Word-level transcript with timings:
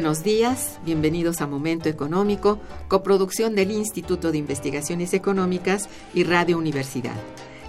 Buenos 0.00 0.24
días, 0.24 0.78
bienvenidos 0.82 1.42
a 1.42 1.46
Momento 1.46 1.90
Económico, 1.90 2.58
coproducción 2.88 3.54
del 3.54 3.70
Instituto 3.70 4.32
de 4.32 4.38
Investigaciones 4.38 5.12
Económicas 5.12 5.90
y 6.14 6.24
Radio 6.24 6.56
Universidad. 6.56 7.16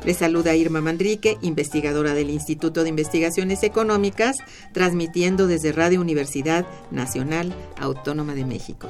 Les 0.05 0.15
saluda 0.15 0.55
Irma 0.55 0.79
Mandrique, 0.79 1.37
investigadora 1.41 2.13
del 2.13 2.29
Instituto 2.29 2.83
de 2.83 2.89
Investigaciones 2.89 3.63
Económicas, 3.63 4.37
transmitiendo 4.71 5.45
desde 5.45 5.73
Radio 5.73 5.99
Universidad 5.99 6.65
Nacional 6.89 7.53
Autónoma 7.77 8.33
de 8.33 8.45
México. 8.45 8.87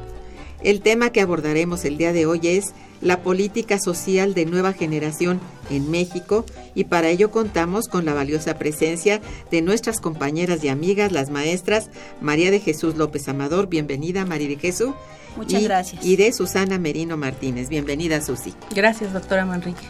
El 0.62 0.82
tema 0.82 1.10
que 1.10 1.22
abordaremos 1.22 1.84
el 1.84 1.98
día 1.98 2.14
de 2.14 2.28
hoy 2.28 2.42
es 2.44 2.76
la 3.02 3.24
política 3.24 3.80
social 3.80 4.36
de 4.36 4.46
nueva 4.46 4.74
generación 4.74 5.40
en 5.72 5.90
México 5.90 6.46
y 6.76 6.86
para 6.86 7.10
ello 7.10 7.32
contamos 7.32 7.88
con 7.88 8.06
la 8.06 8.14
valiosa 8.14 8.58
presencia 8.58 9.22
de 9.50 9.62
nuestras 9.62 10.00
compañeras 10.00 10.64
y 10.64 10.70
amigas, 10.70 11.12
las 11.12 11.30
maestras 11.30 11.90
María 12.22 12.52
de 12.52 12.60
Jesús 12.60 12.96
López 12.98 13.28
Amador, 13.28 13.68
bienvenida 13.68 14.26
María 14.26 14.50
de 14.50 14.58
Jesús. 14.58 14.92
Muchas 15.38 15.62
y- 15.62 15.66
gracias. 15.66 16.06
Y 16.06 16.16
de 16.18 16.32
Susana 16.34 16.78
Merino 16.78 17.18
Martínez, 17.18 17.70
bienvenida 17.70 18.22
Susi. 18.22 18.54
Gracias, 18.76 19.14
doctora 19.14 19.46
Manrique. 19.46 19.86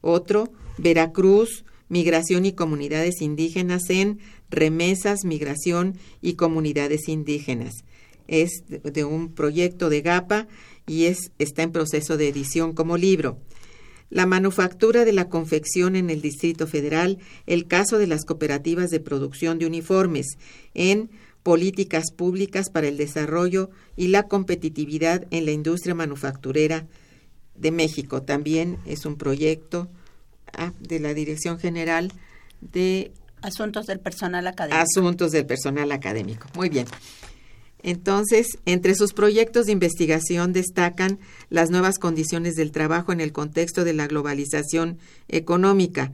Otro, 0.00 0.52
Veracruz, 0.78 1.64
migración 1.88 2.46
y 2.46 2.52
comunidades 2.52 3.20
indígenas 3.20 3.90
en 3.90 4.18
remesas, 4.48 5.24
migración 5.24 5.98
y 6.22 6.34
comunidades 6.34 7.08
indígenas. 7.08 7.84
Es 8.28 8.62
de, 8.68 9.04
un 9.04 9.34
proyecto 9.34 9.90
de 9.90 10.00
GAPA 10.00 10.48
y 10.86 11.04
es, 11.04 11.32
está 11.38 11.62
en 11.62 11.72
proceso 11.72 12.16
de 12.16 12.28
edición 12.28 12.72
como 12.72 12.96
libro. 12.96 13.38
La 14.08 14.26
manufactura 14.26 15.04
de 15.04 15.12
la 15.12 15.28
confección 15.28 15.94
en 15.94 16.10
el 16.10 16.20
Distrito 16.20 16.66
Federal, 16.66 17.18
el 17.46 17.66
caso 17.66 17.98
de 17.98 18.06
las 18.06 18.24
cooperativas 18.24 18.90
de 18.90 19.00
producción 19.00 19.58
de 19.58 19.66
uniformes, 19.66 20.36
en 20.74 21.10
políticas 21.42 22.12
públicas 22.16 22.70
para 22.70 22.88
el 22.88 22.96
desarrollo 22.96 23.70
y 23.96 24.08
la 24.08 24.24
competitividad 24.24 25.26
en 25.30 25.44
la 25.44 25.52
industria 25.52 25.94
manufacturera 25.94 26.86
de 27.54 27.70
México. 27.70 28.22
También 28.22 28.78
es 28.86 29.06
un 29.06 29.16
proyecto 29.16 29.88
ah, 30.56 30.72
de 30.80 31.00
la 31.00 31.14
Dirección 31.14 31.58
General 31.58 32.12
de 32.60 33.12
Asuntos 33.42 33.86
del 33.86 34.00
personal 34.00 34.46
académico. 34.46 34.82
Asuntos 34.82 35.32
del 35.32 35.46
Personal 35.46 35.92
Académico. 35.92 36.46
Muy 36.54 36.68
bien. 36.68 36.86
Entonces, 37.82 38.58
entre 38.66 38.94
sus 38.94 39.14
proyectos 39.14 39.66
de 39.66 39.72
investigación 39.72 40.52
destacan 40.52 41.18
las 41.48 41.70
nuevas 41.70 41.98
condiciones 41.98 42.54
del 42.54 42.72
trabajo 42.72 43.12
en 43.12 43.20
el 43.20 43.32
contexto 43.32 43.84
de 43.84 43.94
la 43.94 44.06
globalización 44.06 44.98
económica 45.28 46.12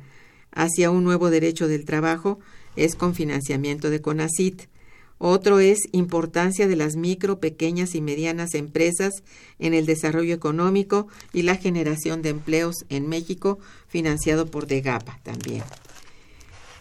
hacia 0.53 0.91
un 0.91 1.03
nuevo 1.03 1.31
derecho 1.31 1.67
del 1.67 1.85
trabajo, 1.85 2.39
es 2.77 2.95
con 2.95 3.15
financiamiento 3.15 3.91
de 3.91 4.01
CONACIT. 4.01 4.69
Otro 5.19 5.61
es 5.61 5.79
importancia 5.93 6.69
de 6.69 6.77
las 6.77 6.97
micro, 6.97 7.41
pequeñas 7.41 7.95
y 7.95 8.01
medianas 8.01 8.55
empresas 8.55 9.13
en 9.59 9.73
el 9.73 9.87
desarrollo 9.87 10.35
económico 10.35 11.09
y 11.33 11.43
la 11.43 11.57
generación 11.57 12.21
de 12.23 12.31
empleos 12.31 12.85
en 12.91 13.09
México, 13.09 13.59
financiado 13.89 14.47
por 14.47 14.67
DEGAPA 14.67 15.21
también. 15.23 15.63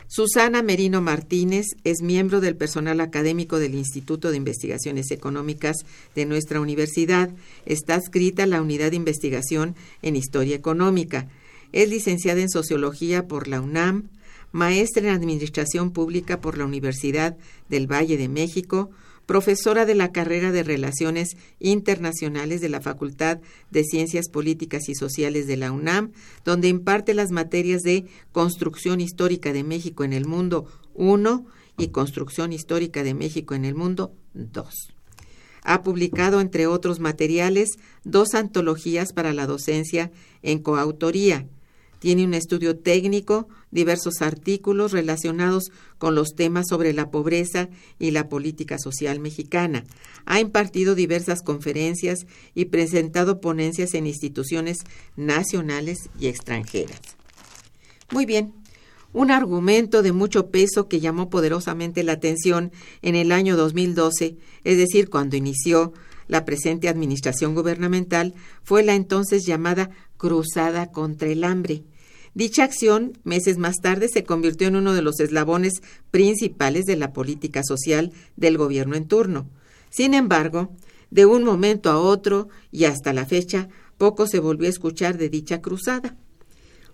Susana 0.08 0.62
Merino 0.62 1.02
Martínez 1.02 1.66
es 1.84 2.02
miembro 2.02 2.40
del 2.40 2.56
personal 2.56 3.02
académico 3.02 3.58
del 3.58 3.74
Instituto 3.74 4.32
de 4.32 4.38
Investigaciones 4.38 5.12
Económicas 5.12 5.78
de 6.14 6.26
nuestra 6.26 6.62
universidad. 6.62 7.32
Está 7.66 7.96
adscrita 7.96 8.44
a 8.44 8.48
la 8.48 8.62
unidad 8.62 8.92
de 8.92 8.98
investigación 8.98 9.76
en 10.02 10.16
Historia 10.16 10.56
Económica. 10.56 11.28
Es 11.72 11.90
licenciada 11.90 12.40
en 12.40 12.50
Sociología 12.50 13.28
por 13.28 13.48
la 13.48 13.60
UNAM, 13.60 14.10
maestra 14.56 15.10
en 15.10 15.14
Administración 15.14 15.92
Pública 15.92 16.40
por 16.40 16.58
la 16.58 16.64
Universidad 16.64 17.36
del 17.68 17.92
Valle 17.92 18.16
de 18.16 18.30
México, 18.30 18.90
profesora 19.26 19.86
de 19.86 19.96
la 19.96 20.14
carrera 20.14 20.54
de 20.54 20.64
Relaciones 20.64 21.36
Internacionales 21.60 22.62
de 22.62 22.70
la 22.70 22.80
Facultad 22.80 23.42
de 23.70 23.84
Ciencias 23.84 24.30
Políticas 24.30 24.88
y 24.88 24.96
Sociales 24.96 25.46
de 25.48 25.58
la 25.58 25.74
UNAM, 25.74 26.14
donde 26.46 26.70
imparte 26.70 27.14
las 27.14 27.32
materias 27.32 27.82
de 27.82 28.06
Construcción 28.32 29.02
Histórica 29.02 29.52
de 29.52 29.66
México 29.66 30.06
en 30.06 30.14
el 30.14 30.26
Mundo 30.26 30.68
1 30.94 31.46
y 31.78 31.90
Construcción 31.90 32.54
Histórica 32.54 33.04
de 33.04 33.14
México 33.14 33.56
en 33.56 33.66
el 33.66 33.76
Mundo 33.76 34.14
2. 34.36 34.74
Ha 35.64 35.84
publicado, 35.84 36.40
entre 36.40 36.66
otros 36.68 37.02
materiales, 37.02 37.72
dos 38.06 38.36
antologías 38.36 39.12
para 39.12 39.34
la 39.34 39.48
docencia 39.48 40.12
en 40.44 40.60
coautoría, 40.60 41.46
Tiene 42.06 42.24
un 42.24 42.36
estudio 42.36 42.78
técnico, 42.78 43.48
diversos 43.72 44.22
artículos 44.22 44.92
relacionados 44.92 45.72
con 45.98 46.14
los 46.14 46.36
temas 46.36 46.68
sobre 46.70 46.94
la 46.94 47.10
pobreza 47.10 47.68
y 47.98 48.12
la 48.12 48.30
política 48.30 48.78
social 48.78 49.20
mexicana. 49.20 49.86
Ha 50.28 50.40
impartido 50.40 50.94
diversas 50.94 51.42
conferencias 51.42 52.28
y 52.54 52.66
presentado 52.66 53.42
ponencias 53.42 53.96
en 53.96 54.06
instituciones 54.06 54.84
nacionales 55.16 56.12
y 56.20 56.28
extranjeras. 56.28 57.02
Muy 58.12 58.28
bien. 58.28 58.54
un 59.12 59.32
argumento 59.32 60.04
de 60.04 60.12
mucho 60.12 60.52
peso 60.52 60.88
que 60.88 61.00
llamó 61.00 61.32
poderosamente 61.32 62.04
la 62.04 62.12
atención 62.12 62.72
en 63.02 63.16
el 63.16 63.32
año 63.32 63.58
2012, 63.58 64.38
es 64.64 64.78
decir, 64.78 65.10
cuando 65.10 65.38
inició 65.38 65.92
la 66.28 66.46
presente 66.46 66.88
administración 66.88 67.56
gubernamental, 67.56 68.36
fue 68.62 68.84
la 68.84 68.94
entonces 68.94 69.44
llamada 69.48 69.90
Cruzada 70.18 70.92
contra 70.92 71.30
el 71.30 71.44
Hambre. 71.44 71.84
Dicha 72.36 72.66
acción, 72.66 73.18
meses 73.24 73.58
más 73.58 73.78
tarde, 73.78 74.10
se 74.10 74.26
convirtió 74.26 74.68
en 74.68 74.76
uno 74.76 74.94
de 74.94 75.02
los 75.02 75.22
eslabones 75.22 75.82
principales 76.12 76.84
de 76.84 76.98
la 76.98 77.14
política 77.14 77.64
social 77.64 78.12
del 78.36 78.58
gobierno 78.58 78.96
en 78.96 79.08
turno. 79.08 79.48
Sin 79.90 80.14
embargo, 80.14 80.70
de 81.10 81.26
un 81.26 81.46
momento 81.46 81.90
a 81.90 81.98
otro 81.98 82.50
y 82.74 82.84
hasta 82.84 83.14
la 83.14 83.26
fecha, 83.26 83.70
poco 83.98 84.28
se 84.28 84.40
volvió 84.40 84.68
a 84.68 84.70
escuchar 84.70 85.18
de 85.18 85.30
dicha 85.30 85.62
cruzada. 85.62 86.18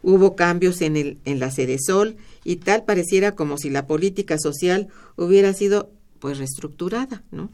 Hubo 0.04 0.36
cambios 0.36 0.80
en, 0.82 0.96
el, 0.96 1.18
en 1.26 1.40
la 1.40 1.50
sede 1.50 1.78
Sol 1.80 2.18
y 2.44 2.58
tal 2.58 2.86
pareciera 2.86 3.34
como 3.34 3.58
si 3.58 3.72
la 3.72 3.88
política 3.88 4.38
social 4.38 4.90
hubiera 5.16 5.54
sido 5.54 5.90
pues 6.20 6.38
reestructurada, 6.38 7.24
¿no? 7.32 7.50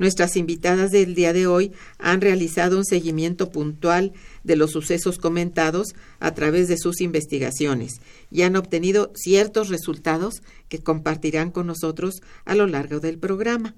Nuestras 0.00 0.36
invitadas 0.36 0.92
del 0.92 1.14
día 1.14 1.34
de 1.34 1.46
hoy 1.46 1.72
han 1.98 2.22
realizado 2.22 2.78
un 2.78 2.86
seguimiento 2.86 3.50
puntual 3.50 4.14
de 4.44 4.56
los 4.56 4.70
sucesos 4.70 5.18
comentados 5.18 5.94
a 6.20 6.32
través 6.32 6.68
de 6.68 6.78
sus 6.78 7.02
investigaciones 7.02 8.00
y 8.30 8.40
han 8.40 8.56
obtenido 8.56 9.12
ciertos 9.14 9.68
resultados 9.68 10.42
que 10.70 10.78
compartirán 10.78 11.50
con 11.50 11.66
nosotros 11.66 12.22
a 12.46 12.54
lo 12.54 12.66
largo 12.66 13.00
del 13.00 13.18
programa. 13.18 13.74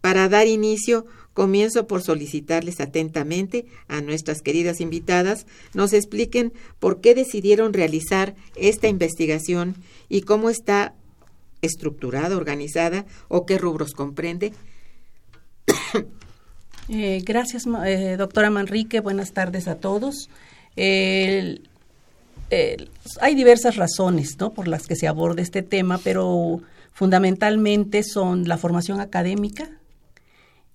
Para 0.00 0.28
dar 0.28 0.46
inicio, 0.46 1.06
comienzo 1.34 1.88
por 1.88 2.02
solicitarles 2.02 2.78
atentamente 2.78 3.66
a 3.88 4.00
nuestras 4.00 4.42
queridas 4.42 4.80
invitadas 4.80 5.44
nos 5.74 5.92
expliquen 5.92 6.52
por 6.78 7.00
qué 7.00 7.16
decidieron 7.16 7.72
realizar 7.72 8.36
esta 8.54 8.86
investigación 8.86 9.74
y 10.08 10.20
cómo 10.20 10.50
está 10.50 10.94
estructurada, 11.62 12.36
organizada 12.36 13.06
o 13.26 13.44
qué 13.44 13.58
rubros 13.58 13.94
comprende. 13.94 14.52
Eh, 16.90 17.22
gracias, 17.22 17.64
eh, 17.84 18.16
doctora 18.16 18.48
Manrique. 18.48 19.00
Buenas 19.00 19.32
tardes 19.32 19.68
a 19.68 19.74
todos. 19.74 20.30
hay 20.74 21.58
diversas 23.34 23.76
razones 23.76 24.38
¿no? 24.40 24.54
por 24.54 24.68
las 24.68 24.86
que 24.86 24.96
se 24.96 25.06
aborda 25.06 25.42
este 25.42 25.60
tema, 25.60 25.98
pero 25.98 26.62
fundamentalmente 26.98 28.02
son 28.02 28.48
la 28.48 28.58
formación 28.58 29.00
académica, 29.00 29.68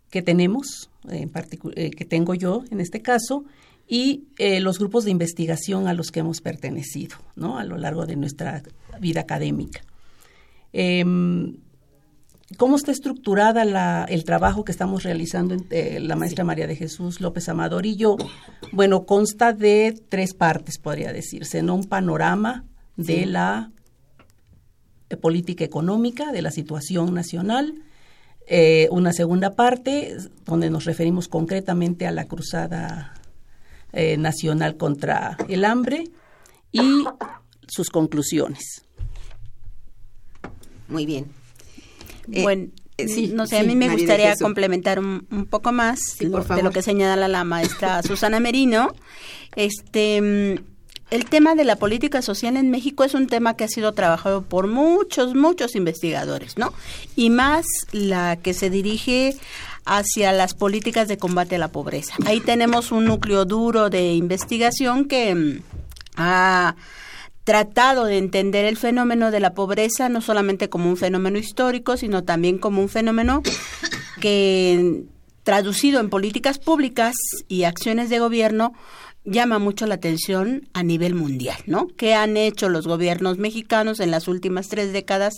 que 0.10 0.22
tenemos, 0.22 0.90
en 1.10 1.32
eh, 1.76 1.92
que 1.92 2.06
tengo 2.06 2.34
yo 2.34 2.64
en 2.72 2.80
este 2.80 3.02
caso, 3.02 3.44
y 3.88 4.28
eh, 4.38 4.60
los 4.62 4.80
grupos 4.80 5.04
de 5.04 5.12
investigación 5.12 5.88
a 5.88 5.94
los 5.94 6.12
que 6.12 6.22
hemos 6.22 6.40
pertenecido 6.40 7.18
¿no? 7.36 7.58
a 7.58 7.66
lo 7.66 7.78
largo 7.78 8.06
de 8.06 8.16
nuestra 8.16 8.64
vida 9.02 9.20
académica. 9.20 9.82
Em, 10.72 11.58
¿Cómo 12.58 12.76
está 12.76 12.92
estructurada 12.92 13.66
la, 13.66 14.06
el 14.10 14.24
trabajo 14.24 14.64
que 14.64 14.72
estamos 14.72 15.04
realizando 15.04 15.56
eh, 15.70 16.00
la 16.00 16.16
maestra 16.16 16.44
María 16.44 16.68
de 16.68 16.76
Jesús 16.76 17.22
López 17.22 17.50
Amador 17.50 17.86
y 17.86 17.96
yo? 17.96 18.18
Bueno, 18.72 19.06
consta 19.06 19.54
de 19.54 20.00
tres 20.10 20.34
partes, 20.34 20.78
podría 20.78 21.14
decirse, 21.14 21.62
¿no? 21.62 21.76
Un 21.76 21.86
panorama 21.86 22.66
de 22.96 23.26
la 23.26 23.72
política 25.22 25.64
económica, 25.64 26.32
de 26.32 26.42
la 26.42 26.52
situación 26.52 27.14
nacional, 27.14 27.76
eh, 28.48 28.88
una 28.92 29.14
segunda 29.14 29.56
parte 29.56 30.18
donde 30.46 30.70
nos 30.70 30.86
referimos 30.86 31.28
concretamente 31.28 32.08
a 32.08 32.12
la 32.12 32.26
cruzada 32.26 33.14
eh, 33.94 34.18
nacional 34.18 34.76
contra 34.76 35.38
el 35.48 35.66
hambre 35.66 36.06
y 36.72 37.06
sus 37.68 37.90
conclusiones. 37.90 38.84
Muy 40.88 41.06
bien. 41.06 41.43
Eh, 42.32 42.42
bueno, 42.42 42.68
no 43.34 43.48
sé, 43.48 43.60
a 43.60 43.64
mí 43.64 43.76
me 43.76 43.90
gustaría 43.90 44.36
complementar 44.36 45.00
un, 45.00 45.48
poco 45.50 45.72
más 45.72 46.18
de 46.20 46.64
lo 46.64 46.72
que 46.72 46.82
señala 46.82 47.28
la 47.28 47.44
maestra 47.44 48.02
Susana 48.04 48.40
Merino. 48.40 48.94
Este 49.56 50.22
mm, 50.22 50.74
el 51.14 51.26
tema 51.26 51.54
de 51.54 51.64
la 51.64 51.76
política 51.76 52.24
social 52.24 52.58
en 52.58 52.72
México 52.72 53.04
es 53.04 53.14
un 53.14 53.28
tema 53.28 53.56
que 53.56 53.66
ha 53.66 53.68
sido 53.68 53.92
trabajado 53.92 54.42
por 54.42 54.68
muchos, 54.68 55.36
muchos 55.36 55.76
investigadores, 55.76 56.58
¿no? 56.58 56.74
Y 57.16 57.30
más 57.30 57.68
la 57.92 58.38
que 58.38 58.56
se 58.56 58.72
dirige 58.72 59.36
hacia 59.86 60.32
las 60.32 60.56
políticas 60.56 61.08
de 61.08 61.18
combate 61.18 61.58
a 61.58 61.60
la 61.60 61.68
pobreza. 61.68 62.16
Ahí 62.26 62.40
tenemos 62.40 62.92
un 62.92 63.06
núcleo 63.06 63.46
duro 63.46 63.92
de 63.92 64.14
investigación 64.14 65.06
que 65.06 65.36
mm, 65.36 65.62
ha 66.16 66.76
tratado 67.44 68.06
de 68.06 68.18
entender 68.18 68.66
el 68.66 68.78
fenómeno 68.78 69.32
de 69.32 69.40
la 69.40 69.54
pobreza 69.54 70.10
no 70.10 70.22
solamente 70.22 70.70
como 70.70 70.90
un 70.90 70.98
fenómeno 70.98 71.38
histórico, 71.38 71.98
sino 71.98 72.24
también 72.24 72.58
como 72.58 72.82
un 72.82 72.90
fenómeno 72.90 73.42
que 74.22 75.04
traducido 75.44 76.00
en 76.00 76.10
políticas 76.10 76.58
públicas 76.58 77.16
y 77.48 77.64
acciones 77.64 78.10
de 78.10 78.20
gobierno 78.20 78.74
llama 79.26 79.60
mucho 79.60 79.86
la 79.88 79.96
atención 79.96 80.68
a 80.74 80.84
nivel 80.84 81.16
mundial, 81.16 81.58
¿no? 81.66 81.88
¿Qué 81.88 82.14
han 82.14 82.36
hecho 82.36 82.70
los 82.70 82.88
gobiernos 82.88 83.38
mexicanos 83.38 84.00
en 84.00 84.12
las 84.12 84.28
últimas 84.28 84.68
tres 84.68 84.92
décadas? 84.92 85.34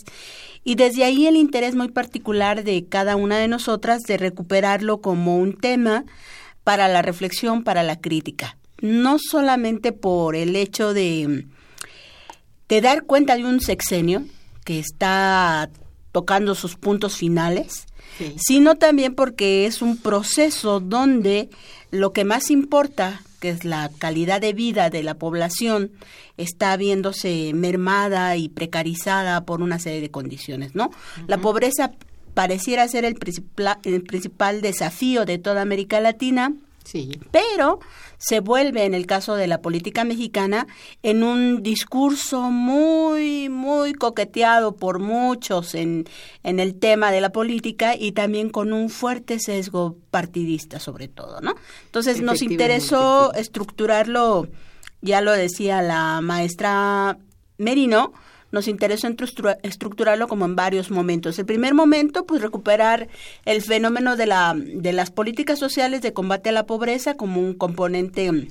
Y 0.63 0.75
desde 0.75 1.04
ahí 1.04 1.28
el 1.28 1.36
interés 1.36 1.75
muy 1.75 1.90
particular 1.90 2.63
de 2.63 2.86
cada 2.86 3.16
una 3.16 3.38
de 3.38 3.48
nosotras 3.48 4.02
de 4.04 4.18
recuperarlo 4.18 5.02
como 5.02 5.38
un 5.38 5.54
tema 5.54 6.04
para 6.63 6.88
la 6.88 7.04
reflexión, 7.04 7.63
para 7.63 7.84
la 7.84 8.00
crítica. 8.00 8.57
No 8.81 9.18
solamente 9.19 9.92
por 9.92 10.36
el 10.36 10.56
hecho 10.56 10.94
de, 10.94 11.46
de 12.70 12.82
dar 12.82 13.04
cuenta 13.04 13.36
de 13.36 13.46
un 13.46 13.62
sexenio 13.62 14.24
que 14.64 14.80
está 14.80 15.70
tocando 16.12 16.56
sus 16.56 16.76
puntos 16.76 17.18
finales, 17.18 17.86
sino 18.38 18.76
también 18.76 19.14
porque 19.14 19.66
es 19.66 19.82
un 19.82 19.98
proceso 19.98 20.80
donde 20.80 21.50
lo 21.92 22.14
que 22.14 22.24
más 22.24 22.50
importa 22.50 23.22
que 23.40 23.50
es 23.52 23.64
la 23.64 23.92
calidad 24.00 24.42
de 24.42 24.54
vida 24.54 24.90
de 24.90 25.04
la 25.04 25.14
población, 25.14 25.92
está 26.36 26.76
viéndose 26.78 27.52
mermada 27.54 28.36
y 28.38 28.50
precarizada 28.50 29.46
por 29.46 29.62
una 29.62 29.78
serie 29.78 30.02
de 30.02 30.10
condiciones, 30.10 30.74
¿no? 30.74 30.90
La 31.28 31.38
pobreza 31.38 31.92
pareciera 32.34 32.88
ser 32.88 33.06
el 33.06 33.14
principal, 33.16 33.78
el 33.84 34.02
principal 34.02 34.62
desafío 34.62 35.26
de 35.26 35.38
toda 35.38 35.62
América 35.62 36.00
Latina, 36.00 36.54
sí. 36.86 37.20
pero 37.32 37.80
se 38.18 38.40
vuelve, 38.40 38.86
en 38.86 38.94
el 38.94 39.06
caso 39.06 39.36
de 39.36 39.48
la 39.48 39.62
política 39.62 40.04
mexicana, 40.04 40.68
en 41.04 41.24
un 41.24 41.62
discurso 41.62 42.50
muy, 42.50 43.50
muy 43.50 43.94
coqueteado 43.94 44.78
por 44.78 45.00
muchos 45.00 45.76
en, 45.76 46.06
en 46.44 46.60
el 46.60 46.76
tema 46.76 47.12
de 47.12 47.22
la 47.22 47.32
política 47.32 47.96
y 47.96 48.14
también 48.14 48.50
con 48.50 48.74
un 48.74 48.90
fuerte 48.90 49.40
sesgo 49.40 49.98
partidista 50.12 50.80
sobre 50.80 51.07
todo, 51.07 51.42
¿no? 51.42 51.56
Entonces 51.86 52.21
nos 52.21 52.42
interesó 52.42 53.33
estructurarlo, 53.33 54.48
ya 55.02 55.21
lo 55.21 55.31
decía 55.31 55.81
la 55.81 56.21
maestra 56.21 57.18
Merino, 57.57 58.14
nos 58.56 58.69
interesó 58.69 59.09
estructurarlo 59.64 60.30
como 60.30 60.45
en 60.45 60.56
varios 60.56 60.90
momentos. 60.90 61.38
El 61.38 61.45
primer 61.45 61.74
momento, 61.74 62.26
pues 62.26 62.42
recuperar 62.42 63.09
el 63.44 63.62
fenómeno 63.62 64.16
de, 64.16 64.28
la, 64.28 64.56
de 64.56 64.94
las 64.94 65.12
políticas 65.12 65.59
sociales 65.59 66.02
de 66.02 66.14
combate 66.14 66.50
a 66.50 66.54
la 66.54 66.66
pobreza 66.66 67.16
como 67.18 67.42
un 67.42 67.54
componente 67.54 68.47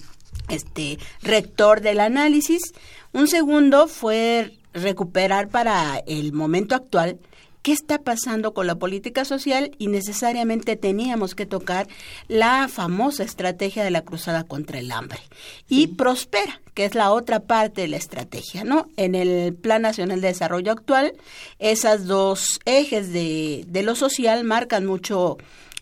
este, 0.51 0.99
rector 1.23 1.81
del 1.81 2.01
análisis. 2.01 2.75
Un 3.15 3.29
segundo 3.29 3.89
fue 3.89 4.53
recuperar 4.75 5.49
para 5.49 6.03
el 6.07 6.35
momento 6.35 6.75
actual 6.75 7.19
qué 7.65 7.73
está 7.73 8.03
pasando 8.03 8.53
con 8.53 8.67
la 8.67 8.75
política 8.75 9.25
social 9.25 9.71
y 9.79 9.89
necesariamente 9.89 10.77
teníamos 10.77 11.35
que 11.35 11.47
tocar 11.47 11.89
la 12.29 12.69
famosa 12.69 13.25
estrategia 13.25 13.83
de 13.83 13.91
la 13.91 14.03
cruzada 14.03 14.45
contra 14.45 14.79
el 14.79 14.93
hambre. 14.93 15.19
Y 15.67 15.87
prospera, 15.87 16.61
que 16.75 16.85
es 16.85 16.95
la 16.95 17.11
otra 17.11 17.41
parte 17.41 17.81
de 17.81 17.89
la 17.89 17.97
estrategia, 17.97 18.65
¿no? 18.65 18.89
En 18.99 19.15
el 19.15 19.55
Plan 19.55 19.81
Nacional 19.81 20.21
de 20.21 20.29
Desarrollo 20.29 20.73
actual, 20.73 21.15
esas 21.59 22.05
dos 22.05 22.61
ejes 22.67 23.15
de, 23.15 23.65
de 23.67 23.83
lo 23.83 23.95
social 23.95 24.45
marcan 24.45 24.85
mucho 24.85 25.39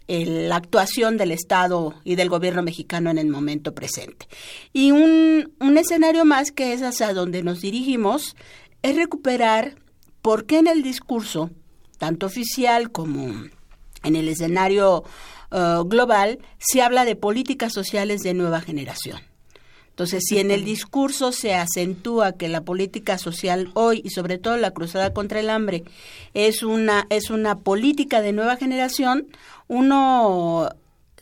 la 0.07 0.57
actuación 0.57 1.17
del 1.17 1.33
Estado 1.33 1.95
y 2.05 2.15
del 2.15 2.29
gobierno 2.29 2.63
mexicano 2.63 3.11
en 3.11 3.19
el 3.19 3.27
momento 3.27 3.75
presente. 3.75 4.29
Y 4.73 4.93
un, 4.93 5.53
un 5.59 5.79
escenario 5.79 6.25
más 6.25 6.53
que 6.53 6.75
es 6.75 6.83
hacia 6.83 7.13
donde 7.13 7.43
nos 7.43 7.61
dirigimos 7.61 8.37
es 8.83 8.95
recuperar 8.95 9.75
por 10.21 10.47
qué 10.47 10.59
en 10.59 10.69
el 10.69 10.83
discurso 10.85 11.51
tanto 12.03 12.27
oficial 12.27 12.91
como 12.91 13.29
en 14.03 14.17
el 14.17 14.29
escenario 14.29 15.05
uh, 15.53 15.85
global, 15.85 16.41
se 16.59 16.83
habla 16.83 17.05
de 17.05 17.15
políticas 17.15 17.73
sociales 17.73 18.23
de 18.23 18.35
nueva 18.35 18.61
generación. 18.61 19.21
Entonces, 19.91 20.25
si 20.27 20.41
en 20.41 20.51
el 20.51 20.65
discurso 20.65 21.31
se 21.31 21.55
acentúa 21.55 22.33
que 22.33 22.49
la 22.49 22.63
política 22.63 23.19
social 23.19 23.71
hoy 23.75 24.03
y 24.05 24.11
sobre 24.11 24.39
todo 24.39 24.57
la 24.57 24.73
cruzada 24.73 25.15
contra 25.15 25.39
el 25.39 25.49
hambre 25.49 25.85
es 26.35 26.65
una 26.65 27.07
es 27.09 27.31
una 27.31 27.61
política 27.61 28.21
de 28.21 28.33
nueva 28.33 28.57
generación, 28.57 29.29
uno 29.69 30.71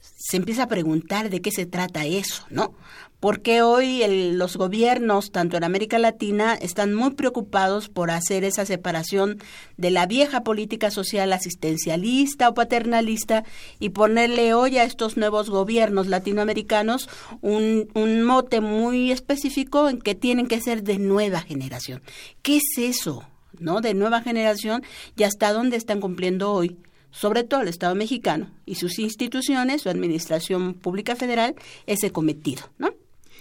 se 0.00 0.38
empieza 0.38 0.62
a 0.62 0.68
preguntar 0.68 1.28
de 1.28 1.42
qué 1.42 1.50
se 1.50 1.66
trata 1.66 2.06
eso, 2.06 2.46
¿no? 2.48 2.72
Porque 3.20 3.60
hoy 3.60 4.02
los 4.32 4.56
gobiernos, 4.56 5.30
tanto 5.30 5.58
en 5.58 5.64
América 5.64 5.98
Latina, 5.98 6.54
están 6.54 6.94
muy 6.94 7.10
preocupados 7.10 7.90
por 7.90 8.10
hacer 8.10 8.44
esa 8.44 8.64
separación 8.64 9.38
de 9.76 9.90
la 9.90 10.06
vieja 10.06 10.42
política 10.42 10.90
social 10.90 11.32
asistencialista 11.32 12.48
o 12.48 12.54
paternalista 12.54 13.44
y 13.78 13.90
ponerle 13.90 14.54
hoy 14.54 14.78
a 14.78 14.84
estos 14.84 15.18
nuevos 15.18 15.50
gobiernos 15.50 16.06
latinoamericanos 16.06 17.08
un, 17.42 17.88
un 17.94 18.22
mote 18.22 18.62
muy 18.62 19.12
específico 19.12 19.90
en 19.90 20.00
que 20.00 20.14
tienen 20.14 20.46
que 20.46 20.60
ser 20.60 20.82
de 20.82 20.98
nueva 20.98 21.40
generación. 21.42 22.02
¿Qué 22.40 22.56
es 22.56 22.78
eso? 22.78 23.24
¿No? 23.58 23.82
De 23.82 23.92
nueva 23.92 24.22
generación 24.22 24.82
y 25.16 25.24
hasta 25.24 25.52
dónde 25.52 25.76
están 25.76 26.00
cumpliendo 26.00 26.52
hoy 26.52 26.78
sobre 27.10 27.42
todo 27.42 27.62
el 27.62 27.68
Estado 27.68 27.94
mexicano 27.96 28.50
y 28.64 28.76
sus 28.76 29.00
instituciones, 29.00 29.82
su 29.82 29.88
administración 29.88 30.74
pública 30.74 31.16
federal, 31.16 31.56
ese 31.86 32.12
cometido, 32.12 32.62
¿no? 32.78 32.90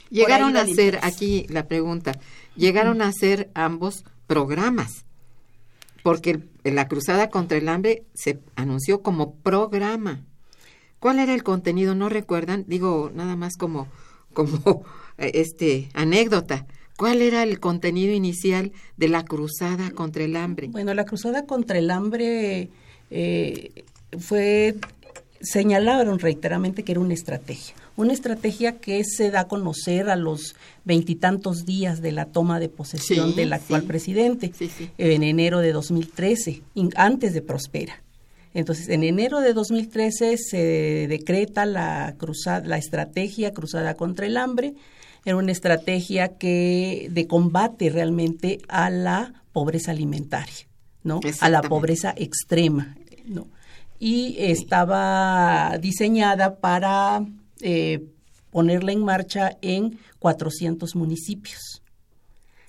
Llegaron 0.09 0.57
a 0.57 0.61
hacer, 0.61 0.99
aquí 1.03 1.45
la 1.49 1.67
pregunta, 1.67 2.13
llegaron 2.55 3.01
a 3.01 3.07
hacer 3.07 3.49
ambos 3.53 4.05
programas, 4.27 5.05
porque 6.03 6.39
la 6.63 6.87
Cruzada 6.87 7.29
contra 7.29 7.57
el 7.57 7.69
Hambre 7.69 8.03
se 8.13 8.39
anunció 8.55 9.01
como 9.01 9.35
programa. 9.35 10.25
¿Cuál 10.99 11.19
era 11.19 11.33
el 11.33 11.43
contenido? 11.43 11.95
¿No 11.95 12.09
recuerdan? 12.09 12.65
Digo, 12.67 13.11
nada 13.13 13.35
más 13.35 13.55
como, 13.55 13.87
como 14.33 14.83
este, 15.17 15.89
anécdota. 15.93 16.65
¿Cuál 16.97 17.21
era 17.21 17.43
el 17.43 17.61
contenido 17.61 18.13
inicial 18.13 18.73
de 18.97 19.07
la 19.07 19.23
Cruzada 19.23 19.91
contra 19.91 20.25
el 20.25 20.35
Hambre? 20.35 20.67
Bueno, 20.67 20.93
la 20.93 21.05
Cruzada 21.05 21.45
contra 21.45 21.77
el 21.77 21.91
Hambre 21.91 22.69
eh, 23.09 23.85
fue 24.19 24.75
señalaron 25.41 26.19
reiteradamente 26.19 26.83
que 26.83 26.91
era 26.91 27.01
una 27.01 27.13
estrategia, 27.13 27.75
una 27.99 28.13
estrategia 28.13 28.77
que 28.77 29.03
se 29.03 29.29
da 29.29 29.41
a 29.41 29.47
conocer 29.49 30.09
a 30.09 30.15
los 30.15 30.55
veintitantos 30.85 31.65
días 31.65 32.01
de 32.01 32.13
la 32.13 32.25
toma 32.25 32.59
de 32.59 32.69
posesión 32.69 33.35
del 33.35 33.51
actual 33.51 33.83
presidente, 33.83 34.53
en 34.97 35.23
enero 35.23 35.59
de 35.59 35.73
2013, 35.73 36.61
antes 36.95 37.33
de 37.33 37.41
Prospera. 37.41 38.01
Entonces, 38.53 38.87
en 38.87 39.03
enero 39.03 39.41
de 39.41 39.53
2013 39.53 40.37
se 40.37 41.07
decreta 41.09 41.65
la, 41.65 42.15
cruzada, 42.17 42.65
la 42.65 42.77
estrategia 42.77 43.53
cruzada 43.53 43.95
contra 43.95 44.25
el 44.25 44.37
hambre, 44.37 44.75
era 45.25 45.35
una 45.35 45.51
estrategia 45.51 46.37
que 46.37 47.09
de 47.11 47.27
combate 47.27 47.89
realmente 47.89 48.59
a 48.69 48.89
la 48.89 49.43
pobreza 49.51 49.91
alimentaria. 49.91 50.69
¿no? 51.03 51.19
a 51.41 51.49
la 51.49 51.61
pobreza 51.61 52.13
extrema. 52.15 52.95
¿no? 53.25 53.47
Y 53.99 54.37
estaba 54.39 55.77
diseñada 55.79 56.55
para 56.55 57.25
eh, 57.61 58.05
ponerla 58.51 58.91
en 58.91 59.03
marcha 59.03 59.57
en 59.61 59.99
400 60.19 60.95
municipios. 60.95 61.81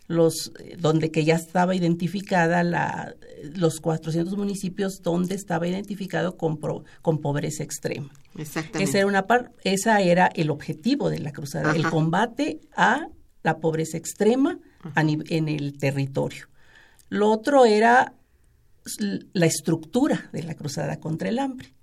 Los, 0.07 0.53
donde 0.79 1.13
que 1.13 1.25
ya 1.25 1.37
estaba 1.37 1.73
identificada 1.77 2.65
la, 2.65 3.15
los 3.55 3.79
400 3.81 4.37
municipios 4.37 5.03
donde 5.03 5.37
estaba 5.37 5.69
identificado 5.69 6.37
con, 6.37 6.59
con 7.01 7.19
pobreza 7.19 7.63
extrema. 7.63 8.11
Esa 8.37 8.99
era, 8.99 9.07
una 9.07 9.25
esa 9.63 10.01
era 10.01 10.27
el 10.27 10.51
objetivo 10.51 11.11
de 11.11 11.21
la 11.21 11.31
cruzada, 11.31 11.77
el 11.77 11.89
combate 11.89 12.61
a 12.75 13.07
la 13.45 13.59
pobreza 13.59 13.99
extrema 13.99 14.59
en 14.97 15.49
el 15.49 15.79
territorio. 15.79 16.49
Lo 17.09 17.31
otro 17.31 17.65
era 17.65 18.15
la 19.33 19.47
estructura 19.47 20.29
de 20.33 20.43
la 20.43 20.55
cruzada 20.55 20.99
contra 20.99 21.29
el 21.29 21.39
hambre. 21.39 21.75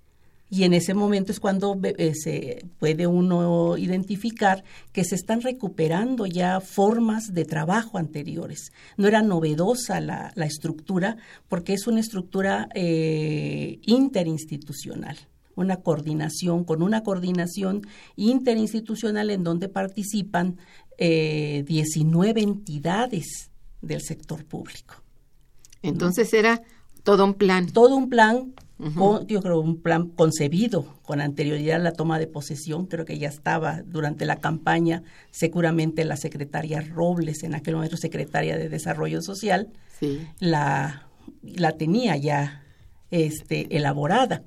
Y 0.50 0.64
en 0.64 0.72
ese 0.72 0.94
momento 0.94 1.30
es 1.30 1.40
cuando 1.40 1.78
eh, 1.82 2.14
se 2.14 2.64
puede 2.78 3.06
uno 3.06 3.76
identificar 3.76 4.64
que 4.92 5.04
se 5.04 5.14
están 5.14 5.42
recuperando 5.42 6.24
ya 6.26 6.60
formas 6.60 7.34
de 7.34 7.44
trabajo 7.44 7.98
anteriores. 7.98 8.72
No 8.96 9.08
era 9.08 9.22
novedosa 9.22 10.00
la, 10.00 10.32
estructura 10.36 11.18
porque 11.48 11.74
es 11.74 11.86
una 11.86 12.00
estructura 12.00 12.68
eh, 12.74 13.78
interinstitucional, 13.84 15.18
una 15.54 15.76
coordinación, 15.76 16.64
con 16.64 16.82
una 16.82 17.02
coordinación 17.02 17.82
interinstitucional 18.16 19.28
en 19.28 19.44
donde 19.44 19.68
participan 19.68 20.56
eh, 20.96 21.62
19 21.66 22.40
entidades 22.40 23.50
del 23.82 24.00
sector 24.00 24.46
público. 24.46 24.94
Entonces 25.82 26.32
era 26.32 26.62
todo 27.02 27.24
un 27.24 27.34
plan. 27.34 27.66
Todo 27.66 27.96
un 27.96 28.08
plan, 28.08 28.54
yo 28.78 29.42
creo 29.42 29.60
un 29.60 29.82
plan 29.82 30.08
concebido 30.08 30.86
con 31.02 31.20
anterioridad 31.20 31.76
a 31.76 31.82
la 31.82 31.92
toma 31.92 32.18
de 32.18 32.28
posesión, 32.28 32.86
creo 32.86 33.04
que 33.04 33.18
ya 33.18 33.28
estaba 33.28 33.82
durante 33.82 34.24
la 34.24 34.36
campaña, 34.36 35.02
seguramente 35.30 36.04
la 36.04 36.16
secretaria 36.16 36.80
Robles, 36.80 37.42
en 37.42 37.54
aquel 37.54 37.74
momento 37.74 37.96
secretaria 37.96 38.56
de 38.56 38.68
Desarrollo 38.68 39.20
Social, 39.20 39.68
la, 40.38 41.08
la 41.42 41.72
tenía 41.72 42.16
ya 42.16 42.62
este, 43.10 43.76
elaborada, 43.76 44.42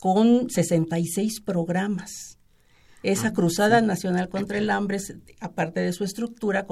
con 0.00 0.50
66 0.50 1.40
programas. 1.40 2.38
Esa 3.04 3.28
ah, 3.28 3.32
Cruzada 3.34 3.82
Nacional 3.82 4.30
contra 4.30 4.58
el 4.58 4.70
Hambre, 4.70 4.98
aparte 5.38 5.80
de 5.80 5.92
su 5.92 6.04
estructura, 6.04 6.66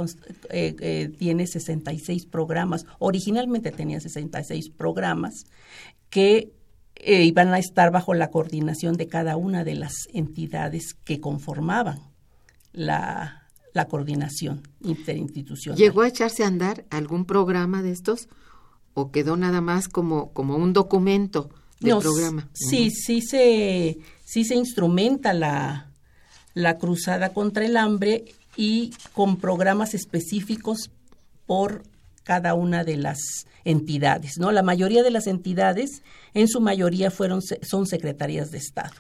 eh, 0.49 0.75
eh, 0.81 1.11
tiene 1.19 1.47
66 1.47 2.27
programas. 2.27 2.87
Originalmente 2.99 3.71
tenía 3.71 4.01
66 4.01 4.71
programas 4.71 5.45
que 6.09 6.53
eh, 6.97 7.25
iban 7.25 7.49
a 7.49 7.59
estar 7.59 7.91
bajo 7.91 8.15
la 8.15 8.31
coordinación 8.31 8.97
de 8.97 9.09
cada 9.09 9.37
una 9.37 9.65
de 9.65 9.75
las 9.75 9.95
entidades 10.13 10.95
que 11.05 11.21
conformaban 11.21 12.01
la, 12.73 13.49
la 13.73 13.87
coordinación 13.87 14.63
interinstitucional. 14.81 15.79
¿Llegó 15.79 16.03
a 16.03 16.09
echarse 16.09 16.45
a 16.45 16.47
andar 16.47 16.85
algún 16.91 17.25
programa 17.25 17.83
de 17.83 17.91
estos 17.93 18.29
o 18.95 19.11
quedó 19.11 19.37
nada 19.37 19.61
más 19.61 19.89
como, 19.89 20.33
como 20.33 20.57
un 20.57 20.73
documento 20.73 21.51
del 21.81 21.99
programa? 21.99 22.49
Sí, 22.53 22.91
sí 22.91 23.23
se, 23.23 23.99
sí 24.25 24.45
se 24.45 24.55
instrumenta 24.55 25.33
la, 25.33 25.91
la 26.55 26.79
cruzada 26.79 27.33
contra 27.33 27.65
el 27.65 27.77
hambre 27.77 28.27
y 28.57 28.93
con 29.15 29.37
programas 29.37 29.95
específicos 29.95 30.91
por 31.47 31.83
cada 32.25 32.55
una 32.55 32.85
de 32.85 32.97
las 32.97 33.19
entidades, 33.65 34.39
¿no? 34.39 34.53
La 34.53 34.63
mayoría 34.63 35.03
de 35.03 35.11
las 35.11 35.27
entidades, 35.27 36.03
en 36.35 36.49
su 36.49 36.61
mayoría, 36.61 37.11
fueron 37.11 37.41
son 37.43 37.87
secretarías 37.87 38.51
de 38.51 38.59
Estado. 38.59 38.93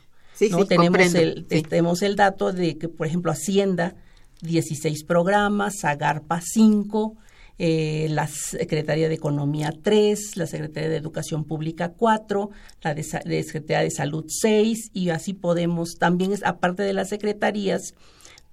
¿no? 0.50 0.66
tenemos, 0.66 1.14
el, 1.14 1.46
tenemos 1.46 2.02
el 2.02 2.16
dato 2.16 2.52
de 2.52 2.78
que, 2.78 2.88
por 2.88 3.06
ejemplo, 3.06 3.30
Hacienda, 3.30 3.94
16 4.42 5.04
programas, 5.04 5.84
Agarpa 5.84 6.40
5, 6.42 7.16
eh, 7.58 8.08
la 8.10 8.26
Secretaría 8.26 9.08
de 9.08 9.14
Economía 9.14 9.72
3, 9.82 10.36
la 10.36 10.46
Secretaría 10.46 10.88
de 10.88 10.96
Educación 10.96 11.44
Pública 11.44 11.92
4, 11.96 12.50
la 12.82 12.94
de, 12.94 13.02
Secretaría 13.04 13.82
de 13.82 13.90
Salud 13.90 14.24
6 14.26 14.90
y 14.92 15.10
así 15.10 15.32
podemos, 15.32 15.96
también 15.98 16.32
aparte 16.44 16.82
de 16.82 16.92
las 16.92 17.10
secretarías, 17.10 17.94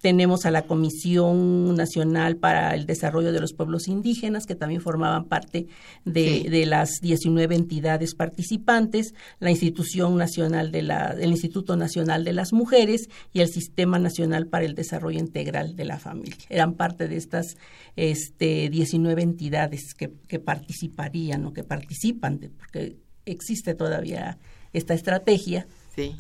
tenemos 0.01 0.46
a 0.46 0.51
la 0.51 0.63
Comisión 0.63 1.75
Nacional 1.75 2.38
para 2.38 2.74
el 2.74 2.86
Desarrollo 2.86 3.32
de 3.32 3.41
los 3.41 3.53
Pueblos 3.53 3.88
Indígenas, 3.88 4.46
que 4.46 4.56
también 4.56 4.82
formaban 4.82 5.25
parte 5.25 5.68
de, 6.06 6.65
las 6.65 7.01
19 7.01 7.56
entidades 7.56 8.15
participantes, 8.15 9.13
la 9.39 9.51
Institución 9.51 10.18
Nacional 10.18 10.72
de 10.72 10.84
la, 10.84 11.15
el 11.20 11.32
Instituto 11.32 11.75
Nacional 11.75 12.24
de 12.24 12.34
las 12.34 12.53
Mujeres 12.53 13.10
y 13.34 13.41
el 13.41 13.50
Sistema 13.50 14.00
Nacional 14.00 14.48
para 14.48 14.65
el 14.65 14.75
Desarrollo 14.75 15.20
Integral 15.20 15.75
de 15.75 15.86
la 15.86 16.00
Familia. 16.00 16.38
Eran 16.50 16.74
parte 16.75 17.08
de 17.08 17.18
estas 17.18 17.58
este, 17.96 18.70
19 18.70 19.22
entidades 19.22 19.94
que, 19.94 20.12
que 20.27 20.39
participarían 20.39 21.46
o 21.46 21.53
que 21.53 21.63
participan, 21.63 22.39
porque 22.58 22.98
existe 23.25 23.74
todavía 23.75 24.38
esta 24.72 24.94
estrategia 24.94 25.68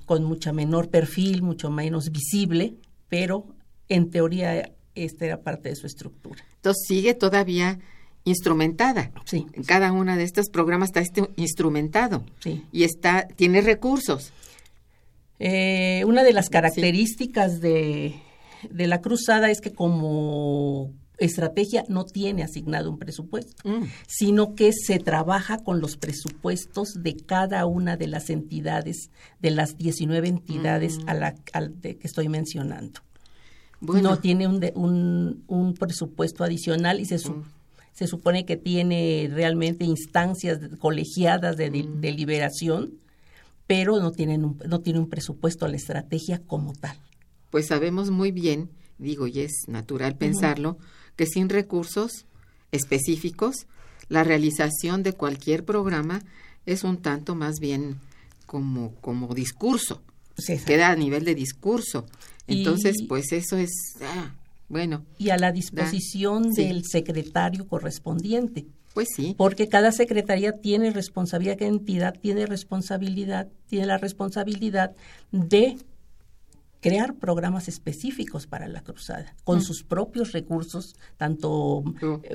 con 0.05 0.25
mucha 0.25 0.51
menor 0.51 0.89
perfil, 0.89 1.41
mucho 1.41 1.69
menos 1.69 2.11
visible, 2.11 2.73
pero 3.07 3.45
en 3.89 4.09
teoría 4.09 4.71
esta 4.95 5.25
era 5.25 5.41
parte 5.41 5.69
de 5.69 5.75
su 5.75 5.87
estructura. 5.87 6.43
Entonces 6.55 6.85
sigue 6.87 7.13
todavía 7.13 7.79
instrumentada. 8.23 9.11
Sí. 9.25 9.45
En 9.53 9.63
cada 9.63 9.91
uno 9.91 10.15
de 10.15 10.23
estos 10.23 10.49
programas 10.49 10.89
está 10.89 11.01
este 11.01 11.29
instrumentado. 11.35 12.23
Sí. 12.39 12.65
Y 12.71 12.83
está, 12.83 13.27
tiene 13.27 13.61
recursos. 13.61 14.31
Eh, 15.39 16.03
una 16.05 16.23
de 16.23 16.33
las 16.33 16.49
características 16.49 17.61
de, 17.61 18.15
de, 18.69 18.87
la 18.87 18.99
cruzada 18.99 19.49
es 19.49 19.61
que 19.61 19.71
como 19.71 20.91
estrategia 21.17 21.85
no 21.87 22.05
tiene 22.05 22.43
asignado 22.43 22.89
un 22.89 22.97
presupuesto, 22.97 23.67
mm. 23.67 23.85
sino 24.05 24.53
que 24.53 24.71
se 24.73 24.99
trabaja 24.99 25.63
con 25.63 25.79
los 25.79 25.95
presupuestos 25.95 26.89
de 27.01 27.15
cada 27.15 27.65
una 27.65 27.95
de 27.95 28.07
las 28.07 28.29
entidades, 28.29 29.11
de 29.39 29.51
las 29.51 29.77
19 29.77 30.27
entidades 30.27 30.97
mm. 30.99 31.09
a 31.09 31.13
la 31.13 31.35
que 31.35 31.99
estoy 32.03 32.27
mencionando 32.27 32.99
no 33.81 34.19
tiene 34.19 34.47
un, 34.47 35.43
un, 35.47 35.73
presupuesto 35.73 36.43
adicional 36.43 36.99
y 36.99 37.05
se, 37.05 37.17
mm. 37.17 37.43
se 37.93 38.07
supone 38.07 38.45
que 38.45 38.57
tiene 38.57 39.29
realmente 39.31 39.85
instancias 39.85 40.59
colegiadas 40.79 41.57
de, 41.57 41.69
mm. 41.69 42.01
deliberación, 42.01 42.93
pero 43.67 43.99
no, 43.99 44.11
tienen 44.11 44.43
un, 44.43 44.61
no 44.67 44.81
tiene 44.81 44.99
un 44.99 45.09
presupuesto 45.09 45.65
a 45.65 45.69
la 45.69 45.77
estrategia 45.77 46.41
como 46.45 46.73
tal. 46.73 46.97
Pues 47.49 47.67
sabemos 47.67 48.11
muy 48.11 48.31
bien 48.31 48.69
digo, 48.99 49.27
y 49.27 49.39
es 49.39 49.63
natural 49.67 50.15
pensarlo, 50.15 50.77
que 51.15 51.25
sin 51.25 51.49
recursos 51.49 52.25
específicos, 52.71 53.67
la 54.09 54.23
realización 54.23 55.01
de 55.01 55.13
cualquier 55.13 55.65
programa 55.65 56.21
es 56.65 56.83
un 56.83 57.01
tanto 57.01 57.33
más 57.33 57.55
bien 57.59 57.99
como, 58.45 58.93
como 58.95 59.33
discurso. 59.33 60.03
Queda 60.65 60.89
a 60.89 60.95
nivel 60.95 61.25
de 61.25 61.35
discurso. 61.35 62.05
Entonces, 62.49 62.97
pues 63.07 63.31
eso 63.31 63.57
es, 63.57 63.71
ah, 64.01 64.35
bueno. 64.67 65.05
Y 65.17 65.29
a 65.29 65.37
la 65.37 65.51
disposición 65.51 66.51
del 66.51 66.83
secretario 66.85 67.67
correspondiente. 67.67 68.65
Pues 68.93 69.09
sí. 69.15 69.35
Porque 69.37 69.67
cada 69.69 69.91
secretaría 69.91 70.53
tiene 70.53 70.91
responsabilidad, 70.91 71.57
cada 71.57 71.71
entidad 71.71 72.15
tiene 72.19 72.45
responsabilidad, 72.45 73.47
tiene 73.67 73.85
la 73.85 73.97
responsabilidad 73.97 74.95
de 75.31 75.77
crear 76.81 77.15
programas 77.15 77.67
específicos 77.67 78.47
para 78.47 78.67
la 78.67 78.81
cruzada, 78.81 79.35
con 79.43 79.59
mm. 79.59 79.61
sus 79.61 79.83
propios 79.83 80.31
recursos, 80.31 80.95
tanto 81.17 81.83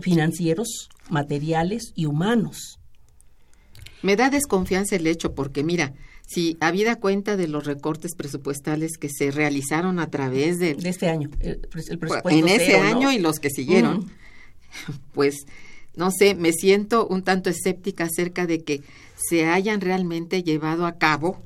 financieros, 0.00 0.88
materiales 1.08 1.92
y 1.94 2.06
humanos. 2.06 2.78
Me 4.02 4.16
da 4.16 4.28
desconfianza 4.28 4.96
el 4.96 5.06
hecho 5.06 5.34
porque, 5.34 5.64
mira, 5.64 5.94
si 6.26 6.56
habida 6.60 6.96
cuenta 6.96 7.36
de 7.36 7.48
los 7.48 7.66
recortes 7.66 8.14
presupuestales 8.14 8.96
que 8.98 9.08
se 9.08 9.30
realizaron 9.30 9.98
a 9.98 10.10
través 10.10 10.58
de... 10.58 10.74
De 10.74 10.88
este 10.88 11.08
año, 11.08 11.30
el, 11.40 11.58
presupuesto 11.58 12.28
En 12.30 12.48
ese 12.48 12.76
año 12.76 13.12
y 13.12 13.18
los 13.18 13.38
que 13.38 13.50
siguieron, 13.50 14.10
pues, 15.12 15.46
no 15.96 16.10
sé, 16.10 16.34
me 16.34 16.52
siento 16.52 17.06
un 17.06 17.22
tanto 17.22 17.50
escéptica 17.50 18.04
acerca 18.04 18.46
de 18.46 18.64
que 18.64 18.82
se 19.16 19.46
hayan 19.46 19.80
realmente 19.80 20.42
llevado 20.42 20.86
a 20.86 20.98
cabo 20.98 21.42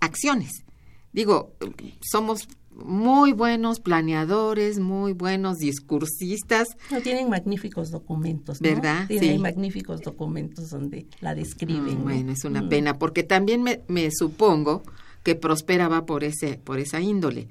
acciones. 0.00 0.64
Digo, 1.12 1.52
somos 2.00 2.48
muy 2.84 3.32
buenos 3.32 3.80
planeadores, 3.80 4.78
muy 4.78 5.12
buenos 5.12 5.58
discursistas. 5.58 6.68
No, 6.90 7.00
tienen 7.00 7.28
magníficos 7.28 7.90
documentos, 7.90 8.60
¿no? 8.60 8.68
¿Verdad? 8.68 9.06
Tienen 9.08 9.40
magníficos 9.40 10.00
documentos 10.00 10.70
donde 10.70 11.06
la 11.20 11.34
describen. 11.34 12.00
Mm, 12.00 12.04
bueno, 12.04 12.32
es 12.32 12.44
una 12.44 12.62
mm. 12.62 12.68
pena, 12.68 12.98
porque 12.98 13.22
también 13.22 13.62
me, 13.62 14.10
supongo 14.10 14.82
que 15.22 15.34
Prospera 15.34 15.88
va 15.88 16.06
por, 16.06 16.24
ese, 16.24 16.58
por 16.58 16.78
esa 16.78 17.00
índole. 17.00 17.48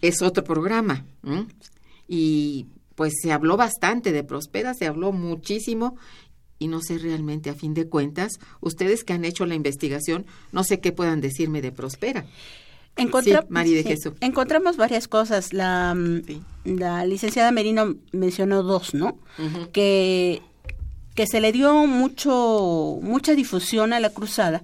Es 0.00 0.22
otro 0.22 0.42
programa. 0.42 1.04
Y 2.08 2.66
pues 2.94 3.14
se 3.20 3.32
habló 3.32 3.56
bastante 3.56 4.12
de 4.12 4.24
Prospera, 4.24 4.74
se 4.74 4.86
habló 4.86 5.12
muchísimo 5.12 5.96
y 6.58 6.68
no 6.68 6.80
sé 6.80 6.98
realmente 6.98 7.50
a 7.50 7.54
fin 7.54 7.74
de 7.74 7.88
cuentas, 7.88 8.38
ustedes 8.60 9.02
que 9.02 9.12
han 9.12 9.24
hecho 9.24 9.46
la 9.46 9.56
investigación, 9.56 10.26
no 10.52 10.62
sé 10.62 10.78
qué 10.78 10.92
puedan 10.92 11.20
decirme 11.20 11.60
de 11.60 11.72
Prospera. 11.72 12.24
Encontra 12.96 13.44
de 13.48 13.82
Jesús. 13.82 14.14
Encontramos 14.20 14.76
varias 14.76 15.08
cosas. 15.08 15.52
La, 15.52 15.96
la 16.64 17.06
licenciada 17.06 17.50
Merino 17.50 17.96
mencionó 18.12 18.62
dos, 18.62 18.94
¿no? 18.94 19.18
que, 19.72 20.42
que 21.14 21.26
se 21.26 21.40
le 21.40 21.52
dio 21.52 21.86
mucho, 21.86 22.98
mucha 23.02 23.34
difusión 23.34 23.92
a 23.92 24.00
la 24.00 24.10
cruzada 24.10 24.62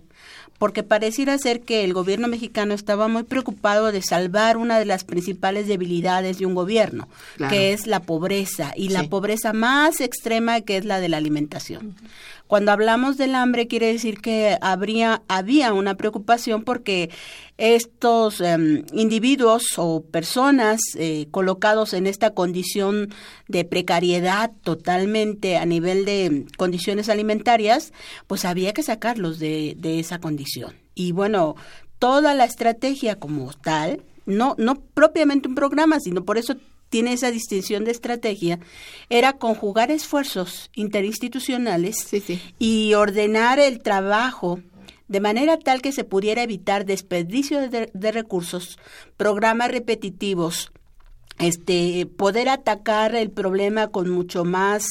porque 0.59 0.83
pareciera 0.83 1.39
ser 1.39 1.61
que 1.61 1.85
el 1.85 1.95
gobierno 1.95 2.27
mexicano 2.27 2.75
estaba 2.75 3.07
muy 3.07 3.23
preocupado 3.23 3.93
de 3.93 4.03
salvar 4.03 4.57
una 4.57 4.79
de 4.79 4.85
las 4.85 5.05
principales 5.05 5.69
debilidades 5.69 6.39
de 6.39 6.47
un 6.47 6.55
gobierno, 6.55 7.09
que 7.49 7.73
es 7.73 7.87
la 7.87 8.01
pobreza, 8.01 8.73
y 8.77 8.89
la 8.89 9.05
pobreza 9.05 9.53
más 9.53 10.01
extrema 10.01 10.61
que 10.61 10.77
es 10.77 10.85
la 10.85 10.99
de 10.99 11.09
la 11.09 11.17
alimentación. 11.17 11.95
Cuando 12.49 12.73
hablamos 12.73 13.19
del 13.19 13.35
hambre 13.35 13.69
quiere 13.69 13.93
decir 13.93 14.21
que 14.21 14.57
habría, 14.63 15.23
había 15.29 15.75
una 15.75 15.97
preocupación 15.97 16.65
porque 16.65 17.11
estos 17.59 18.41
em, 18.41 18.85
individuos 18.93 19.75
o 19.77 20.03
personas 20.03 20.81
eh, 20.97 21.29
colocados 21.31 21.93
en 21.93 22.07
esta 22.07 22.31
condición 22.31 23.11
de 23.49 23.67
precariedad 23.67 24.51
totalmente 24.63 25.59
a 25.59 25.67
nivel 25.67 26.07
de 26.07 26.47
condiciones 26.57 27.11
alimentarias, 27.11 27.93
pues 28.27 28.47
había 28.47 28.73
que 28.73 28.83
sacarlos 28.83 29.39
de, 29.39 29.75
de 29.77 30.01
esa 30.01 30.19
condición. 30.19 30.75
Y 30.95 31.13
bueno, 31.13 31.55
toda 31.99 32.33
la 32.33 32.45
estrategia 32.45 33.17
como 33.17 33.53
tal, 33.53 34.03
no, 34.25 34.55
no 34.57 34.77
propiamente 34.95 35.49
un 35.49 35.55
programa, 35.55 36.01
sino 36.01 36.25
por 36.25 36.39
eso 36.39 36.57
tiene 36.89 37.13
esa 37.13 37.31
distinción 37.31 37.85
de 37.85 37.91
estrategia, 37.91 38.59
era 39.11 39.35
conjugar 39.35 39.91
esfuerzos 39.91 40.71
interinstitucionales 40.75 42.09
y 42.59 42.95
ordenar 42.95 43.59
el 43.59 43.81
trabajo 43.81 44.61
de 45.09 45.21
manera 45.21 45.59
tal 45.59 45.81
que 45.81 45.93
se 45.93 46.05
pudiera 46.05 46.43
evitar 46.43 46.85
desperdicio 46.85 47.69
de 47.69 48.13
recursos, 48.13 48.79
programas 49.17 49.71
repetitivos, 49.71 50.71
este 51.39 52.07
poder 52.07 52.49
atacar 52.49 53.15
el 53.15 53.31
problema 53.31 53.89
con 53.89 54.09
mucho 54.11 54.45
más 54.45 54.85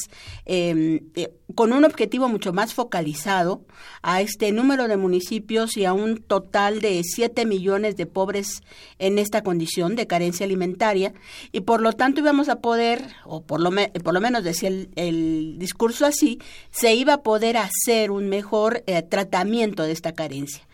em, 0.46 1.00
eh, 1.14 1.30
con 1.54 1.72
un 1.72 1.84
objetivo 1.84 2.28
mucho 2.28 2.52
más 2.52 2.74
focalizado 2.74 3.62
a 4.02 4.20
este 4.20 4.52
número 4.52 4.86
de 4.86 4.96
municipios 4.96 5.76
y 5.76 5.84
a 5.84 5.92
un 5.92 6.18
total 6.18 6.80
de 6.80 7.02
7 7.02 7.46
millones 7.46 7.96
de 7.96 8.06
pobres 8.06 8.62
en 8.98 9.18
esta 9.18 9.42
condición 9.42 9.96
de 9.96 10.06
carencia 10.06 10.44
alimentaria. 10.44 11.14
Y 11.52 11.60
por 11.60 11.80
lo 11.80 11.92
tanto 11.94 12.20
íbamos 12.20 12.48
a 12.48 12.60
poder 12.60 13.02
o 13.24 13.42
por 13.42 13.60
lo, 13.60 13.70
por 14.04 14.14
lo 14.14 14.20
menos 14.20 14.44
decía 14.44 14.68
el, 14.68 15.58
discurso 15.58 16.06
así 16.06 16.38
se 16.70 16.94
iba 16.94 17.14
a 17.14 17.22
poder 17.22 17.56
hacer 17.56 18.10
un 18.10 18.28
mejor 18.28 18.82
eh, 18.86 19.02
tratamiento 19.02 19.82
de 19.82 19.92
esta 19.92 20.12
carencia. 20.12 20.68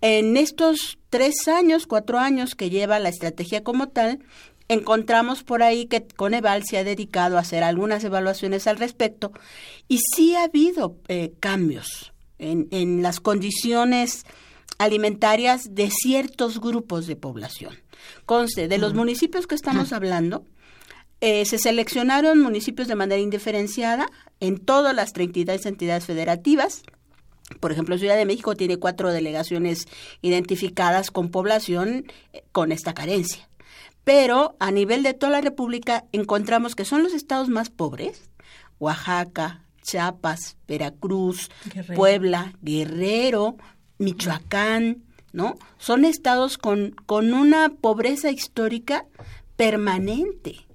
En 0.00 0.36
estos 0.36 0.98
tres 1.10 1.46
años, 1.46 1.86
cuatro 1.86 2.18
años 2.18 2.54
que 2.54 2.70
lleva 2.70 2.98
la 2.98 3.08
estrategia 3.08 3.62
como 3.62 3.88
tal, 3.88 4.18
encontramos 4.72 5.42
por 5.42 5.62
ahí 5.62 5.86
que 5.86 6.06
Coneval 6.06 6.64
se 6.64 6.78
ha 6.78 6.84
dedicado 6.84 7.36
a 7.36 7.40
hacer 7.40 7.62
algunas 7.62 8.02
evaluaciones 8.04 8.66
al 8.66 8.78
respecto 8.78 9.32
y 9.88 9.98
sí 9.98 10.34
ha 10.34 10.44
habido 10.44 10.96
eh, 11.08 11.32
cambios 11.40 12.12
en, 12.38 12.68
en 12.70 13.02
las 13.02 13.20
condiciones 13.20 14.24
alimentarias 14.78 15.74
de 15.74 15.90
ciertos 15.90 16.60
grupos 16.60 17.06
de 17.06 17.16
población. 17.16 17.76
Conste, 18.26 18.68
de 18.68 18.78
los 18.78 18.94
municipios 18.94 19.46
que 19.46 19.54
estamos 19.54 19.92
hablando, 19.92 20.44
eh, 21.20 21.44
se 21.44 21.58
seleccionaron 21.58 22.40
municipios 22.40 22.88
de 22.88 22.96
manera 22.96 23.20
indiferenciada 23.20 24.08
en 24.40 24.58
todas 24.58 24.94
las 24.94 25.12
32 25.12 25.66
entidades 25.66 26.04
federativas. 26.04 26.82
Por 27.60 27.70
ejemplo, 27.70 27.96
Ciudad 27.96 28.16
de 28.16 28.26
México 28.26 28.56
tiene 28.56 28.78
cuatro 28.78 29.12
delegaciones 29.12 29.86
identificadas 30.20 31.12
con 31.12 31.30
población 31.30 32.06
eh, 32.32 32.42
con 32.50 32.72
esta 32.72 32.92
carencia 32.92 33.48
pero 34.04 34.56
a 34.58 34.70
nivel 34.70 35.02
de 35.02 35.14
toda 35.14 35.32
la 35.32 35.40
República 35.40 36.04
encontramos 36.12 36.74
que 36.74 36.84
son 36.84 37.02
los 37.02 37.14
estados 37.14 37.48
más 37.48 37.70
pobres, 37.70 38.30
Oaxaca, 38.78 39.64
Chiapas, 39.82 40.56
Veracruz, 40.66 41.50
Puebla, 41.94 42.52
Guerrero, 42.62 43.56
Michoacán, 43.98 45.04
¿no? 45.32 45.56
Son 45.78 46.04
estados 46.04 46.58
con, 46.58 46.94
con 47.06 47.32
una 47.32 47.68
pobreza 47.68 48.30
histórica 48.30 49.06
permanente. 49.56 50.66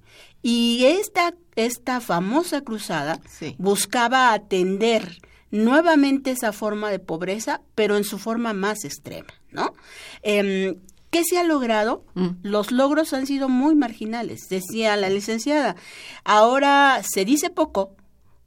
Y 0.42 0.84
esta, 0.84 1.34
esta 1.56 2.00
famosa 2.00 2.62
cruzada 2.62 3.20
buscaba 3.58 4.32
atender 4.32 5.18
nuevamente 5.50 6.30
esa 6.30 6.52
forma 6.52 6.90
de 6.90 6.98
pobreza, 6.98 7.60
pero 7.74 7.96
en 7.96 8.04
su 8.04 8.18
forma 8.18 8.52
más 8.52 8.84
extrema, 8.84 9.32
¿no? 9.50 9.74
Em, 10.22 10.76
¿Qué 11.10 11.24
se 11.24 11.38
ha 11.38 11.44
logrado? 11.44 12.04
Mm. 12.14 12.28
Los 12.42 12.70
logros 12.70 13.12
han 13.12 13.26
sido 13.26 13.48
muy 13.48 13.74
marginales, 13.74 14.48
decía 14.48 14.96
la 14.96 15.08
licenciada. 15.08 15.76
Ahora 16.24 17.02
se 17.08 17.24
dice 17.24 17.50
poco 17.50 17.96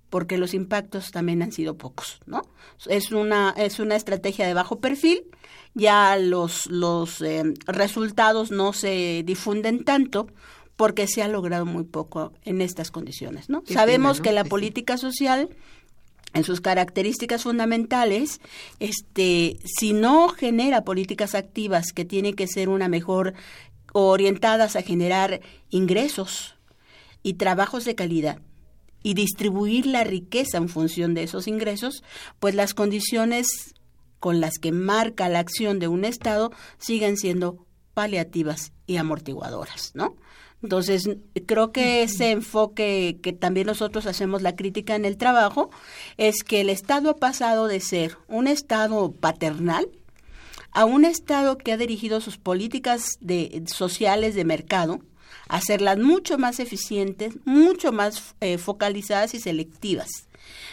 porque 0.10 0.38
los 0.38 0.54
impactos 0.54 1.12
también 1.12 1.41
han 1.41 1.54
sido 1.54 1.78
pocos, 1.78 2.19
¿no? 2.26 2.41
Es 2.88 3.12
una, 3.12 3.54
es 3.58 3.80
una 3.80 3.95
estrategia 3.95 4.45
de 4.45 4.54
bajo 4.54 4.80
perfil, 4.80 5.24
ya 5.74 6.17
los, 6.17 6.67
los 6.67 7.21
eh, 7.21 7.43
resultados 7.65 8.52
no 8.52 8.74
se 8.74 9.24
difunden 9.26 9.86
tanto 9.86 10.28
porque 10.76 11.08
se 11.08 11.24
ha 11.24 11.30
logrado 11.30 11.65
muy 11.65 11.86
poco 11.86 12.34
en 12.43 12.60
estas 12.60 12.91
condiciones, 12.91 13.50
¿no? 13.50 13.63
Sabemos 13.67 14.19
que 14.19 14.34
la 14.34 14.43
política 14.43 14.97
social 14.97 15.50
en 16.33 16.43
sus 16.43 16.61
características 16.61 17.43
fundamentales, 17.43 18.39
este, 18.79 19.59
si 19.65 19.93
no 19.93 20.29
genera 20.29 20.83
políticas 20.83 21.35
activas 21.35 21.91
que 21.93 22.05
tienen 22.05 22.35
que 22.35 22.47
ser 22.47 22.69
una 22.69 22.87
mejor 22.87 23.33
orientadas 23.93 24.75
a 24.75 24.81
generar 24.81 25.41
ingresos 25.69 26.55
y 27.23 27.33
trabajos 27.33 27.85
de 27.85 27.95
calidad 27.95 28.39
y 29.03 29.13
distribuir 29.13 29.85
la 29.85 30.03
riqueza 30.03 30.57
en 30.57 30.69
función 30.69 31.13
de 31.13 31.23
esos 31.23 31.47
ingresos, 31.47 32.03
pues 32.39 32.55
las 32.55 32.73
condiciones 32.73 33.73
con 34.19 34.39
las 34.39 34.59
que 34.59 34.71
marca 34.71 35.27
la 35.29 35.39
acción 35.39 35.79
de 35.79 35.87
un 35.87 36.05
Estado 36.05 36.51
siguen 36.77 37.17
siendo 37.17 37.65
paliativas 37.93 38.71
y 38.85 38.97
amortiguadoras, 38.97 39.91
¿no? 39.95 40.15
Entonces, 40.63 41.10
creo 41.47 41.71
que 41.71 42.04
ese 42.04 42.32
enfoque 42.32 43.17
que 43.24 43.34
también 43.34 43.67
nosotros 43.67 44.06
hacemos 44.06 44.41
la 44.41 44.56
crítica 44.56 44.95
en 44.95 45.06
el 45.06 45.17
trabajo 45.17 45.71
es 46.17 46.43
que 46.43 46.62
el 46.62 46.69
Estado 46.69 47.10
ha 47.10 47.15
pasado 47.15 47.67
de 47.67 47.80
ser 47.80 48.17
un 48.28 48.47
Estado 48.47 49.12
paternal 49.12 49.89
a 50.71 50.86
un 50.86 51.04
Estado 51.04 51.58
que 51.58 51.71
ha 51.71 51.78
dirigido 51.78 52.21
sus 52.21 52.38
políticas 52.38 53.17
de, 53.19 53.63
sociales 53.65 54.36
de 54.36 54.45
mercado 54.45 55.00
hacerlas 55.50 55.97
mucho 55.97 56.38
más 56.38 56.60
eficientes, 56.62 57.34
mucho 57.43 57.91
más 57.91 58.36
eh, 58.39 58.58
focalizadas 58.58 59.34
y 59.34 59.39
selectivas. 59.39 60.08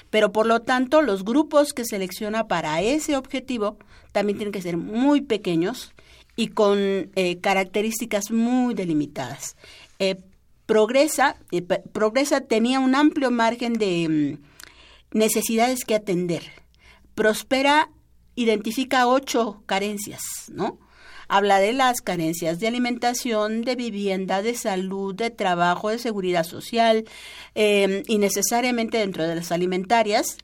Pero 0.08 0.32
por 0.32 0.46
lo 0.46 0.60
tanto, 0.62 1.02
los 1.02 1.24
grupos 1.24 1.72
que 1.72 1.84
selecciona 1.84 2.46
para 2.46 2.80
ese 2.80 3.16
objetivo 3.16 3.76
también 4.12 4.38
tienen 4.38 4.52
que 4.52 4.62
ser 4.62 4.76
muy 4.76 5.20
pequeños 5.20 5.92
y 6.38 6.46
con 6.46 7.10
eh, 7.16 7.40
características 7.40 8.30
muy 8.30 8.72
delimitadas. 8.72 9.56
Eh, 9.98 10.14
progresa, 10.66 11.36
Progresa 11.92 12.42
tenía 12.42 12.78
un 12.78 12.94
amplio 12.94 13.32
margen 13.32 13.72
de 13.72 14.38
mm, 15.12 15.18
necesidades 15.18 15.84
que 15.84 15.96
atender. 15.96 16.44
Prospera 17.16 17.90
identifica 18.36 19.08
ocho 19.08 19.64
carencias, 19.66 20.22
¿no? 20.52 20.78
Habla 21.26 21.58
de 21.58 21.72
las 21.72 22.00
carencias 22.02 22.60
de 22.60 22.68
alimentación, 22.68 23.62
de 23.62 23.74
vivienda, 23.74 24.40
de 24.40 24.54
salud, 24.54 25.16
de 25.16 25.30
trabajo, 25.30 25.90
de 25.90 25.98
seguridad 25.98 26.44
social 26.44 27.04
em, 27.56 28.04
y 28.06 28.18
necesariamente 28.18 28.98
dentro 28.98 29.26
de 29.26 29.34
las 29.34 29.50
alimentarias. 29.50 30.38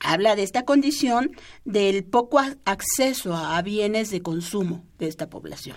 Habla 0.00 0.34
de 0.36 0.42
esta 0.42 0.64
condición 0.64 1.30
del 1.64 2.04
poco 2.04 2.40
acceso 2.64 3.34
a 3.34 3.60
bienes 3.62 4.10
de 4.10 4.22
consumo 4.22 4.84
de 4.98 5.08
esta 5.08 5.28
población. 5.28 5.76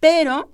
Pero 0.00 0.50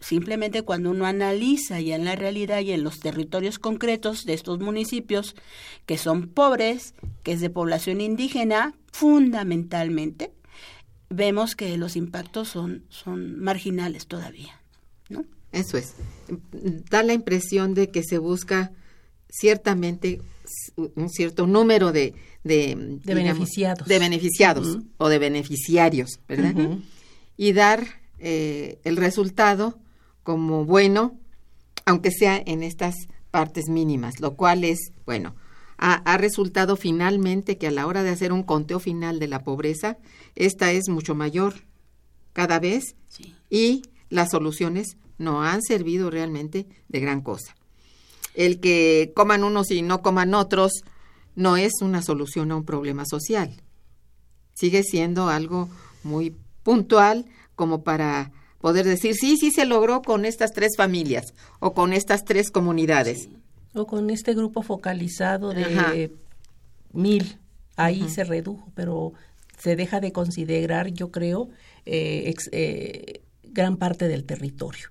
simplemente 0.00 0.62
cuando 0.62 0.90
uno 0.90 1.06
analiza 1.06 1.80
ya 1.80 1.96
en 1.96 2.04
la 2.04 2.16
realidad 2.16 2.60
y 2.60 2.72
en 2.72 2.84
los 2.84 3.00
territorios 3.00 3.58
concretos 3.58 4.24
de 4.24 4.34
estos 4.34 4.60
municipios 4.60 5.34
que 5.86 5.98
son 5.98 6.28
pobres, 6.28 6.94
que 7.22 7.32
es 7.32 7.40
de 7.40 7.50
población 7.50 8.00
indígena 8.00 8.74
fundamentalmente, 8.92 10.32
vemos 11.10 11.56
que 11.56 11.76
los 11.78 11.96
impactos 11.96 12.48
son, 12.48 12.84
son 12.88 13.38
marginales 13.40 14.06
todavía, 14.06 14.60
¿no? 15.08 15.24
Eso 15.52 15.78
es. 15.78 15.94
Da 16.90 17.02
la 17.02 17.14
impresión 17.14 17.74
de 17.74 17.90
que 17.90 18.02
se 18.02 18.18
busca 18.18 18.72
ciertamente 19.30 20.20
un 20.76 21.08
cierto 21.08 21.46
número 21.46 21.92
de, 21.92 22.14
de, 22.44 22.74
beneficiados, 23.04 23.86
de 23.86 23.98
beneficiados 23.98 24.78
o 24.96 25.08
de 25.08 25.18
beneficiarios, 25.18 26.20
¿verdad? 26.28 26.54
Y 27.36 27.52
dar 27.52 27.86
eh, 28.18 28.80
el 28.84 28.96
resultado 28.96 29.78
como 30.22 30.64
bueno, 30.64 31.18
aunque 31.86 32.10
sea 32.10 32.42
en 32.44 32.62
estas 32.62 32.94
partes 33.30 33.68
mínimas, 33.68 34.20
lo 34.20 34.34
cual 34.34 34.64
es, 34.64 34.92
bueno, 35.06 35.34
ha, 35.78 36.16
resultado 36.16 36.76
finalmente 36.76 37.56
que 37.56 37.68
a 37.68 37.70
la 37.70 37.86
hora 37.86 38.02
de 38.02 38.10
hacer 38.10 38.32
un 38.32 38.42
conteo 38.42 38.80
final 38.80 39.20
de 39.20 39.28
la 39.28 39.44
pobreza, 39.44 39.96
esta 40.34 40.72
es 40.72 40.88
mucho 40.88 41.14
mayor 41.14 41.54
cada 42.32 42.58
vez 42.58 42.96
y 43.48 43.82
las 44.10 44.30
soluciones 44.30 44.96
no 45.18 45.42
han 45.42 45.62
servido 45.62 46.10
realmente 46.10 46.66
de 46.88 47.00
gran 47.00 47.20
cosa. 47.20 47.54
El 48.38 48.60
que 48.60 49.10
coman 49.16 49.42
unos 49.42 49.72
y 49.72 49.82
no 49.82 50.00
coman 50.00 50.32
otros 50.32 50.84
no 51.34 51.56
es 51.56 51.72
una 51.82 52.02
solución 52.02 52.52
a 52.52 52.56
un 52.56 52.64
problema 52.64 53.04
social. 53.04 53.50
Sigue 54.54 54.84
siendo 54.84 55.28
algo 55.28 55.68
muy 56.04 56.36
puntual 56.62 57.26
como 57.56 57.82
para 57.82 58.30
poder 58.60 58.86
decir, 58.86 59.16
sí, 59.16 59.36
sí 59.38 59.50
se 59.50 59.66
logró 59.66 60.02
con 60.02 60.24
estas 60.24 60.52
tres 60.52 60.76
familias 60.76 61.34
o 61.58 61.74
con 61.74 61.92
estas 61.92 62.24
tres 62.24 62.52
comunidades. 62.52 63.28
O 63.74 63.88
con 63.88 64.08
este 64.08 64.34
grupo 64.34 64.62
focalizado 64.62 65.52
de 65.52 66.12
mil, 66.92 67.40
ahí 67.74 68.08
se 68.08 68.22
redujo, 68.22 68.70
pero 68.76 69.14
se 69.58 69.74
deja 69.74 69.98
de 69.98 70.12
considerar, 70.12 70.92
yo 70.92 71.10
creo, 71.10 71.48
eh, 71.86 72.32
eh, 72.52 73.22
gran 73.42 73.78
parte 73.78 74.06
del 74.06 74.24
territorio. 74.24 74.90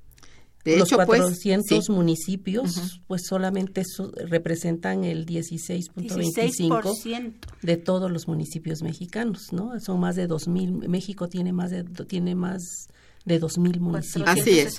De 0.64 0.78
Los 0.78 0.92
hecho, 0.92 1.06
400 1.06 1.70
pues, 1.70 1.90
municipios, 1.90 3.02
pues 3.08 3.24
solamente 3.26 3.84
representan 4.26 5.06
el 5.06 5.26
16.25 5.26 7.48
de 7.62 7.78
todos 7.78 8.12
los 8.12 8.28
municipios 8.28 8.82
mexicanos, 8.82 9.54
¿no? 9.54 9.80
Son 9.80 10.00
más 10.00 10.18
de 10.18 10.28
2.000. 10.28 10.90
México 10.90 11.30
tiene 11.30 11.54
más 11.54 11.72
de 11.72 11.84
tiene 11.84 12.36
más 12.36 12.90
de 13.24 13.40
2.000 13.40 13.80
municipios. 13.80 14.28
Así 14.28 14.60
es. 14.60 14.76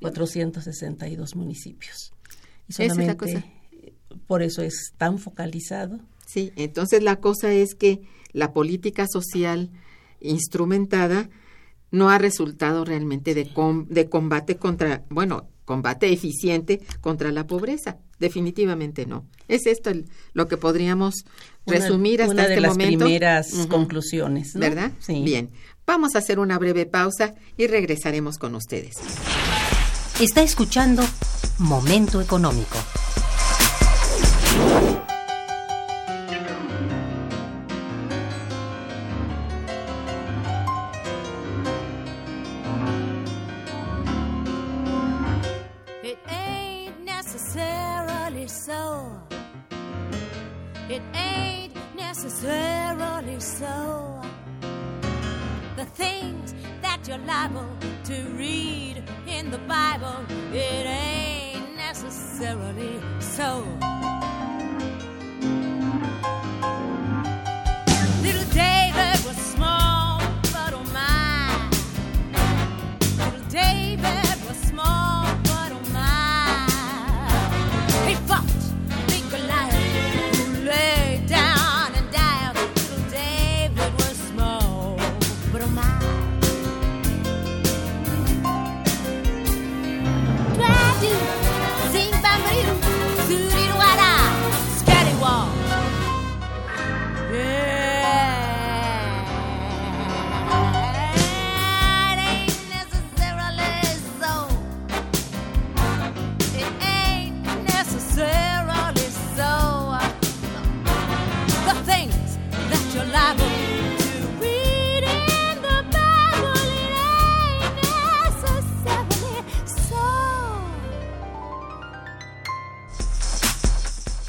462 0.00 1.36
municipios. 1.36 2.12
Y 2.68 2.72
solamente 2.72 3.44
por 4.26 4.42
eso 4.42 4.62
es 4.62 4.92
tan 4.96 5.18
focalizado. 5.18 6.00
Sí, 6.26 6.52
entonces 6.56 7.02
la 7.02 7.20
cosa 7.20 7.52
es 7.52 7.74
que 7.74 8.02
la 8.32 8.52
política 8.52 9.06
social 9.06 9.70
instrumentada 10.20 11.30
no 11.90 12.10
ha 12.10 12.18
resultado 12.18 12.84
realmente 12.84 13.34
de, 13.34 13.50
de 13.88 14.08
combate 14.08 14.56
contra, 14.56 15.04
bueno, 15.08 15.48
combate 15.64 16.12
eficiente 16.12 16.80
contra 17.00 17.32
la 17.32 17.46
pobreza. 17.46 17.98
Definitivamente 18.18 19.04
no. 19.04 19.26
Es 19.48 19.66
esto 19.66 19.90
lo 20.32 20.48
que 20.48 20.56
podríamos 20.56 21.24
resumir 21.66 22.22
hasta 22.22 22.32
una 22.32 22.42
de 22.44 22.48
este 22.50 22.60
las 22.60 22.72
momento. 22.72 23.04
primeras 23.04 23.52
conclusiones, 23.68 24.54
¿verdad? 24.54 24.92
Sí. 25.00 25.22
Bien. 25.22 25.50
Vamos 25.86 26.14
a 26.14 26.18
hacer 26.18 26.38
una 26.38 26.58
breve 26.58 26.86
pausa 26.86 27.34
y 27.56 27.66
regresaremos 27.66 28.38
con 28.38 28.54
ustedes. 28.54 28.96
Está 30.20 30.42
escuchando 30.42 31.04
Momento 31.58 32.20
Económico. 32.20 32.76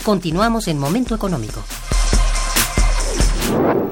Continuamos 0.07 0.69
en 0.69 0.79
Momento 0.79 1.15
Económico. 1.15 1.61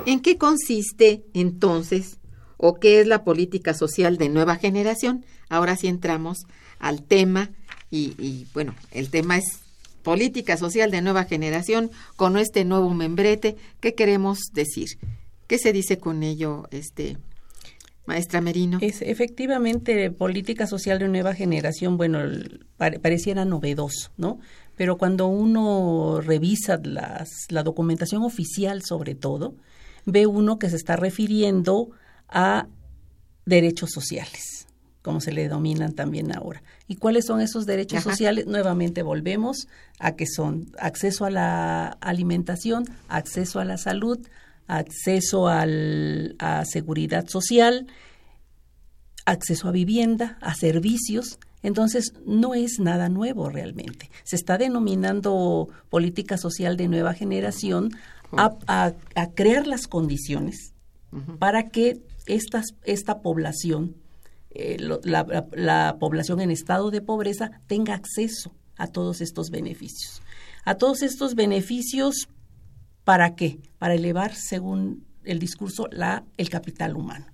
¿En 0.05 0.21
qué 0.21 0.37
consiste 0.37 1.25
entonces 1.33 2.19
o 2.55 2.75
qué 2.75 3.01
es 3.01 3.07
la 3.07 3.25
política 3.25 3.73
social 3.73 4.15
de 4.15 4.29
nueva 4.29 4.55
generación? 4.55 5.25
Ahora 5.49 5.75
sí 5.75 5.87
entramos 5.87 6.45
al 6.79 7.03
tema 7.03 7.49
y, 7.91 8.47
bueno, 8.53 8.75
el 8.91 9.09
tema 9.09 9.35
es 9.35 9.59
política 10.03 10.55
social 10.55 10.89
de 10.89 11.01
nueva 11.01 11.25
generación 11.25 11.91
con 12.15 12.37
este 12.37 12.63
nuevo 12.63 12.93
membrete. 12.93 13.57
¿Qué 13.81 13.93
queremos 13.93 14.39
decir? 14.53 14.91
¿Qué 15.47 15.57
se 15.57 15.73
dice 15.73 15.97
con 15.97 16.23
ello, 16.23 16.69
este 16.71 17.17
maestra 18.05 18.39
Merino? 18.39 18.77
Es 18.79 19.01
efectivamente 19.01 20.11
política 20.11 20.65
social 20.65 20.97
de 20.97 21.09
nueva 21.09 21.33
generación, 21.33 21.97
bueno, 21.97 22.19
pareciera 22.77 23.43
novedoso, 23.43 24.11
¿no? 24.15 24.39
Pero 24.75 24.97
cuando 24.97 25.27
uno 25.27 26.21
revisa 26.21 26.79
las, 26.83 27.29
la 27.49 27.63
documentación 27.63 28.23
oficial 28.23 28.81
sobre 28.83 29.15
todo, 29.15 29.55
ve 30.05 30.27
uno 30.27 30.59
que 30.59 30.69
se 30.69 30.75
está 30.75 30.95
refiriendo 30.95 31.89
a 32.27 32.67
derechos 33.45 33.91
sociales, 33.91 34.67
como 35.01 35.21
se 35.21 35.31
le 35.31 35.43
denominan 35.43 35.93
también 35.93 36.35
ahora. 36.35 36.63
¿Y 36.87 36.95
cuáles 36.95 37.25
son 37.25 37.41
esos 37.41 37.65
derechos 37.65 38.03
sociales? 38.03 38.47
Nuevamente 38.47 39.03
volvemos 39.03 39.67
a 39.99 40.15
que 40.15 40.25
son 40.27 40.71
acceso 40.79 41.25
a 41.25 41.29
la 41.29 41.87
alimentación, 42.01 42.85
acceso 43.07 43.59
a 43.59 43.65
la 43.65 43.77
salud, 43.77 44.19
acceso 44.67 45.47
al, 45.47 46.35
a 46.39 46.65
seguridad 46.65 47.27
social, 47.27 47.87
acceso 49.25 49.67
a 49.67 49.71
vivienda, 49.71 50.37
a 50.41 50.55
servicios. 50.55 51.39
Entonces, 51.65 52.13
no 52.25 52.53
es 52.53 52.79
nada 52.79 53.09
nuevo 53.09 53.49
realmente. 53.49 54.11
Se 54.23 54.35
está 54.35 54.59
denominando 54.59 55.67
política 55.89 56.37
social 56.37 56.77
de 56.77 56.87
nueva 56.87 57.15
generación 57.15 57.89
a, 58.37 58.93
crear 59.33 59.65
las 59.65 59.87
condiciones 59.87 60.73
para 61.39 61.69
que 61.69 62.01
esta 62.27 63.21
población 63.21 63.95
eh, 64.51 64.77
la, 64.77 65.97
población 65.99 66.39
en 66.39 66.51
estado 66.51 66.91
de 66.91 67.01
pobreza 67.01 67.49
tenga 67.65 67.95
acceso 67.95 68.53
a 68.77 68.85
todos 68.85 69.19
estos 69.21 69.49
beneficios. 69.49 70.21
A 70.65 70.75
todos 70.75 71.01
estos 71.01 71.33
beneficios, 71.33 72.29
¿para 73.03 73.35
qué? 73.35 73.59
Para 73.79 73.95
elevar, 73.95 74.35
según 74.35 75.03
el 75.23 75.39
discurso, 75.39 75.87
la, 75.91 76.23
el 76.37 76.49
capital 76.49 76.95
humano. 76.95 77.25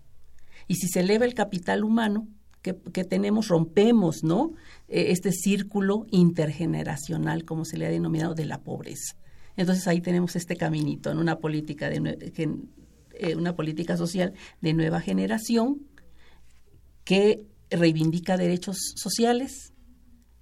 Y 0.67 0.76
si 0.76 0.88
se 0.88 1.02
eleva 1.02 1.26
el 1.26 1.34
capital 1.34 1.84
humano, 1.84 2.30
que, 2.62 3.04
tenemos, 3.04 3.47
rompemos, 3.47 4.24
¿no? 4.24 4.54
E, 4.88 5.12
este 5.12 5.32
círculo 5.32 6.06
intergeneracional, 6.12 7.43
como 7.45 7.65
se 7.65 7.78
le 7.78 7.88
ha 7.88 7.89
denominado, 7.89 8.36
de 8.36 8.45
la 8.45 8.62
pobreza. 8.62 9.15
Entonces 9.58 9.88
ahí 9.88 10.02
tenemos 10.02 10.36
este 10.36 10.56
caminito 10.56 11.12
en 11.12 11.17
una 11.17 11.39
política 11.39 11.89
de 11.89 12.17
eh, 13.13 13.36
una 13.36 13.56
política 13.56 13.97
social 13.97 14.34
de 14.62 14.74
nueva 14.74 15.02
generación 15.02 15.82
que 17.04 17.43
reivindica 17.69 18.38
derechos 18.38 18.78
sociales. 18.95 19.74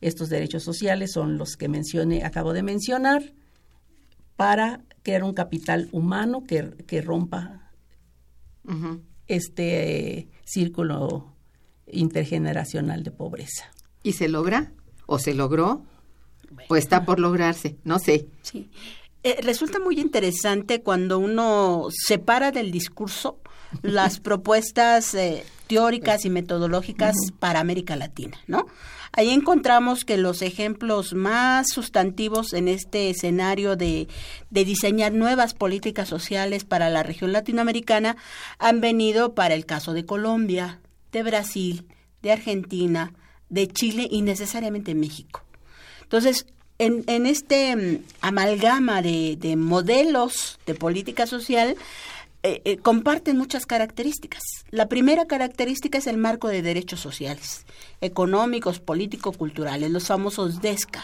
Estos 0.02 0.30
derechos 0.30 0.64
sociales 0.64 1.12
son 1.12 1.38
los 1.38 1.56
que 1.58 1.68
mencioné, 1.68 2.24
acabo 2.24 2.54
de 2.54 2.64
mencionar, 2.64 3.34
para 4.36 4.86
crear 5.04 5.24
un 5.24 5.34
capital 5.34 5.90
humano 5.92 6.44
que, 6.46 6.72
que 6.88 7.02
rompa 7.02 7.72
este 9.28 10.30
círculo 10.46 11.36
intergeneracional 11.92 13.04
de 13.04 13.12
pobreza. 13.12 13.72
¿Y 14.04 14.14
se 14.14 14.30
logra? 14.30 14.72
¿O 15.06 15.20
se 15.20 15.34
logró? 15.34 15.84
¿O 16.68 16.76
está 16.76 17.06
por 17.06 17.20
lograrse? 17.20 17.78
No 17.84 18.00
sé. 18.00 18.28
Sí. 18.42 18.70
Eh, 19.24 19.38
resulta 19.42 19.80
muy 19.80 20.00
interesante 20.00 20.82
cuando 20.82 21.20
uno 21.20 21.88
separa 21.92 22.52
del 22.52 22.72
discurso 22.72 23.40
las 23.82 24.20
propuestas 24.22 25.14
eh, 25.14 25.44
teóricas 25.68 26.26
y 26.26 26.30
metodológicas 26.30 27.16
para 27.40 27.60
América 27.60 27.96
Latina, 27.96 28.38
¿no? 28.48 28.66
Ahí 29.12 29.30
encontramos 29.32 30.06
que 30.06 30.18
los 30.18 30.42
ejemplos 30.42 31.14
más 31.14 31.68
sustantivos 31.74 32.54
en 32.54 32.68
este 32.68 33.10
escenario 33.10 33.76
de, 33.76 34.08
de, 34.52 34.66
diseñar 34.66 35.14
nuevas 35.14 35.56
políticas 35.56 36.08
sociales 36.08 36.64
para 36.64 36.90
la 36.90 37.02
región 37.02 37.34
latinoamericana 37.34 38.18
han 38.60 38.82
venido 38.82 39.34
para 39.34 39.56
el 39.56 39.66
caso 39.66 39.94
de 39.94 40.06
Colombia, 40.06 40.80
de 41.12 41.24
Brasil, 41.24 41.86
de 42.22 42.32
Argentina, 42.32 43.14
de 43.50 43.68
Chile 43.68 44.08
y 44.10 44.22
necesariamente 44.22 44.96
México. 44.96 45.44
Entonces, 46.04 46.46
en, 46.78 47.04
en 47.08 47.26
este 47.26 47.76
mm, 47.76 48.04
amalgama 48.22 49.02
de, 49.02 49.36
de 49.38 49.56
modelos 49.56 50.60
de 50.66 50.76
política 50.76 51.28
social, 51.28 51.76
eh, 52.42 52.62
eh, 52.64 52.78
comparten 52.78 53.38
muchas 53.38 53.66
características. 53.66 54.42
La 54.72 54.88
primera 54.88 55.26
característica 55.26 55.98
es 55.98 56.08
el 56.08 56.18
marco 56.18 56.48
de 56.48 56.62
derechos 56.62 57.02
sociales, 57.02 57.66
económicos, 58.00 58.80
políticos, 58.80 59.36
culturales, 59.36 59.92
los 59.92 60.08
famosos 60.08 60.62
DESCA. 60.62 61.04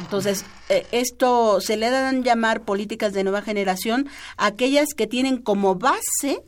Entonces, 0.00 0.44
eh, 0.68 0.86
esto 0.92 1.62
se 1.62 1.78
le 1.78 1.88
dan 1.88 2.22
llamar 2.22 2.60
políticas 2.60 3.14
de 3.14 3.24
nueva 3.24 3.40
generación 3.40 4.06
aquellas 4.36 4.88
que 4.94 5.06
tienen 5.06 5.38
como 5.38 5.76
base 5.76 6.42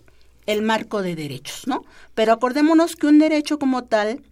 el 0.48 0.62
marco 0.62 1.02
de 1.02 1.14
derechos, 1.14 1.66
¿no? 1.66 1.84
Pero 2.14 2.32
acordémonos 2.32 2.96
que 2.96 3.06
un 3.06 3.18
derecho 3.18 3.58
como 3.58 3.84
tal 3.84 4.22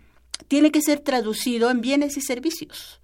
tiene 0.48 0.72
que 0.72 0.80
ser 0.80 1.00
traducido 1.00 1.70
en 1.70 1.82
bienes 1.82 2.16
y 2.16 2.22
servicios. 2.22 3.00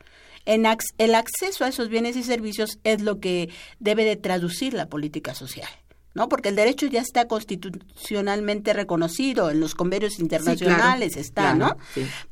En 0.46 0.66
el 0.96 1.14
acceso 1.14 1.64
a 1.64 1.68
esos 1.68 1.88
bienes 1.88 2.16
y 2.16 2.24
servicios 2.24 2.78
es 2.84 3.02
lo 3.02 3.20
que 3.20 3.50
debe 3.78 4.04
de 4.04 4.16
traducir 4.16 4.72
la 4.72 4.88
política 4.88 5.34
social. 5.34 5.68
¿no? 6.14 6.28
Porque 6.28 6.48
el 6.48 6.56
derecho 6.56 6.86
ya 6.86 7.00
está 7.00 7.28
constitucionalmente 7.28 8.72
reconocido, 8.72 9.50
en 9.50 9.60
los 9.60 9.74
convenios 9.74 10.18
internacionales 10.18 11.16
está, 11.16 11.54
¿no? 11.54 11.76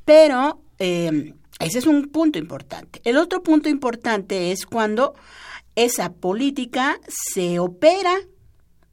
Pero 0.05 0.63
eh, 0.79 1.35
ese 1.59 1.79
es 1.79 1.87
un 1.87 2.09
punto 2.09 2.39
importante. 2.39 3.03
El 3.05 3.19
otro 3.19 3.43
punto 3.43 3.69
importante 3.69 4.51
es 4.51 4.65
cuando 4.67 5.15
esa 5.77 6.13
política 6.13 6.99
se 7.07 7.59
opera 7.59 8.15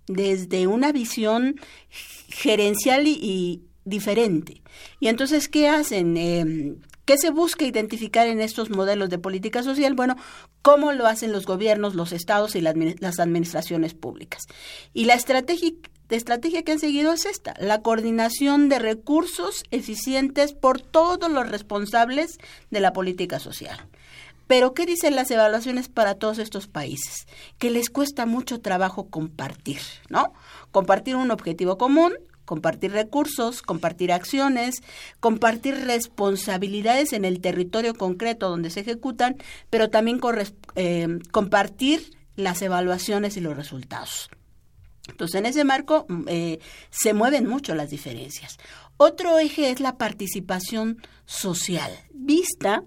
desde 0.08 0.68
una 0.68 0.92
visión 0.92 1.60
gerencial 1.90 3.08
y, 3.08 3.64
diferente. 3.86 4.62
Y 5.00 5.08
entonces, 5.08 5.48
¿qué 5.48 5.70
hacen? 5.70 6.18
Eh, 6.18 6.76
¿Qué 7.08 7.18
se 7.18 7.30
busca 7.30 7.64
identificar 7.64 8.28
en 8.28 8.42
estos 8.42 8.70
modelos 8.70 9.10
de 9.10 9.18
política 9.18 9.64
social? 9.64 9.94
Bueno, 9.94 10.18
cómo 10.62 10.92
lo 10.92 11.08
hacen 11.08 11.32
los 11.32 11.46
gobiernos, 11.46 11.96
los 11.96 12.12
estados 12.12 12.58
y 12.58 12.60
las 12.62 13.20
administraciones 13.20 13.94
públicas. 13.94 14.44
Y 14.94 15.06
la 15.06 15.14
estrategia, 15.14 15.72
estrategia 16.10 16.64
que 16.64 16.74
han 16.74 16.80
seguido 16.80 17.14
es 17.14 17.26
esta, 17.26 17.54
la 17.62 17.82
coordinación 17.82 18.68
de 18.68 18.80
recursos 18.80 19.64
eficientes 19.72 20.52
por 20.52 20.82
todos 20.82 21.32
los 21.32 21.50
responsables 21.50 22.40
de 22.72 22.82
la 22.82 22.92
política 22.92 23.40
social. 23.40 23.88
Pero, 24.48 24.74
¿qué 24.74 24.86
dicen 24.86 25.16
las 25.16 25.30
evaluaciones 25.32 25.90
para 25.90 26.16
todos 26.16 26.40
estos 26.40 26.68
países? 26.68 27.28
Que 27.58 27.70
les 27.70 27.90
cuesta 27.90 28.26
mucho 28.26 28.62
trabajo 28.62 29.10
compartir, 29.10 29.80
¿no? 30.10 30.34
Compartir 30.72 31.16
un 31.16 31.32
objetivo 31.32 31.78
común, 31.78 32.14
compartir 32.46 32.92
recursos, 32.94 33.62
compartir 33.62 34.12
acciones, 34.12 34.82
compartir 35.20 35.76
responsabilidades 35.86 37.12
en 37.12 37.26
el 37.26 37.42
territorio 37.42 37.94
concreto 37.94 38.50
donde 38.50 38.70
se 38.70 38.80
ejecutan, 38.80 39.36
pero 39.70 39.90
también 39.90 40.20
eh, 40.76 41.20
compartir 41.32 42.18
las 42.36 42.62
evaluaciones 42.62 43.36
y 43.36 43.42
los 43.42 43.58
resultados. 43.58 44.30
Entonces, 45.10 45.40
en 45.40 45.46
ese 45.46 45.64
marco 45.66 46.06
mm, 46.08 46.24
eh, 46.28 46.60
se 46.90 47.14
mueven 47.14 47.48
mucho 47.48 47.76
las 47.76 47.90
diferencias. 47.90 48.58
Otro 48.96 49.38
eje 49.40 49.70
es 49.70 49.80
la 49.80 49.98
participación 49.98 51.02
social, 51.26 51.92
vista 52.14 52.84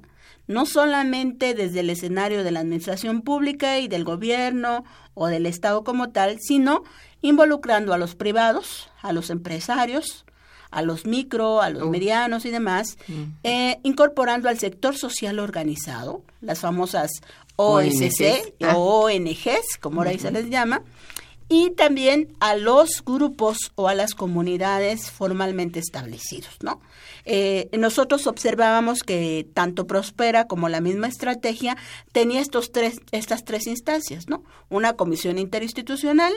no 0.50 0.66
solamente 0.66 1.54
desde 1.54 1.78
el 1.78 1.90
escenario 1.90 2.42
de 2.42 2.50
la 2.50 2.58
administración 2.58 3.22
pública 3.22 3.78
y 3.78 3.86
del 3.86 4.02
gobierno 4.02 4.84
o 5.14 5.28
del 5.28 5.46
Estado 5.46 5.84
como 5.84 6.10
tal, 6.10 6.38
sino 6.40 6.82
involucrando 7.22 7.94
a 7.94 7.98
los 7.98 8.16
privados, 8.16 8.90
a 9.00 9.12
los 9.12 9.30
empresarios, 9.30 10.26
a 10.72 10.82
los 10.82 11.06
micro, 11.06 11.62
a 11.62 11.70
los 11.70 11.88
medianos 11.88 12.44
y 12.46 12.50
demás, 12.50 12.98
mm. 13.06 13.22
eh, 13.44 13.78
incorporando 13.84 14.48
al 14.48 14.58
sector 14.58 14.96
social 14.96 15.38
organizado, 15.38 16.24
las 16.40 16.58
famosas 16.58 17.12
OSC 17.54 18.52
o 18.74 19.04
ONGs, 19.04 19.46
ah. 19.46 19.78
como 19.80 20.00
ahora 20.00 20.18
se 20.18 20.32
les 20.32 20.50
llama, 20.50 20.82
y 21.52 21.70
también 21.70 22.28
a 22.38 22.54
los 22.54 23.04
grupos 23.04 23.72
o 23.74 23.88
a 23.88 23.94
las 23.94 24.14
comunidades 24.14 25.10
formalmente 25.10 25.80
establecidos, 25.80 26.56
¿no? 26.62 26.80
Eh, 27.24 27.68
nosotros 27.76 28.28
observábamos 28.28 29.02
que 29.02 29.48
tanto 29.52 29.88
Prospera 29.88 30.46
como 30.46 30.68
la 30.68 30.80
misma 30.80 31.08
estrategia 31.08 31.76
tenía 32.12 32.40
estos 32.40 32.70
tres, 32.70 33.00
estas 33.10 33.44
tres 33.44 33.66
instancias, 33.66 34.28
¿no? 34.28 34.44
Una 34.68 34.92
comisión 34.92 35.38
interinstitucional, 35.38 36.32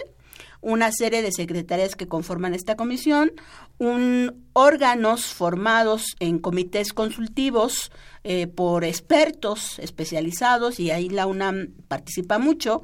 una 0.61 0.91
serie 0.91 1.21
de 1.21 1.31
secretarias 1.31 1.95
que 1.95 2.07
conforman 2.07 2.55
esta 2.55 2.75
comisión, 2.75 3.33
un, 3.77 4.47
órganos 4.53 5.25
formados 5.25 6.15
en 6.19 6.39
comités 6.39 6.91
consultivos 6.91 7.91
eh, 8.23 8.47
por 8.47 8.83
expertos 8.83 9.77
especializados, 9.79 10.79
y 10.79 10.89
ahí 10.89 11.09
la 11.09 11.27
UNAM 11.27 11.73
participa 11.87 12.39
mucho, 12.39 12.81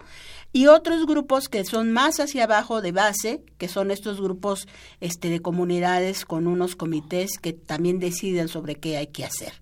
y 0.51 0.67
otros 0.67 1.05
grupos 1.05 1.47
que 1.49 1.63
son 1.63 1.91
más 1.91 2.19
hacia 2.19 2.45
abajo 2.45 2.81
de 2.81 2.91
base, 2.91 3.43
que 3.57 3.67
son 3.67 3.91
estos 3.91 4.19
grupos 4.19 4.67
este, 4.99 5.29
de 5.29 5.41
comunidades 5.41 6.25
con 6.25 6.47
unos 6.47 6.75
comités 6.75 7.37
que 7.39 7.53
también 7.53 7.99
deciden 7.99 8.47
sobre 8.47 8.75
qué 8.75 8.97
hay 8.97 9.07
que 9.07 9.25
hacer. 9.25 9.53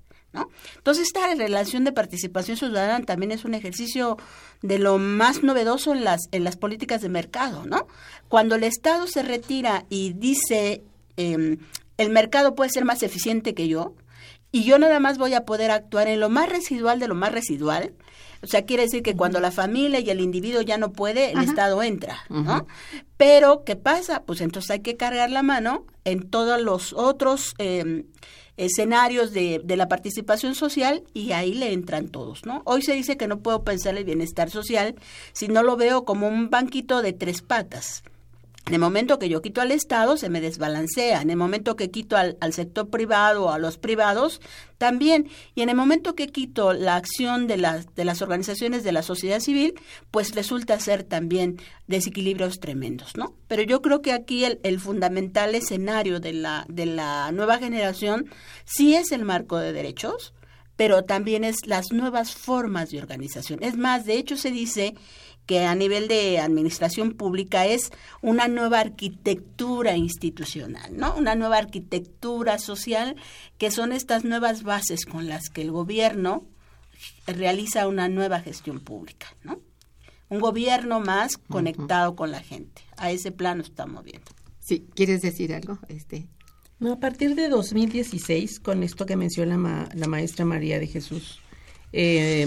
Entonces, 0.76 1.08
esta 1.08 1.34
relación 1.34 1.84
de 1.84 1.92
participación 1.92 2.58
ciudadana 2.58 3.04
también 3.06 3.32
es 3.32 3.46
un 3.46 3.54
ejercicio 3.54 4.18
de 4.62 4.80
lo 4.80 4.98
más 4.98 5.44
novedoso 5.44 5.94
en 5.94 6.04
las, 6.04 6.28
en 6.32 6.44
las 6.44 6.58
políticas 6.58 7.02
de 7.02 7.10
mercado, 7.10 7.66
¿no? 7.66 7.88
Cuando 8.28 8.56
el 8.56 8.64
Estado 8.64 9.08
se 9.08 9.24
retira 9.24 9.86
y 9.90 10.14
dice, 10.14 10.84
em, 11.16 11.58
el 11.98 12.10
mercado 12.10 12.56
puede 12.56 12.70
ser 12.70 12.86
más 12.86 13.04
eficiente 13.04 13.54
que 13.54 13.68
yo, 13.68 13.96
y 14.52 14.64
yo 14.64 14.80
nada 14.80 15.00
más 15.00 15.18
voy 15.18 15.34
a 15.34 15.46
poder 15.46 15.72
actuar 15.72 16.08
en 16.08 16.20
lo 16.20 16.30
más 16.30 16.50
residual 16.50 17.00
de 17.00 17.08
lo 17.08 17.16
más 17.16 17.32
residual, 17.32 17.94
O 18.42 18.48
sea, 18.48 18.66
quiere 18.66 18.84
decir 18.84 19.04
que 19.04 19.16
cuando 19.16 19.40
la 19.40 19.52
familia 19.52 20.00
y 20.00 20.10
el 20.10 20.22
individuo 20.22 20.62
ya 20.62 20.78
no 20.78 20.92
puede, 20.92 21.32
el 21.32 21.40
Estado 21.40 21.82
entra, 21.84 22.20
¿no? 22.30 22.68
Pero, 23.18 23.64
¿qué 23.64 23.76
pasa? 23.76 24.24
Pues 24.24 24.42
entonces 24.42 24.72
hay 24.72 24.82
que 24.82 24.98
cargar 24.98 25.32
la 25.32 25.44
mano 25.44 25.86
en 26.06 26.30
todos 26.30 26.62
los 26.62 26.94
otros 26.94 27.54
eh, 27.58 28.06
escenarios 28.58 29.34
de, 29.34 29.62
de, 29.64 29.78
la 29.78 29.88
participación 29.88 30.56
social 30.56 31.04
y 31.14 31.32
ahí 31.32 31.54
le 31.54 31.74
entran 31.74 32.10
todos, 32.10 32.46
¿no? 32.46 32.62
Hoy 32.66 32.82
se 32.82 32.94
dice 32.94 33.18
que 33.18 33.28
no 33.28 33.40
puedo 33.40 33.64
pensar 33.64 33.98
el 33.98 34.04
bienestar 34.04 34.50
social 34.50 34.96
si 35.34 35.48
no 35.48 35.64
lo 35.64 35.78
veo 35.78 36.06
como 36.06 36.28
un 36.28 36.50
banquito 36.50 37.02
de 37.02 37.14
tres 37.14 37.42
patas. 37.42 38.04
En 38.68 38.74
el 38.74 38.82
momento 38.82 39.18
que 39.18 39.30
yo 39.30 39.42
quito 39.42 39.62
al 39.62 39.72
Estado, 39.72 40.18
se 40.18 40.30
me 40.30 40.42
desbalancea. 40.42 41.22
En 41.22 41.30
el 41.30 41.38
momento 41.38 41.78
que 41.78 41.90
quito 41.90 42.18
al, 42.18 42.36
sector 42.52 42.90
privado 42.90 43.46
o 43.46 43.52
a 43.52 43.60
los 43.60 43.78
privados, 43.78 44.42
también. 44.78 45.30
Y 45.56 45.62
en 45.62 45.70
el 45.70 45.76
momento 45.78 46.16
que 46.16 46.28
quito 46.28 46.74
la 46.74 46.98
acción 46.98 47.48
de 47.48 47.56
las, 47.56 47.96
de 47.96 48.04
las 48.04 48.22
organizaciones 48.22 48.84
de 48.84 48.92
la 48.92 49.04
sociedad 49.04 49.40
civil, 49.40 49.74
pues 50.12 50.36
resulta 50.36 50.78
ser 50.82 51.06
también 51.06 51.62
desequilibrios 51.88 52.60
tremendos, 52.60 53.16
¿no? 53.16 53.36
Pero 53.48 53.64
yo 53.64 53.82
creo 53.82 54.02
que 54.02 54.12
aquí 54.12 54.44
el, 54.44 54.60
el 54.64 54.82
fundamental 54.82 55.56
escenario 55.56 56.20
de 56.20 56.34
la, 56.34 56.66
de 56.68 56.88
la 56.88 57.32
nueva 57.32 57.60
generación 57.60 58.30
sí 58.66 58.96
es 58.96 59.14
el 59.14 59.24
marco 59.24 59.58
de 59.60 59.72
derechos, 59.72 60.34
pero 60.76 61.06
también 61.06 61.46
es 61.46 61.56
las 61.66 61.94
nuevas 61.94 62.36
formas 62.36 62.90
de 62.92 63.00
organización. 63.00 63.64
Es 63.64 63.78
más, 63.78 64.06
de 64.06 64.18
hecho 64.18 64.36
se 64.36 64.52
dice 64.52 64.94
que 65.48 65.66
a 65.66 65.74
nivel 65.74 66.08
de 66.08 66.40
administración 66.40 67.14
pública 67.14 67.66
es 67.66 67.90
una 68.22 68.48
nueva 68.48 68.80
arquitectura 68.82 69.98
institucional, 69.98 70.96
¿no? 70.96 71.16
Una 71.16 71.34
nueva 71.34 71.58
arquitectura 71.58 72.60
social 72.60 73.16
que 73.58 73.72
son 73.72 73.92
estas 73.92 74.24
nuevas 74.24 74.62
bases 74.62 75.06
con 75.06 75.28
las 75.28 75.50
que 75.50 75.64
el 75.64 75.72
gobierno 75.72 76.46
realiza 77.26 77.88
una 77.88 78.10
nueva 78.10 78.42
gestión 78.42 78.80
pública, 78.80 79.28
¿no? 79.44 79.60
Un 80.30 80.40
gobierno 80.40 81.00
más 81.00 81.38
conectado 81.38 82.16
con 82.16 82.32
la 82.32 82.42
gente. 82.42 82.84
A 82.98 83.12
ese 83.12 83.32
plano 83.32 83.64
estamos 83.64 84.04
viendo. 84.04 84.30
Sí, 84.60 84.86
¿quieres 84.94 85.22
decir 85.22 85.54
algo? 85.54 85.80
Este 85.88 86.28
no, 86.80 86.94
a 86.94 87.00
partir 87.00 87.34
de 87.34 87.50
2016, 87.50 88.60
con 88.60 88.84
esto 88.84 89.08
que 89.08 89.16
menciona 89.16 89.90
la 89.94 90.08
maestra 90.08 90.46
María 90.46 90.80
de 90.80 90.86
Jesús, 90.86 91.40
eh, 91.92 92.46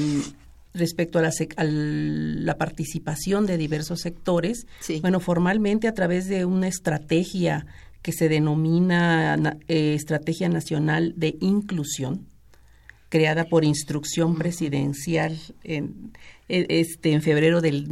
respecto 0.74 1.18
a 1.18 1.22
la, 1.22 1.30
a 1.56 1.64
la, 1.64 2.56
participación 2.56 3.46
de 3.46 3.56
diversos 3.56 4.00
sectores, 4.00 4.66
bueno, 5.00 5.20
formalmente 5.20 5.88
a 5.88 5.94
través 5.94 6.28
de 6.28 6.44
una 6.44 6.68
estrategia 6.68 7.66
que 8.02 8.12
se 8.12 8.28
denomina 8.28 9.58
eh, 9.68 9.94
Estrategia 9.94 10.48
Nacional 10.48 11.14
de 11.16 11.36
Inclusión, 11.40 12.26
creada 13.08 13.44
por 13.44 13.64
instrucción 13.64 14.36
presidencial 14.36 15.36
en, 15.64 16.12
e, 16.48 16.66
este, 16.68 17.12
en 17.12 17.22
febrero 17.22 17.60
del, 17.60 17.88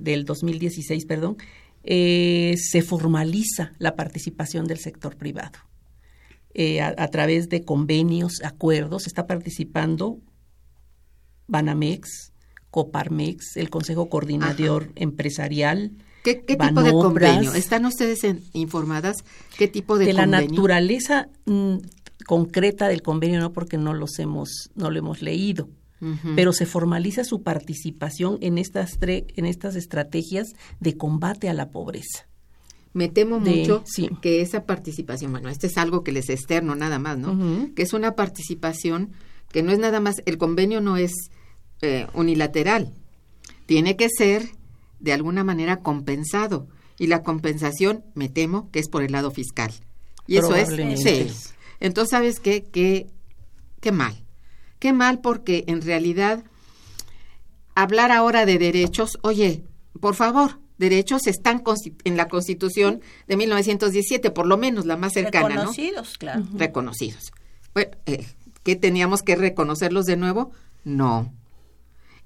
del 0.00 0.24
2016, 0.24 1.04
perdón, 1.06 1.36
eh, 1.82 2.54
se 2.58 2.82
formaliza 2.82 3.72
la 3.78 3.96
participación 3.96 4.66
del 4.66 4.78
sector 4.78 5.16
privado. 5.16 5.58
Eh, 6.52 6.80
a, 6.80 7.08
través 7.08 7.48
de 7.48 7.64
convenios, 7.64 8.42
acuerdos, 8.42 9.06
está 9.06 9.28
participando 9.28 10.18
Banamex, 11.50 12.32
Coparmex, 12.70 13.56
el 13.56 13.68
Consejo 13.68 14.08
Coordinador 14.08 14.90
Empresarial. 14.94 15.92
¿Qué, 16.24 16.34
tipo 16.34 16.82
de 16.82 16.92
convenio? 16.92 17.54
¿Están 17.54 17.86
ustedes 17.86 18.20
informadas 18.52 19.24
qué 19.56 19.68
tipo 19.68 19.98
de, 19.98 20.06
de 20.06 20.12
la 20.12 20.26
naturaleza 20.26 21.28
mm, 21.46 21.78
concreta 22.26 22.88
del 22.88 23.02
convenio 23.02 23.40
no 23.40 23.52
porque 23.52 23.76
no 23.76 23.94
los 23.94 24.18
hemos 24.18 24.70
no 24.74 24.90
lo 24.90 24.98
hemos 24.98 25.22
leído. 25.22 25.68
Pero 26.34 26.54
se 26.54 26.64
formaliza 26.64 27.24
su 27.24 27.42
participación 27.42 28.38
en 28.40 28.56
estas 28.56 28.98
en 29.02 29.44
estas 29.44 29.76
estrategias 29.76 30.54
de 30.78 30.96
combate 30.96 31.50
a 31.50 31.52
la 31.52 31.68
pobreza. 31.68 32.26
Me 32.94 33.08
temo 33.08 33.38
mucho 33.38 33.84
que 34.22 34.40
esa 34.40 34.64
participación, 34.64 35.32
bueno, 35.32 35.50
este 35.50 35.66
es 35.66 35.76
algo 35.76 36.02
que 36.02 36.12
les 36.12 36.30
externo 36.30 36.74
nada 36.74 36.98
más, 36.98 37.18
¿no? 37.18 37.74
Que 37.74 37.82
es 37.82 37.92
una 37.92 38.14
participación 38.14 39.10
que 39.52 39.62
no 39.62 39.72
es 39.72 39.78
nada 39.78 40.00
más, 40.00 40.22
el 40.24 40.38
convenio 40.38 40.80
no 40.80 40.96
es 40.96 41.12
eh, 41.82 42.06
unilateral. 42.14 42.92
Tiene 43.66 43.96
que 43.96 44.08
ser 44.08 44.50
de 44.98 45.12
alguna 45.12 45.44
manera 45.44 45.78
compensado. 45.78 46.68
Y 46.98 47.06
la 47.06 47.22
compensación, 47.22 48.04
me 48.14 48.28
temo, 48.28 48.70
que 48.70 48.78
es 48.78 48.88
por 48.88 49.02
el 49.02 49.12
lado 49.12 49.30
fiscal. 49.30 49.72
Y 50.26 50.36
eso 50.36 50.54
es. 50.54 50.68
Sí. 51.00 51.28
Entonces, 51.80 52.10
¿sabes 52.10 52.40
qué? 52.40 52.64
Qué, 52.64 53.06
qué 53.80 53.90
mal. 53.90 54.22
Qué 54.78 54.92
mal 54.92 55.20
porque 55.20 55.64
en 55.66 55.80
realidad 55.80 56.44
hablar 57.74 58.12
ahora 58.12 58.44
de 58.44 58.58
derechos, 58.58 59.18
oye, 59.22 59.64
por 60.00 60.14
favor, 60.14 60.58
derechos 60.78 61.26
están 61.26 61.62
en 62.04 62.16
la 62.16 62.28
Constitución 62.28 63.00
de 63.26 63.36
1917, 63.36 64.30
por 64.30 64.46
lo 64.46 64.56
menos 64.56 64.86
la 64.86 64.96
más 64.96 65.12
cercana, 65.12 65.48
Reconocidos, 65.48 66.18
claro. 66.18 66.44
Reconocidos. 66.54 67.32
Bueno, 67.74 67.90
eh, 68.06 68.26
¿qué 68.62 68.76
teníamos 68.76 69.22
que 69.22 69.36
reconocerlos 69.36 70.06
de 70.06 70.16
nuevo? 70.16 70.52
No. 70.84 71.32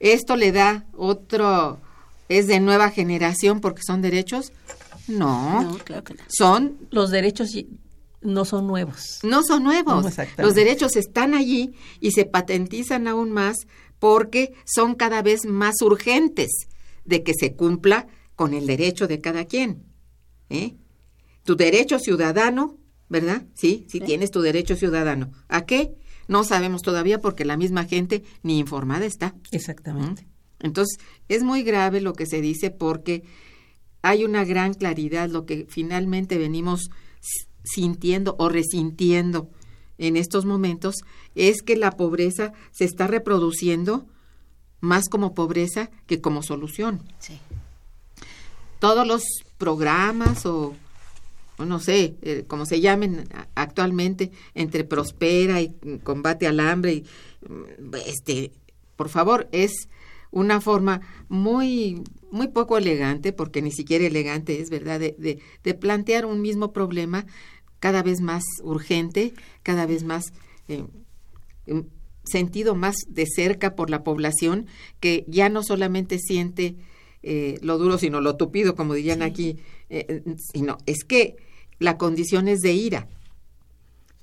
¿Esto 0.04 0.36
le 0.36 0.52
da 0.52 0.84
otro, 0.92 1.80
es 2.28 2.46
de 2.46 2.60
nueva 2.60 2.90
generación 2.90 3.62
porque 3.62 3.80
son 3.82 4.02
derechos? 4.02 4.52
No, 5.08 5.78
claro 5.82 6.04
que 6.04 6.12
no. 6.12 6.20
Son... 6.28 6.76
Los 6.90 7.10
derechos 7.10 7.56
no 8.20 8.44
son 8.44 8.66
nuevos. 8.66 9.20
No 9.22 9.42
son 9.42 9.64
nuevos. 9.64 10.04
Los 10.36 10.54
derechos 10.54 10.96
están 10.96 11.32
allí 11.32 11.72
y 12.00 12.10
se 12.10 12.26
patentizan 12.26 13.08
aún 13.08 13.32
más 13.32 13.56
porque 13.98 14.52
son 14.66 14.94
cada 14.94 15.22
vez 15.22 15.46
más 15.46 15.80
urgentes 15.80 16.50
de 17.06 17.22
que 17.22 17.32
se 17.32 17.54
cumpla 17.54 18.06
con 18.36 18.52
el 18.52 18.66
derecho 18.66 19.06
de 19.08 19.22
cada 19.22 19.46
quien. 19.46 19.84
¿eh? 20.50 20.74
Tu 21.44 21.56
derecho 21.56 21.98
ciudadano, 21.98 22.76
¿verdad? 23.08 23.44
Sí, 23.54 23.86
sí, 23.88 24.00
tienes 24.00 24.30
tu 24.30 24.42
derecho 24.42 24.76
ciudadano. 24.76 25.32
¿A 25.48 25.64
qué? 25.64 25.94
No 26.28 26.44
sabemos 26.44 26.82
todavía 26.82 27.20
porque 27.20 27.44
la 27.44 27.56
misma 27.56 27.84
gente 27.84 28.22
ni 28.42 28.58
informada 28.58 29.06
está. 29.06 29.34
Exactamente. 29.50 30.26
Entonces, 30.60 30.98
es 31.28 31.42
muy 31.42 31.62
grave 31.62 32.00
lo 32.00 32.14
que 32.14 32.26
se 32.26 32.40
dice 32.40 32.70
porque 32.70 33.22
hay 34.02 34.24
una 34.24 34.44
gran 34.44 34.74
claridad, 34.74 35.28
lo 35.28 35.46
que 35.46 35.66
finalmente 35.68 36.38
venimos 36.38 36.90
sintiendo 37.64 38.36
o 38.38 38.48
resintiendo 38.48 39.50
en 39.98 40.16
estos 40.16 40.44
momentos 40.44 40.96
es 41.34 41.62
que 41.62 41.76
la 41.76 41.92
pobreza 41.92 42.52
se 42.70 42.84
está 42.84 43.06
reproduciendo 43.06 44.06
más 44.80 45.08
como 45.08 45.34
pobreza 45.34 45.90
que 46.06 46.20
como 46.20 46.42
solución. 46.42 47.02
Sí. 47.18 47.38
Todos 48.78 49.06
los 49.06 49.22
programas 49.56 50.44
o 50.44 50.74
no 51.58 51.80
sé, 51.80 52.16
eh, 52.22 52.44
como 52.46 52.66
se 52.66 52.80
llamen 52.80 53.28
actualmente, 53.54 54.30
entre 54.54 54.84
Prospera 54.84 55.60
y 55.60 55.74
Combate 56.02 56.46
al 56.46 56.60
Hambre, 56.60 56.94
y, 56.94 57.04
mm, 57.48 57.94
este, 58.06 58.52
por 58.96 59.08
favor, 59.08 59.48
es 59.52 59.88
una 60.30 60.60
forma 60.60 61.00
muy, 61.28 62.02
muy 62.30 62.48
poco 62.48 62.76
elegante, 62.76 63.32
porque 63.32 63.62
ni 63.62 63.70
siquiera 63.70 64.04
elegante 64.04 64.60
es, 64.60 64.68
¿verdad?, 64.68 64.98
de, 64.98 65.40
de, 65.62 65.74
plantear 65.74 66.26
un 66.26 66.42
mismo 66.42 66.72
problema 66.72 67.24
cada 67.78 68.02
vez 68.02 68.20
más 68.20 68.42
urgente, 68.62 69.32
cada 69.62 69.86
vez 69.86 70.02
más 70.02 70.32
eh, 70.68 70.84
sentido 72.24 72.74
más 72.74 72.96
de 73.08 73.26
cerca 73.26 73.76
por 73.76 73.90
la 73.90 74.02
población, 74.02 74.66
que 74.98 75.24
ya 75.28 75.48
no 75.48 75.62
solamente 75.62 76.18
siente 76.18 76.76
eh, 77.26 77.58
lo 77.62 77.78
duro, 77.78 77.96
sino 77.98 78.20
lo 78.20 78.36
tupido, 78.36 78.74
como 78.74 78.94
dirían 78.94 79.22
aquí, 79.22 79.58
eh, 79.88 80.22
sino 80.52 80.78
es 80.86 81.04
que 81.04 81.36
la 81.78 81.96
condición 81.96 82.48
es 82.48 82.60
de 82.60 82.72
ira. 82.72 83.08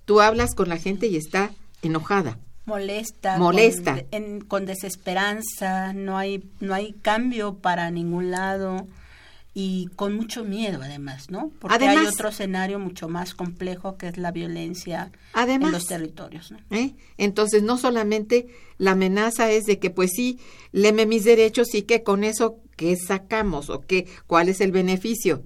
Tú 0.05 0.21
hablas 0.21 0.53
con 0.53 0.69
la 0.69 0.77
gente 0.77 1.07
y 1.07 1.15
está 1.15 1.51
enojada. 1.81 2.37
Molesta. 2.65 3.37
Molesta. 3.37 4.03
Con, 4.47 4.65
desesperanza, 4.65 5.93
no 5.93 6.17
hay, 6.17 6.43
no 6.59 6.73
hay 6.73 6.93
cambio 6.93 7.55
para 7.55 7.89
ningún 7.89 8.29
lado 8.29 8.87
y 9.53 9.89
con 9.95 10.13
mucho 10.15 10.45
miedo 10.45 10.79
además, 10.81 11.29
¿no? 11.29 11.51
Porque 11.59 11.85
hay 11.85 12.05
otro 12.05 12.29
escenario 12.29 12.79
mucho 12.79 13.09
más 13.09 13.33
complejo 13.33 13.97
que 13.97 14.07
es 14.07 14.17
la 14.17 14.31
violencia 14.31 15.11
en 15.35 15.71
los 15.71 15.87
territorios. 15.87 16.51
¿no? 16.51 16.59
¿eh? 16.69 16.93
Entonces, 17.17 17.61
no 17.63 17.77
solamente 17.77 18.47
la 18.77 18.91
amenaza 18.91 19.51
es 19.51 19.65
de 19.65 19.79
que, 19.79 19.89
pues 19.89 20.11
sí, 20.15 20.39
leme 20.71 21.05
mis 21.05 21.25
derechos 21.25 21.73
y 21.75 21.81
que 21.81 22.03
con 22.03 22.23
eso 22.23 22.59
¿qué 22.81 22.97
sacamos 22.97 23.69
o 23.69 23.81
qué, 23.81 24.07
cuál 24.25 24.49
es 24.49 24.59
el 24.59 24.71
beneficio? 24.71 25.43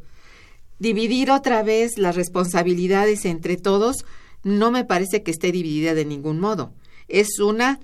Dividir 0.79 1.31
otra 1.31 1.63
vez 1.63 1.97
las 1.97 2.15
responsabilidades 2.15 3.25
entre 3.25 3.57
todos 3.57 4.05
no 4.43 4.71
me 4.71 4.85
parece 4.85 5.21
que 5.21 5.31
esté 5.31 5.51
dividida 5.51 5.93
de 5.93 6.05
ningún 6.05 6.39
modo. 6.39 6.73
Es 7.09 7.39
una, 7.39 7.81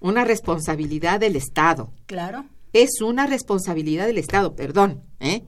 una 0.00 0.24
responsabilidad 0.24 1.20
del 1.20 1.36
Estado. 1.36 1.92
Claro. 2.06 2.46
Es 2.72 3.02
una 3.02 3.26
responsabilidad 3.26 4.06
del 4.06 4.16
Estado, 4.16 4.56
perdón. 4.56 5.02
¿eh? 5.20 5.42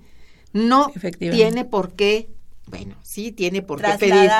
No 0.52 0.92
tiene 1.18 1.64
por 1.64 1.94
qué, 1.94 2.28
bueno, 2.66 2.96
sí 3.02 3.32
tiene 3.32 3.62
por 3.62 3.80
qué 3.80 3.96
pedir. 3.98 4.30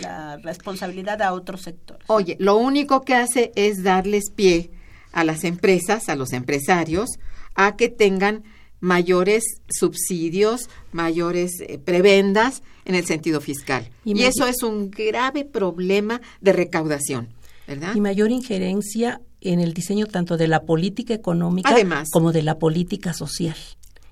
la 0.00 0.38
responsabilidad 0.38 1.20
a 1.20 1.34
otros 1.34 1.60
sectores. 1.60 2.04
Oye, 2.06 2.38
lo 2.40 2.56
único 2.56 3.02
que 3.02 3.16
hace 3.16 3.52
es 3.54 3.82
darles 3.82 4.30
pie 4.34 4.70
a 5.12 5.24
las 5.24 5.44
empresas, 5.44 6.08
a 6.08 6.16
los 6.16 6.32
empresarios, 6.32 7.10
a 7.56 7.76
que 7.76 7.88
tengan 7.88 8.44
mayores 8.80 9.42
subsidios, 9.68 10.68
mayores 10.92 11.60
eh, 11.60 11.78
prebendas 11.78 12.62
en 12.84 12.94
el 12.94 13.04
sentido 13.04 13.40
fiscal. 13.40 13.88
Y, 14.04 14.22
eso 14.22 14.46
es 14.46 14.62
un 14.62 14.90
grave 14.90 15.44
problema 15.44 16.20
de 16.40 16.52
recaudación, 16.52 17.28
¿verdad? 17.66 17.94
Y 17.94 18.00
mayor 18.00 18.30
injerencia 18.30 19.20
en 19.40 19.60
el 19.60 19.74
diseño 19.74 20.06
tanto 20.06 20.36
de 20.36 20.48
la 20.48 20.62
política 20.62 21.14
económica 21.14 21.74
como 22.12 22.32
de 22.32 22.42
la 22.42 22.58
política 22.58 23.12
social, 23.12 23.56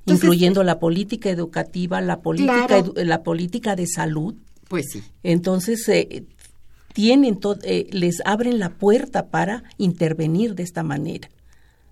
incluyendo 0.06 0.64
la 0.64 0.78
política 0.78 1.30
educativa, 1.30 2.00
la 2.00 2.20
política, 2.20 2.82
la 2.96 3.22
política 3.22 3.76
de 3.76 3.86
salud. 3.86 4.34
Pues 4.68 4.86
sí. 4.90 5.02
Entonces, 5.22 5.88
eh, 5.88 6.24
tienen 6.92 7.38
eh, 7.64 7.86
les 7.90 8.22
abren 8.24 8.58
la 8.58 8.70
puerta 8.70 9.28
para 9.28 9.64
intervenir 9.78 10.54
de 10.54 10.62
esta 10.62 10.82
manera. 10.82 11.28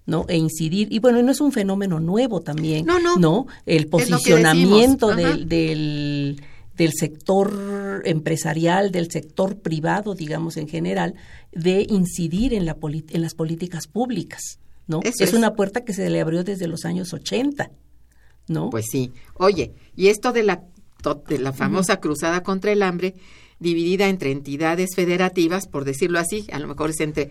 ¿No? 0.07 0.24
e 0.28 0.36
incidir. 0.36 0.88
Y 0.92 0.98
bueno 0.98 1.22
no 1.22 1.30
es 1.30 1.40
un 1.40 1.53
fenómeno 1.53 2.00
nuevo 2.00 2.40
también 2.40 2.86
no 2.86 2.98
no, 2.98 3.16
¿no? 3.16 3.46
el 3.66 3.86
posicionamiento 3.86 5.14
del, 5.14 5.48
del, 5.48 6.42
del 6.76 6.92
sector 6.92 8.03
empresarial 8.05 8.90
del 8.90 9.11
sector 9.11 9.59
privado 9.59 10.14
digamos 10.14 10.57
en 10.57 10.68
general 10.68 11.14
de 11.53 11.86
incidir 11.88 12.53
en 12.55 12.66
la 12.66 12.76
en 12.82 13.22
las 13.22 13.34
políticas 13.34 13.86
públicas 13.86 14.59
no 14.88 15.00
es, 15.05 15.32
una 15.32 15.55
puerta 15.55 15.84
que 15.84 15.94
se 15.94 16.11
le 16.11 16.20
abrió 16.20 16.42
desde 16.42 16.66
los 16.66 16.84
años 16.84 17.12
80 17.12 17.70
no 18.48 18.70
pues 18.70 18.86
sí. 18.90 19.12
Oye 19.34 19.72
y 19.94 20.09
esto 20.09 20.32
de 20.32 20.42
la 20.42 20.64
de 21.28 21.38
la 21.38 21.53
famosa 21.53 22.00
cruzada 22.00 22.42
contra 22.42 22.72
el 22.72 22.82
hambre 22.82 23.14
dividida 23.62 24.09
entre 24.09 24.32
entidades 24.32 24.90
federativas, 24.94 25.68
por 25.68 25.84
decirlo 25.84 26.18
así, 26.18 26.46
a 26.53 26.59
lo 26.59 26.68
mejor 26.68 26.90
es 26.90 27.00
entre 27.00 27.30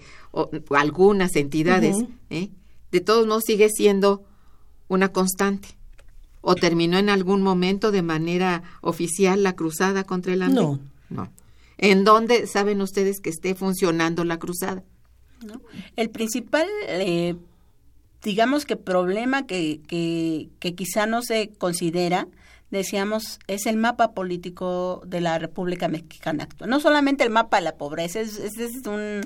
algunas 0.69 1.35
entidades, 1.35 1.97
¿eh? 2.29 2.49
De 2.91 3.01
todos 3.01 3.27
modos 3.27 3.43
sigue 3.45 3.69
siendo 3.69 4.23
una 4.87 5.11
constante. 5.11 5.69
¿O 6.41 6.55
terminó 6.55 6.97
en 6.97 7.09
algún 7.09 7.43
momento 7.43 7.91
de 7.91 8.01
manera 8.01 8.63
oficial 8.81 9.43
la 9.43 9.55
cruzada 9.55 10.03
contra 10.03 10.33
el 10.33 10.41
hambre? 10.41 10.63
No. 10.63 10.79
No. 11.09 11.31
¿En 11.77 12.03
dónde 12.03 12.47
saben 12.47 12.81
ustedes 12.81 13.19
que 13.19 13.29
esté 13.29 13.53
funcionando 13.53 14.23
la 14.23 14.39
cruzada? 14.39 14.83
El 15.95 16.09
principal, 16.09 16.67
eh, 16.87 17.35
digamos 18.23 18.65
que 18.65 18.75
problema 18.75 19.45
que, 19.45 19.81
que, 19.87 20.49
que 20.59 20.75
quizá 20.75 21.05
no 21.05 21.21
se 21.21 21.49
considera 21.57 22.27
decíamos, 22.71 23.39
es 23.47 23.65
el 23.65 23.77
mapa 23.77 24.13
político 24.13 25.03
de 25.05 25.21
la 25.21 25.37
República 25.37 25.87
Mexicana 25.87 26.45
actual. 26.45 26.69
No 26.69 26.79
solamente 26.79 27.23
el 27.23 27.29
mapa 27.29 27.57
de 27.57 27.63
la 27.63 27.75
pobreza, 27.75 28.21
es, 28.21 28.39
es 28.39 28.87
un, 28.87 29.21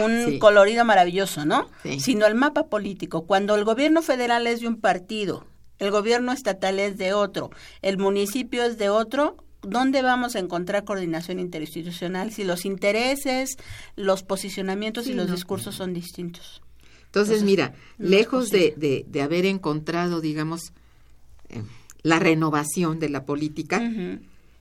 un 0.00 0.38
colorido 0.38 0.84
maravilloso, 0.84 1.44
¿no? 1.44 1.68
Sino 1.98 2.26
el 2.26 2.34
mapa 2.34 2.68
político. 2.68 3.26
Cuando 3.26 3.54
el 3.54 3.64
gobierno 3.64 4.02
federal 4.02 4.46
es 4.46 4.60
de 4.60 4.68
un 4.68 4.80
partido, 4.80 5.46
el 5.78 5.90
gobierno 5.90 6.32
estatal 6.32 6.78
es 6.78 6.98
de 6.98 7.12
otro, 7.12 7.50
el 7.82 7.98
municipio 7.98 8.62
es 8.62 8.78
de 8.78 8.90
otro, 8.90 9.36
¿dónde 9.62 10.02
vamos 10.02 10.36
a 10.36 10.38
encontrar 10.38 10.84
coordinación 10.84 11.40
interinstitucional 11.40 12.32
si 12.32 12.44
los 12.44 12.64
intereses, 12.64 13.56
los 13.96 14.22
posicionamientos 14.22 15.06
y 15.06 15.14
los 15.14 15.30
discursos 15.30 15.74
son 15.74 15.92
distintos? 15.92 16.62
Entonces, 17.06 17.42
mira, 17.42 17.74
lejos 17.96 18.50
de, 18.50 18.74
de, 18.76 19.06
de, 19.08 19.22
haber 19.22 19.46
encontrado, 19.46 20.20
digamos, 20.20 20.72
eh, 21.48 21.62
la 22.06 22.20
renovación 22.20 23.00
de 23.00 23.08
la 23.08 23.24
política, 23.24 23.82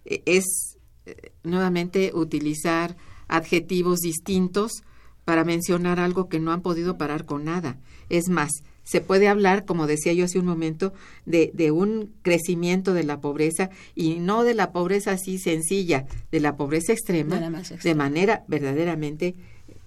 e, 0.04 0.24
es 0.26 0.80
eh, 1.06 1.32
nuevamente 1.44 2.10
utilizar 2.16 2.98
adjetivos 3.28 4.00
distintos 4.00 4.82
para 5.26 5.44
mencionar 5.44 6.00
algo 6.00 6.28
que 6.28 6.40
no 6.40 6.52
han 6.52 6.64
podido 6.64 6.98
parar 6.98 7.26
con 7.26 7.46
nada. 7.46 7.78
Es 8.10 8.30
más, 8.30 8.50
se 8.84 9.00
puede 9.00 9.28
hablar, 9.28 9.66
como 9.66 9.86
decía 9.86 10.12
yo 10.14 10.26
hace 10.26 10.40
un 10.40 10.48
momento, 10.48 10.94
de, 11.28 11.52
de, 11.54 11.70
un 11.70 12.16
crecimiento 12.24 12.96
de 12.96 13.04
la 13.04 13.22
pobreza 13.22 13.70
y 13.94 14.16
no 14.16 14.44
de 14.44 14.56
la 14.56 14.72
pobreza 14.72 15.12
así 15.12 15.38
sencilla, 15.38 16.08
de 16.32 16.40
la 16.40 16.58
pobreza 16.58 16.94
extrema, 16.94 17.40
de 17.84 17.96
manera 17.96 18.44
verdaderamente 18.48 19.36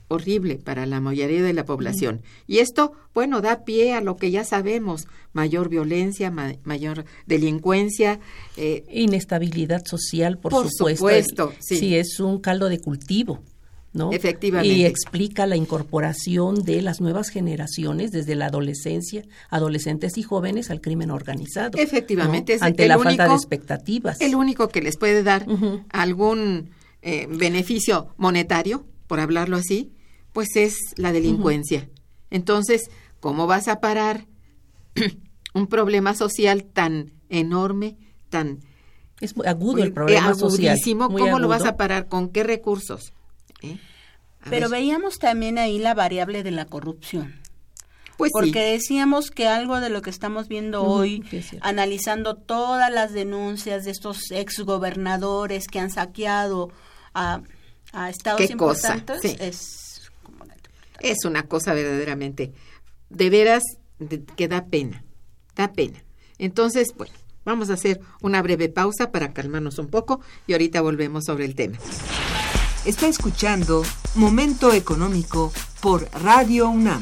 horrible 0.09 0.57
para 0.57 0.87
la 0.87 1.01
mayoría 1.01 1.43
de 1.43 1.53
la 1.53 1.65
población. 1.65 2.23
Y 2.47 2.59
esto, 2.59 2.93
bueno, 3.15 3.41
da 3.41 3.65
pie 3.65 3.95
a 3.95 4.01
lo 4.01 4.17
que 4.17 4.31
ya 4.31 4.45
sabemos, 4.45 5.07
mayor 5.33 5.69
violencia, 5.69 6.31
mayor 6.31 7.05
delincuencia. 7.27 8.19
Eh, 8.57 8.85
Inestabilidad 8.91 9.85
social, 9.85 10.39
por, 10.39 10.53
por 10.53 10.69
supuesto. 10.71 11.53
sí. 11.61 11.95
es 11.95 12.21
un 12.21 12.41
caldo 12.41 12.69
de 12.69 12.81
cultivo. 12.81 13.41
¿no? 13.93 14.13
Efectivamente. 14.13 14.75
Y 14.75 14.85
explica 14.85 15.47
la 15.47 15.57
incorporación 15.57 16.63
de 16.63 16.83
las 16.83 17.01
nuevas 17.01 17.31
generaciones 17.31 18.11
desde 18.13 18.35
la 18.35 18.47
adolescencia, 18.47 19.25
adolescentes 19.51 20.19
y 20.19 20.23
jóvenes 20.23 20.71
al 20.71 20.81
crimen 20.81 21.11
organizado. 21.11 21.79
Efectivamente. 21.79 22.55
Es 22.55 22.63
Ante 22.63 22.87
la 22.87 22.99
falta 22.99 23.29
de 23.29 23.35
expectativas. 23.35 24.21
El 24.21 24.35
único 24.35 24.69
que 24.69 24.83
les 24.83 24.97
puede 24.97 25.23
dar 25.23 25.47
algún 25.91 26.71
eh, 27.03 27.27
beneficio 27.31 28.09
monetario, 28.19 28.85
por 29.07 29.21
hablarlo 29.21 29.57
así, 29.57 29.91
pues 30.33 30.57
es 30.57 30.79
la 30.97 31.13
delincuencia. 31.13 31.89
Entonces, 32.31 32.91
¿cómo 33.21 33.47
vas 33.47 33.69
a 33.69 33.81
parar 33.81 34.27
un 35.55 35.67
problema 35.67 36.15
social 36.15 36.65
tan 36.65 37.13
enorme, 37.29 37.97
tan 38.29 38.61
es 39.21 39.35
agudo 39.45 39.83
el 39.83 39.93
problema 39.93 40.35
social. 40.35 40.79
¿Cómo 40.85 41.39
lo 41.39 41.49
vas 41.49 41.65
a 41.65 41.77
parar? 41.77 42.09
¿Con 42.09 42.29
qué 42.29 42.45
recursos? 42.45 43.13
¿Eh? 43.63 43.79
Pero 44.49 44.69
veíamos 44.69 45.19
también 45.19 45.59
ahí 45.59 45.79
la 45.79 45.95
variable 45.95 46.43
de 46.43 46.53
la 46.53 46.67
corrupción. 46.67 47.35
Pues 48.17 48.33
porque 48.33 48.73
decíamos 48.73 49.31
que 49.31 49.47
algo 49.47 49.81
de 49.81 49.91
lo 49.91 50.03
que 50.03 50.11
estamos 50.11 50.49
viendo 50.49 50.83
hoy, 50.83 51.25
analizando 51.61 52.35
todas 52.35 52.93
las 52.93 53.13
denuncias 53.13 53.85
de 53.85 53.93
estos 53.93 54.33
exgobernadores 54.33 55.69
que 55.69 55.79
han 55.79 55.91
saqueado 55.91 56.71
a, 57.15 57.43
a 57.93 58.11
estados 58.11 58.51
importantes, 58.51 59.25
es 59.25 59.88
es 61.01 61.25
una 61.25 61.45
cosa 61.45 61.75
verdaderamente, 61.75 62.53
de 63.11 63.31
veras, 63.31 63.63
que 64.37 64.49
da 64.49 64.67
pena, 64.67 65.05
da 65.55 65.73
pena. 65.73 66.05
Entonces, 66.39 66.95
bueno, 66.97 67.15
vamos 67.45 67.71
a 67.71 67.75
hacer 67.75 68.01
una 68.23 68.43
breve 68.43 68.69
pausa 68.69 69.11
para 69.11 69.33
calmarnos 69.33 69.79
un 69.79 69.89
poco 69.89 70.21
y 70.47 70.53
ahorita 70.53 70.81
volvemos 70.81 71.25
sobre 71.25 71.45
el 71.45 71.55
tema. 71.55 71.79
Está 72.85 73.09
escuchando 73.09 73.83
Momento 74.15 74.73
Económico 74.73 75.53
por 75.81 76.09
Radio 76.23 76.71
UNAM. 76.71 77.01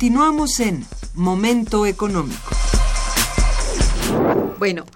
Continuamos 0.00 0.60
en 0.60 0.86
Momento 1.14 1.84
Económico. 1.84 2.56
Bueno, 4.58 4.86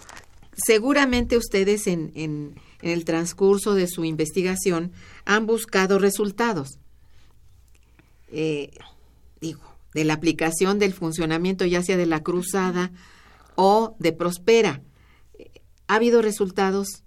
seguramente 0.57 1.37
ustedes 1.37 1.87
en, 1.89 2.55
el 2.81 3.05
transcurso 3.05 3.75
de 3.75 3.87
su 3.87 4.07
investigación 4.07 4.93
han 5.27 5.45
buscado 5.45 5.99
resultados. 5.99 6.79
Eh, 8.29 8.71
digo, 9.43 9.61
de 9.93 10.05
la 10.05 10.15
aplicación 10.15 10.79
del 10.79 10.95
funcionamiento 10.95 11.67
ya 11.67 11.83
sea 11.83 11.99
de 11.99 12.07
la 12.07 12.23
cruzada 12.23 12.91
o 13.57 13.97
de 13.99 14.13
Prospera. 14.13 14.81
¿Ha 15.87 15.97
habido 15.97 16.23
resultados 16.23 17.03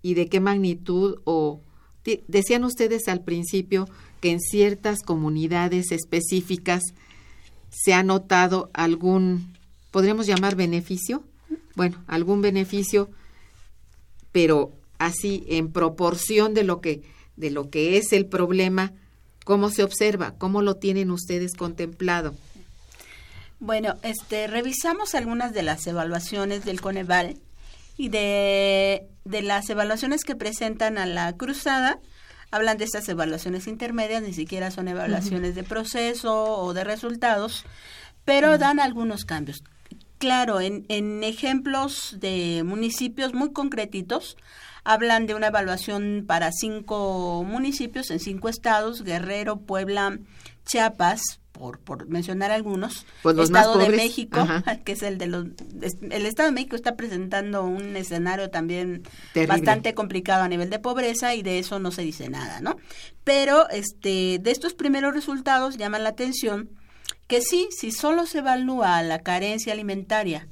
y 0.00 0.14
de 0.14 0.30
qué 0.30 0.40
magnitud 0.40 1.20
o 1.24 1.60
decían 2.26 2.64
ustedes 2.64 3.06
al 3.06 3.22
principio 3.22 3.86
que 4.22 4.30
en 4.30 4.40
ciertas 4.40 5.02
comunidades 5.02 5.92
específicas 5.92 6.94
se 7.82 7.94
ha 7.94 8.02
notado 8.02 8.70
algún, 8.72 9.56
podríamos 9.90 10.26
llamar 10.26 10.56
beneficio, 10.56 11.22
bueno, 11.76 12.02
algún 12.08 12.42
beneficio, 12.42 13.08
pero 14.32 14.72
así 14.98 15.44
en 15.48 15.70
proporción 15.70 16.54
de 16.54 16.64
lo 16.64 16.80
que 16.80 17.02
de 17.36 17.52
lo 17.52 17.70
que 17.70 17.98
es 17.98 18.12
el 18.12 18.26
problema, 18.26 18.92
cómo 19.44 19.70
se 19.70 19.84
observa, 19.84 20.34
cómo 20.38 20.60
lo 20.60 20.74
tienen 20.74 21.12
ustedes 21.12 21.54
contemplado. 21.54 22.34
Bueno, 23.60 23.94
este 24.02 24.48
revisamos 24.48 25.14
algunas 25.14 25.52
de 25.52 25.62
las 25.62 25.86
evaluaciones 25.86 26.64
del 26.64 26.80
Coneval 26.80 27.36
y 27.96 28.08
de, 28.08 29.06
de 29.24 29.42
las 29.42 29.70
evaluaciones 29.70 30.24
que 30.24 30.34
presentan 30.34 30.98
a 30.98 31.06
la 31.06 31.32
cruzada 31.34 32.00
hablan 32.50 32.78
de 32.78 32.84
estas 32.84 33.08
evaluaciones 33.08 33.66
intermedias, 33.66 34.22
ni 34.22 34.32
siquiera 34.32 34.70
son 34.70 34.88
evaluaciones 34.88 35.54
de 35.54 35.64
proceso 35.64 36.44
o 36.58 36.74
de 36.74 36.84
resultados, 36.84 37.64
pero 38.24 38.58
dan 38.58 38.80
algunos 38.80 39.24
cambios. 39.24 39.62
Claro, 40.18 40.60
en, 40.60 40.84
en 40.88 41.22
ejemplos 41.22 42.16
de 42.18 42.62
municipios 42.64 43.34
muy 43.34 43.52
concretitos, 43.52 44.36
hablan 44.84 45.26
de 45.26 45.34
una 45.34 45.48
evaluación 45.48 46.24
para 46.26 46.50
cinco 46.50 47.44
municipios 47.44 48.10
en 48.10 48.18
cinco 48.18 48.48
estados, 48.48 49.04
Guerrero, 49.04 49.58
Puebla, 49.58 50.18
Chiapas, 50.64 51.40
por, 51.58 51.80
por 51.80 52.06
mencionar 52.08 52.52
algunos, 52.52 53.04
pues 53.22 53.36
Estado 53.36 53.76
de 53.78 53.88
México, 53.90 54.46
que 54.84 54.92
es 54.92 55.02
el 55.02 55.18
de 55.18 55.26
los... 55.26 55.46
El 56.10 56.24
Estado 56.24 56.48
de 56.48 56.54
México 56.54 56.76
está 56.76 56.96
presentando 56.96 57.64
un 57.64 57.96
escenario 57.96 58.48
también 58.48 59.02
bastante 59.46 59.94
complicado 59.94 60.44
a 60.44 60.48
nivel 60.48 60.70
de 60.70 60.78
pobreza 60.78 61.34
y 61.34 61.42
de 61.42 61.58
eso 61.58 61.78
no 61.80 61.90
se 61.90 62.02
dice 62.02 62.28
nada, 62.28 62.60
¿no? 62.60 62.76
Pero 63.24 63.68
este 63.70 64.38
de 64.38 64.50
estos 64.50 64.74
primeros 64.74 65.12
resultados 65.12 65.76
llaman 65.76 66.04
la 66.04 66.10
atención 66.10 66.70
que 67.26 67.42
sí, 67.42 67.68
si 67.70 67.90
solo 67.90 68.24
se 68.26 68.38
evalúa 68.38 69.02
la 69.02 69.18
carencia 69.18 69.72
alimentaria 69.72 70.48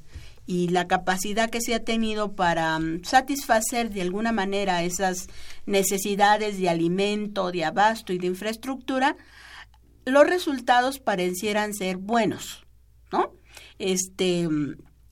y 0.46 0.68
la 0.68 0.86
capacidad 0.86 1.50
que 1.50 1.60
se 1.60 1.74
ha 1.74 1.82
tenido 1.82 2.34
para 2.34 2.78
mm, 2.78 3.04
satisfacer 3.04 3.90
de 3.90 4.02
alguna 4.02 4.32
manera 4.32 4.82
esas 4.82 5.26
necesidades 5.66 6.58
de 6.58 6.68
alimento, 6.68 7.50
de 7.50 7.64
abasto 7.64 8.12
y 8.12 8.18
de 8.18 8.28
infraestructura, 8.28 9.16
los 10.06 10.26
resultados 10.26 10.98
parecieran 10.98 11.74
ser 11.74 11.98
buenos, 11.98 12.64
¿no? 13.12 13.32
Este, 13.78 14.48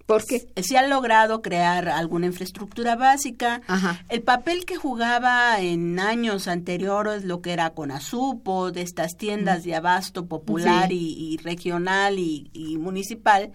porque 0.06 0.46
se 0.62 0.78
ha 0.78 0.86
logrado 0.86 1.42
crear 1.42 1.88
alguna 1.88 2.26
infraestructura 2.26 2.94
básica. 2.94 3.62
El 4.08 4.22
papel 4.22 4.64
que 4.64 4.76
jugaba 4.76 5.60
en 5.60 5.98
años 5.98 6.46
anteriores 6.46 7.24
lo 7.24 7.40
que 7.40 7.52
era 7.52 7.70
con 7.70 7.90
Azupo, 7.90 8.70
de 8.70 8.82
estas 8.82 9.16
tiendas 9.16 9.64
de 9.64 9.74
abasto 9.74 10.26
popular 10.26 10.92
y, 10.92 11.38
regional 11.42 12.18
y, 12.18 12.76
municipal, 12.78 13.52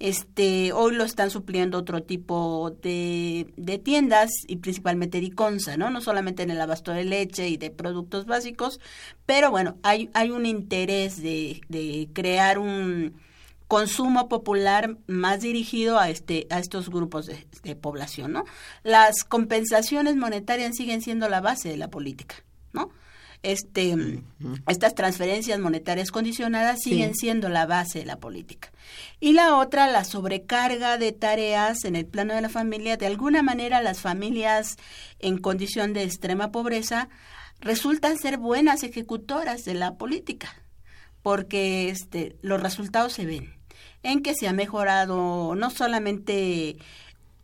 este, 0.00 0.72
hoy 0.72 0.94
lo 0.94 1.04
están 1.04 1.30
supliendo 1.30 1.78
otro 1.78 2.02
tipo 2.02 2.70
de, 2.82 3.52
de 3.56 3.78
tiendas 3.78 4.30
y 4.48 4.56
principalmente 4.56 5.20
Diconsa, 5.20 5.76
¿no? 5.76 5.90
No 5.90 6.00
solamente 6.00 6.42
en 6.42 6.50
el 6.50 6.60
abasto 6.60 6.92
de 6.92 7.04
leche 7.04 7.48
y 7.48 7.58
de 7.58 7.70
productos 7.70 8.24
básicos, 8.24 8.80
pero 9.26 9.50
bueno, 9.50 9.76
hay, 9.82 10.08
hay 10.14 10.30
un 10.30 10.46
interés 10.46 11.22
de, 11.22 11.60
de 11.68 12.08
crear 12.14 12.58
un 12.58 13.14
consumo 13.68 14.28
popular 14.28 14.96
más 15.06 15.42
dirigido 15.42 15.98
a 15.98 16.08
este 16.08 16.48
a 16.50 16.58
estos 16.58 16.88
grupos 16.88 17.26
de, 17.26 17.46
de, 17.62 17.76
población, 17.76 18.32
¿no? 18.32 18.44
Las 18.82 19.22
compensaciones 19.22 20.16
monetarias 20.16 20.76
siguen 20.76 21.02
siendo 21.02 21.28
la 21.28 21.40
base 21.40 21.68
de 21.68 21.76
la 21.76 21.88
política, 21.88 22.36
¿no? 22.72 22.90
Este, 23.42 24.22
estas 24.68 24.94
transferencias 24.94 25.58
monetarias 25.58 26.10
condicionadas 26.10 26.80
siguen 26.82 27.14
siendo 27.14 27.48
la 27.48 27.66
base 27.66 28.00
de 28.00 28.06
la 28.06 28.18
política. 28.18 28.70
Y 29.18 29.32
la 29.32 29.56
otra, 29.56 29.90
la 29.90 30.04
sobrecarga 30.04 30.98
de 30.98 31.12
tareas 31.12 31.84
en 31.84 31.96
el 31.96 32.06
plano 32.06 32.34
de 32.34 32.42
la 32.42 32.48
familia. 32.48 32.96
De 32.96 33.06
alguna 33.06 33.42
manera, 33.42 33.80
las 33.80 34.00
familias 34.00 34.76
en 35.18 35.38
condición 35.38 35.92
de 35.92 36.02
extrema 36.02 36.52
pobreza 36.52 37.08
resultan 37.60 38.18
ser 38.18 38.38
buenas 38.38 38.82
ejecutoras 38.82 39.64
de 39.64 39.74
la 39.74 39.94
política, 39.94 40.54
porque 41.22 41.88
este, 41.88 42.36
los 42.42 42.62
resultados 42.62 43.12
se 43.12 43.26
ven 43.26 43.60
en 44.02 44.22
que 44.22 44.34
se 44.34 44.48
ha 44.48 44.52
mejorado 44.52 45.54
no 45.54 45.70
solamente 45.70 46.78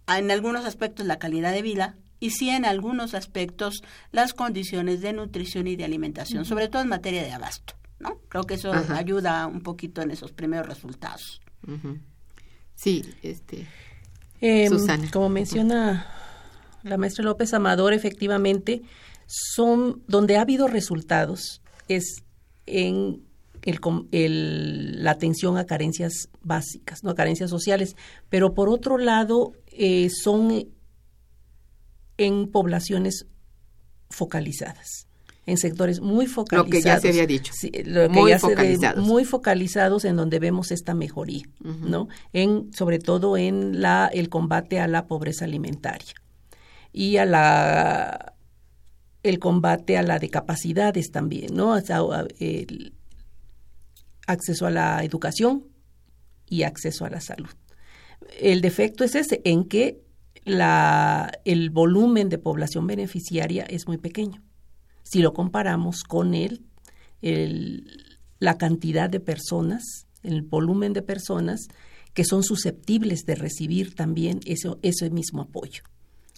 en 0.09 0.31
algunos 0.31 0.65
aspectos 0.65 1.07
la 1.07 1.19
calidad 1.19 1.53
de 1.53 1.63
vida, 1.63 1.97
y 2.27 2.31
sí 2.31 2.51
en 2.51 2.65
algunos 2.65 3.15
aspectos 3.15 3.83
las 4.11 4.35
condiciones 4.35 5.01
de 5.01 5.13
nutrición 5.13 5.69
y 5.69 5.77
de 5.77 5.85
alimentación, 5.85 6.45
sobre 6.45 6.67
todo 6.69 6.83
en 6.83 6.89
materia 6.89 7.23
de 7.23 7.33
abasto. 7.33 7.75
¿no? 8.01 8.19
Creo 8.29 8.43
que 8.43 8.55
eso 8.55 8.73
ayuda 8.73 9.47
un 9.47 9.63
poquito 9.63 10.03
en 10.03 10.11
esos 10.11 10.33
primeros 10.33 10.67
resultados. 10.67 11.41
Sí, 12.75 13.05
este. 13.23 13.67
Em, 14.41 14.69
Susana. 14.69 15.09
Como 15.13 15.29
menciona 15.29 16.07
la 16.83 16.97
maestra 16.99 17.25
López 17.25 17.55
Amador, 17.55 17.93
efectivamente, 17.93 18.83
son 19.27 20.03
donde 20.09 20.37
ha 20.37 20.43
habido 20.43 20.67
resultados 20.67 21.63
es 21.89 22.25
en 22.67 23.23
el, 23.63 23.79
el, 24.11 25.05
la 25.05 25.13
atención 25.13 25.57
a 25.59 25.67
carencias 25.67 26.29
básicas, 26.43 27.05
no 27.05 27.11
a 27.11 27.15
carencias 27.15 27.51
sociales, 27.51 27.97
pero 28.29 28.53
por 28.53 28.69
otro 28.69 28.99
lado 28.99 29.53
eh, 29.69 30.09
son 30.11 30.67
en 32.19 32.51
poblaciones 32.51 33.27
focalizadas 34.11 35.07
en 35.47 35.59
sectores 35.59 36.01
muy 36.01 36.27
focalizados. 36.27 36.67
Lo 36.67 36.73
que 36.73 36.83
ya 36.83 37.01
se 37.01 37.09
había 37.09 37.27
dicho. 37.27 37.53
muy 38.11 38.35
focalizados. 38.35 39.07
muy 39.07 39.25
focalizados 39.25 40.05
en 40.05 40.17
donde 40.17 40.41
vemos 40.41 40.73
esta 40.73 40.93
mejoría, 40.93 41.45
¿no? 41.63 42.09
En, 42.33 42.73
sobre 42.75 42.99
todo 42.99 43.37
en 43.37 43.81
la, 43.81 44.11
el 44.13 44.29
combate 44.29 44.81
a 44.81 44.89
la 44.89 45.07
pobreza 45.07 45.45
alimentaria 45.45 46.15
y 46.93 47.17
a 47.19 47.25
la 47.25 48.35
el 49.23 49.39
combate 49.39 49.97
a 49.97 50.03
la 50.03 50.19
de 50.19 50.31
capacidades 50.31 51.11
también, 51.11 51.55
¿no? 51.55 51.77
el 51.77 52.93
acceso 54.27 54.67
a 54.67 54.71
la 54.71 55.03
educación 55.03 55.65
y 56.49 56.63
acceso 56.63 57.05
a 57.05 57.11
la 57.11 57.21
salud. 57.21 57.51
El 58.41 58.61
defecto 58.61 59.03
es 59.03 59.17
ese, 59.17 59.41
en 59.45 59.65
que 59.65 60.01
la, 60.47 61.41
el 61.45 61.71
volumen 61.71 62.29
de 62.29 62.39
población 62.39 62.87
beneficiaria 62.87 63.65
es 63.65 63.89
muy 63.89 63.99
pequeño. 63.99 64.43
Si 65.03 65.19
lo 65.19 65.35
comparamos 65.35 66.05
con 66.05 66.35
el, 66.35 66.63
la 68.39 68.57
cantidad 68.57 69.11
de 69.11 69.19
personas, 69.19 70.07
el 70.23 70.43
volumen 70.43 70.93
de 70.93 71.03
personas 71.03 71.67
que 72.15 72.25
son 72.25 72.45
susceptibles 72.45 73.27
de 73.27 73.35
recibir 73.35 73.97
también 73.97 74.39
eso, 74.47 74.79
ese 74.83 75.11
mismo 75.11 75.43
apoyo. 75.43 75.83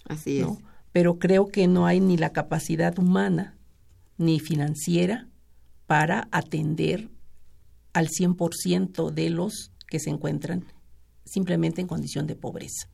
Así 0.05 0.39
es. 0.39 0.47
Pero 0.91 1.19
creo 1.19 1.47
que 1.47 1.67
no 1.67 1.85
hay 1.85 1.99
ni 1.99 2.17
la 2.17 2.33
capacidad 2.33 2.97
humana 2.97 3.57
ni 4.17 4.39
financiera 4.39 5.29
para 5.85 6.27
atender 6.31 7.09
al 7.93 8.07
100% 8.07 9.11
de 9.11 9.29
los 9.29 9.71
que 9.87 9.99
se 9.99 10.09
encuentran 10.09 10.65
simplemente 11.25 11.79
en 11.79 11.87
condición 11.87 12.25
de 12.25 12.35
pobreza, 12.35 12.89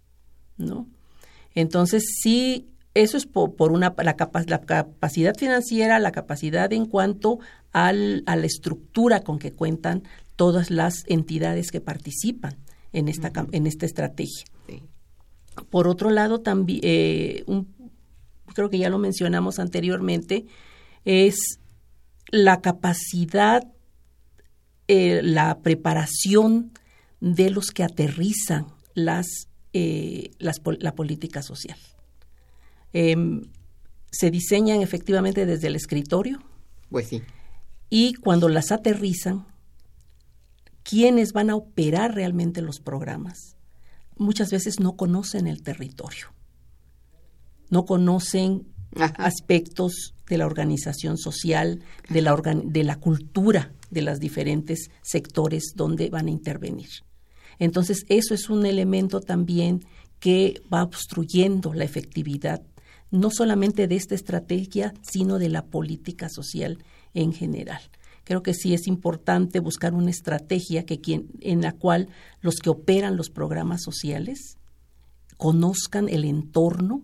¿no? 0.57 0.89
Entonces, 1.55 2.03
sí, 2.21 2.67
eso 2.93 3.17
es 3.17 3.25
por, 3.25 3.71
una, 3.71 3.93
la, 3.97 4.15
capacidad 4.15 5.35
financiera, 5.35 5.99
la 5.99 6.11
capacidad 6.11 6.71
en 6.71 6.85
cuanto 6.85 7.39
al, 7.71 8.23
a 8.25 8.35
la 8.35 8.45
estructura 8.45 9.21
con 9.21 9.39
que 9.39 9.51
cuentan 9.51 10.03
todas 10.35 10.69
las 10.69 11.03
entidades 11.07 11.71
que 11.71 11.81
participan 11.81 12.57
en 12.93 13.07
esta, 13.07 13.31
en 13.51 13.67
esta 13.67 13.85
estrategia. 13.85 14.45
Por 15.69 15.87
otro 15.87 16.09
lado, 16.09 16.41
también, 16.41 16.81
eh, 16.83 17.45
creo 18.53 18.69
que 18.69 18.77
ya 18.77 18.89
lo 18.89 18.97
mencionamos 18.97 19.59
anteriormente, 19.59 20.45
es 21.05 21.59
la 22.31 22.61
capacidad, 22.61 23.63
eh, 24.87 25.21
la 25.23 25.59
preparación 25.59 26.71
de 27.19 27.49
los 27.49 27.71
que 27.71 27.83
aterrizan 27.83 28.67
las 28.93 29.47
eh, 29.77 30.31
la 30.39 30.95
política 30.95 31.41
social. 31.41 31.77
Em, 32.93 33.41
se 34.09 34.31
diseñan 34.31 34.81
efectivamente 34.81 35.45
desde 35.45 35.67
el 35.67 35.75
escritorio. 35.75 36.41
Pues 36.89 37.09
sí. 37.09 37.21
Y 37.89 38.13
cuando 38.13 38.47
las 38.47 38.71
aterrizan, 38.71 39.45
quienes 40.83 41.33
van 41.33 41.49
a 41.49 41.57
operar 41.57 42.15
realmente 42.15 42.61
los 42.61 42.79
programas 42.79 43.57
muchas 44.15 44.49
veces 44.49 44.79
no 44.79 44.95
conocen 44.95 45.45
el 45.45 45.61
territorio, 45.61 46.27
no 47.69 47.83
conocen 47.83 48.65
aspectos 48.95 50.15
de 50.29 50.37
la 50.37 50.45
organización 50.45 51.17
social, 51.17 51.83
de 52.09 52.21
la, 52.21 52.41
de 52.63 52.83
la 52.85 52.95
cultura 52.95 53.73
de 53.91 54.03
los 54.03 54.21
diferentes 54.21 54.89
sectores 55.01 55.73
donde 55.75 56.09
van 56.09 56.27
a 56.27 56.31
intervenir. 56.31 56.87
Entonces, 57.59 58.05
eso 58.09 58.33
es 58.33 58.49
un 58.49 58.65
elemento 58.65 59.21
también 59.21 59.85
que 60.19 60.61
va 60.73 60.83
obstruyendo 60.83 61.73
la 61.73 61.83
efectividad, 61.83 62.61
no 63.11 63.29
solamente 63.31 63.87
de 63.87 63.95
esta 63.95 64.15
estrategia, 64.15 64.93
sino 65.01 65.39
de 65.39 65.49
la 65.49 65.65
política 65.65 66.29
social 66.29 66.79
en 67.13 67.33
general. 67.33 67.81
Creo 68.23 68.41
que 68.41 68.55
sí 68.55 68.73
es 68.73 68.87
importante 68.87 69.59
buscar 69.59 69.93
una 69.93 70.09
estrategia 70.09 70.85
que 70.85 70.99
quien, 70.99 71.27
en 71.41 71.61
la 71.61 71.73
cual 71.73 72.09
los 72.41 72.55
que 72.55 72.71
operan 72.71 73.17
los 73.17 73.29
programas 73.29 73.83
sociales 73.83 74.57
conozcan 75.37 76.09
el 76.09 76.25
entorno 76.25 77.03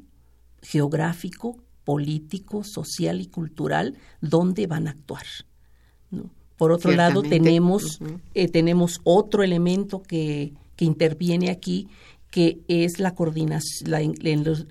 geográfico, 0.63 1.63
político, 1.83 2.63
social 2.63 3.21
y 3.21 3.27
cultural 3.27 3.97
donde 4.19 4.65
van 4.65 4.87
a 4.87 4.91
actuar. 4.91 5.25
Por 6.61 6.71
otro 6.71 6.91
lado, 6.91 7.23
tenemos, 7.23 7.99
eh, 8.35 8.47
tenemos 8.47 9.01
otro 9.03 9.41
elemento 9.41 10.03
que, 10.03 10.53
que 10.75 10.85
interviene 10.85 11.49
aquí, 11.49 11.87
que 12.29 12.59
es 12.67 12.99
la 12.99 13.15
coordinación, 13.15 13.89
la, 13.89 13.99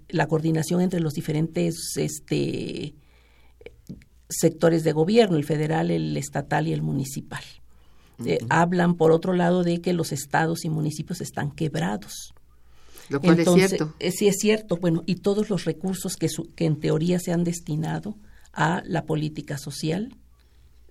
la, 0.09 0.28
coordinación 0.28 0.82
entre 0.82 1.01
los 1.01 1.14
diferentes 1.14 1.97
este, 1.97 2.95
sectores 4.28 4.84
de 4.84 4.93
gobierno, 4.93 5.36
el 5.36 5.43
federal, 5.43 5.91
el 5.91 6.16
estatal 6.16 6.68
y 6.68 6.72
el 6.72 6.80
municipal. 6.80 7.43
Eh, 8.24 8.38
hablan, 8.51 8.95
por 8.95 9.11
otro 9.11 9.32
lado, 9.32 9.64
de 9.64 9.80
que 9.80 9.93
los 9.93 10.12
estados 10.12 10.64
y 10.64 10.68
municipios 10.68 11.20
están 11.20 11.51
quebrados. 11.51 12.32
Lo 13.09 13.20
cual 13.20 13.41
es 13.41 13.53
cierto. 13.53 13.95
Eh, 13.99 14.12
sí, 14.12 14.28
es 14.28 14.36
cierto. 14.38 14.76
Bueno, 14.76 15.03
y 15.07 15.16
todos 15.16 15.51
los 15.51 15.64
recursos 15.64 16.14
que, 16.14 16.28
que 16.55 16.66
en 16.66 16.78
teoría 16.78 17.18
se 17.18 17.32
han 17.32 17.43
destinado 17.43 18.14
a 18.53 18.80
la 18.86 19.07
política 19.07 19.59
social, 19.59 20.14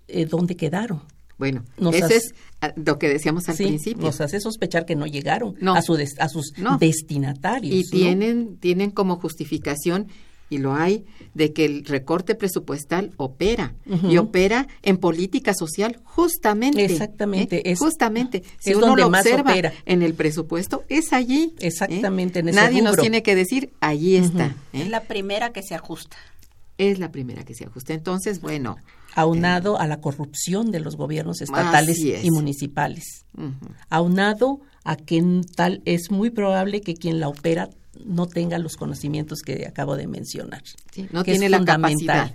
eh, 0.10 0.26
¿dónde 0.26 0.55
quedaron? 0.55 1.01
Bueno, 1.38 1.64
eso 1.93 2.07
es 2.07 2.36
ah, 2.60 2.74
lo 2.76 2.99
que 2.99 3.07
decíamos 3.07 3.47
al 3.47 3.55
principio. 3.55 4.03
Nos 4.03 4.20
hace 4.20 4.41
sospechar 4.41 4.86
que 4.86 4.95
no 4.95 5.07
llegaron 5.07 5.55
a, 5.70 5.82
su 5.82 5.97
a 6.20 6.28
sus 6.28 6.53
destinatarios. 6.80 7.74
Y 7.74 7.89
tienen, 7.89 8.57
tienen 8.57 8.91
como 8.91 9.16
justificación 9.16 10.07
y 10.49 10.57
lo 10.57 10.74
hay, 10.74 11.05
de 11.34 11.53
que 11.53 11.64
el 11.64 11.86
recorte 11.86 12.36
presupuestal 12.36 13.12
opera 13.18 13.76
y 14.03 14.18
opera 14.18 14.68
en 14.82 14.97
política 14.97 15.53
social 15.53 15.99
justamente. 16.03 16.84
Exactamente. 16.84 17.70
¿eh? 17.70 17.76
justamente. 17.76 18.43
Si 18.60 18.74
uno 18.74 18.95
lo 18.95 19.07
observa 19.07 19.53
en 19.86 20.01
el 20.01 20.16
presupuesto, 20.16 20.84
es 20.89 21.14
allí. 21.14 21.53
¿eh? 21.60 21.68
Exactamente. 21.68 22.39
En 22.39 22.49
ese 22.49 22.55
Nadie 22.60 22.82
nos 22.82 22.97
tiene 22.97 23.22
que 23.22 23.36
decir, 23.36 23.72
allí 23.80 24.16
está. 24.16 24.55
¿eh? 24.74 24.82
Es 24.82 24.89
la 24.89 25.01
primera 25.01 25.53
que 25.53 25.62
se 25.62 25.76
ajusta. 25.76 26.18
Es 26.80 26.97
la 26.97 27.11
primera 27.11 27.43
que 27.43 27.53
se 27.53 27.65
ajusta. 27.65 27.93
Entonces, 27.93 28.39
bueno. 28.39 28.77
Aunado 29.13 29.77
a 29.77 29.86
la 29.86 29.99
corrupción 29.99 30.71
de 30.71 30.80
los 30.80 30.95
gobiernos 30.95 31.41
estatales 31.41 31.99
y 31.99 32.32
municipales. 32.32 33.25
Aunado 33.89 34.61
a 34.86 34.95
que 34.95 35.21
tal 35.55 35.82
es 35.84 36.09
muy 36.09 36.30
probable 36.30 36.80
que 36.80 36.95
quien 36.95 37.19
la 37.19 37.27
opera 37.27 37.69
no 38.05 38.27
tenga 38.27 38.57
los 38.59 38.77
conocimientos 38.77 39.39
que 39.41 39.67
acabo 39.67 39.97
de 39.97 40.07
mencionar. 40.07 40.63
no 41.11 41.23
tiene 41.23 41.49
la 41.49 41.65
capacidad. 41.65 42.34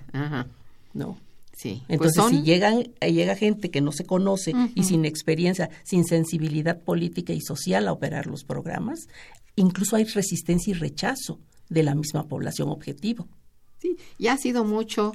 No. 0.93 1.17
Sí. 1.57 1.81
Pues 1.87 2.11
Entonces, 2.15 2.25
si 2.29 2.43
llegan, 2.43 2.83
llega 3.01 3.35
gente 3.35 3.71
que 3.71 3.81
no 3.81 3.91
se 3.91 4.05
conoce 4.05 4.53
y 4.75 4.83
sin 4.83 5.05
experiencia, 5.05 5.71
sin 5.83 6.05
sensibilidad 6.05 6.79
política 6.81 7.33
y 7.33 7.41
social 7.41 7.87
a 7.87 7.93
operar 7.93 8.27
los 8.27 8.43
programas, 8.43 9.07
incluso 9.55 9.95
hay 9.95 10.03
resistencia 10.03 10.69
y 10.69 10.73
rechazo 10.75 11.39
de 11.69 11.81
la 11.81 11.95
misma 11.95 12.27
población 12.27 12.69
objetivo. 12.69 13.27
Sí, 13.85 13.97
y 14.17 14.27
ha 14.27 14.37
sido 14.37 14.63
mucho 14.63 15.13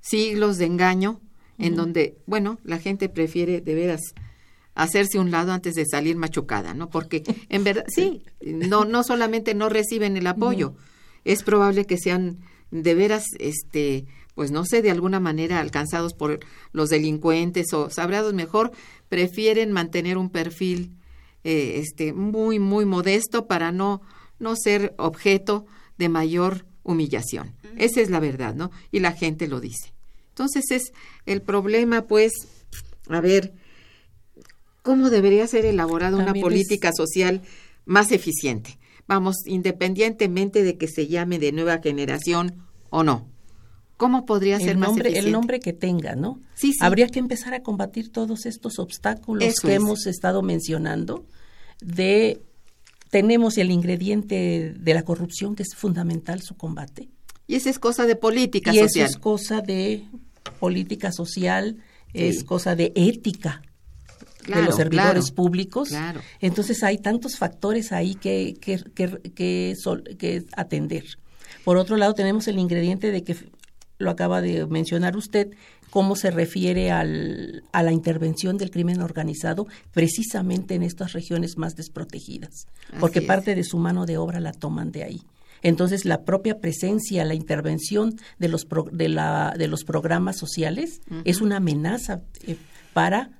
siglos 0.00 0.58
de 0.58 0.66
engaño 0.66 1.20
en 1.58 1.76
donde, 1.76 2.16
bueno, 2.26 2.58
la 2.64 2.78
gente 2.78 3.08
prefiere 3.08 3.60
de 3.60 3.74
veras 3.74 4.00
hacerse 4.74 5.18
un 5.18 5.30
lado 5.30 5.52
antes 5.52 5.74
de 5.74 5.84
salir 5.84 6.16
machucada, 6.16 6.74
¿no? 6.74 6.88
Porque 6.88 7.22
en 7.48 7.64
verdad, 7.64 7.84
sí, 7.88 8.22
no, 8.40 8.84
no 8.84 9.04
solamente 9.04 9.54
no 9.54 9.68
reciben 9.68 10.16
el 10.16 10.26
apoyo, 10.26 10.74
es 11.24 11.42
probable 11.42 11.84
que 11.84 11.98
sean 11.98 12.38
de 12.70 12.94
veras, 12.94 13.24
este, 13.38 14.06
pues 14.34 14.50
no 14.50 14.64
sé, 14.64 14.80
de 14.80 14.90
alguna 14.90 15.20
manera 15.20 15.60
alcanzados 15.60 16.14
por 16.14 16.40
los 16.72 16.88
delincuentes 16.88 17.74
o 17.74 17.90
sabrados 17.90 18.32
mejor, 18.32 18.72
prefieren 19.10 19.70
mantener 19.70 20.16
un 20.16 20.30
perfil 20.30 20.96
eh, 21.44 21.74
este, 21.76 22.14
muy, 22.14 22.58
muy 22.58 22.86
modesto 22.86 23.46
para 23.46 23.70
no, 23.70 24.00
no 24.38 24.56
ser 24.56 24.94
objeto 24.96 25.66
de 25.98 26.08
mayor 26.08 26.64
humillación. 26.90 27.54
Esa 27.76 28.00
es 28.00 28.10
la 28.10 28.20
verdad, 28.20 28.54
¿no? 28.54 28.70
Y 28.90 29.00
la 29.00 29.12
gente 29.12 29.48
lo 29.48 29.60
dice. 29.60 29.92
Entonces 30.28 30.70
es 30.70 30.92
el 31.26 31.42
problema, 31.42 32.06
pues, 32.06 32.32
a 33.08 33.20
ver, 33.20 33.52
cómo 34.82 35.10
debería 35.10 35.46
ser 35.46 35.66
elaborada 35.66 36.16
una 36.16 36.34
política 36.34 36.92
social 36.92 37.42
más 37.84 38.12
eficiente. 38.12 38.78
Vamos, 39.06 39.36
independientemente 39.46 40.62
de 40.62 40.78
que 40.78 40.88
se 40.88 41.08
llame 41.08 41.38
de 41.38 41.52
nueva 41.52 41.80
generación 41.82 42.66
o 42.90 43.02
no. 43.02 43.28
¿Cómo 43.96 44.24
podría 44.24 44.58
ser 44.58 44.78
más 44.78 44.96
eficiente? 44.96 45.18
El 45.18 45.32
nombre 45.32 45.60
que 45.60 45.74
tenga, 45.74 46.14
¿no? 46.14 46.40
Sí, 46.54 46.72
sí. 46.72 46.78
Habría 46.80 47.08
que 47.08 47.18
empezar 47.18 47.52
a 47.52 47.62
combatir 47.62 48.10
todos 48.10 48.46
estos 48.46 48.78
obstáculos 48.78 49.54
que 49.60 49.74
hemos 49.74 50.06
estado 50.06 50.40
mencionando 50.42 51.26
de 51.82 52.40
tenemos 53.10 53.58
el 53.58 53.70
ingrediente 53.70 54.74
de 54.78 54.94
la 54.94 55.02
corrupción 55.02 55.56
que 55.56 55.64
es 55.64 55.74
fundamental 55.74 56.42
su 56.42 56.56
combate. 56.56 57.08
Y 57.46 57.56
esa 57.56 57.68
es 57.68 57.78
cosa 57.78 58.06
de 58.06 58.16
política 58.16 58.70
social. 58.70 58.88
Y 58.88 59.00
eso 59.00 59.04
es 59.04 59.18
cosa 59.18 59.60
de 59.60 60.04
política 60.60 61.10
social, 61.10 61.78
es 62.14 62.44
cosa 62.44 62.76
de 62.76 62.92
ética 62.94 63.62
de 64.46 64.62
los 64.62 64.76
servidores 64.76 65.32
públicos. 65.32 65.90
Entonces 66.40 66.82
hay 66.84 66.98
tantos 66.98 67.36
factores 67.36 67.92
ahí 67.92 68.14
que, 68.14 68.54
que, 68.60 68.82
que, 68.94 69.74
que, 70.18 70.44
atender. 70.56 71.04
Por 71.64 71.76
otro 71.76 71.96
lado, 71.96 72.14
tenemos 72.14 72.46
el 72.48 72.58
ingrediente 72.58 73.10
de 73.10 73.24
que 73.24 73.36
lo 74.00 74.10
acaba 74.10 74.40
de 74.40 74.66
mencionar 74.66 75.16
usted, 75.16 75.52
cómo 75.90 76.16
se 76.16 76.30
refiere 76.30 76.90
al, 76.90 77.62
a 77.72 77.82
la 77.82 77.92
intervención 77.92 78.56
del 78.56 78.70
crimen 78.70 79.00
organizado 79.00 79.66
precisamente 79.92 80.74
en 80.74 80.82
estas 80.82 81.12
regiones 81.12 81.58
más 81.58 81.76
desprotegidas, 81.76 82.66
porque 82.98 83.22
parte 83.22 83.54
de 83.54 83.64
su 83.64 83.78
mano 83.78 84.06
de 84.06 84.16
obra 84.16 84.40
la 84.40 84.52
toman 84.52 84.90
de 84.90 85.04
ahí. 85.04 85.22
Entonces, 85.62 86.06
la 86.06 86.24
propia 86.24 86.58
presencia, 86.58 87.24
la 87.24 87.34
intervención 87.34 88.16
de 88.38 88.48
los, 88.48 88.66
de 88.92 89.08
la, 89.10 89.54
de 89.58 89.68
los 89.68 89.84
programas 89.84 90.38
sociales 90.38 91.02
es 91.24 91.42
una 91.42 91.58
amenaza 91.58 92.22
eh, 92.46 92.56
para 92.94 93.30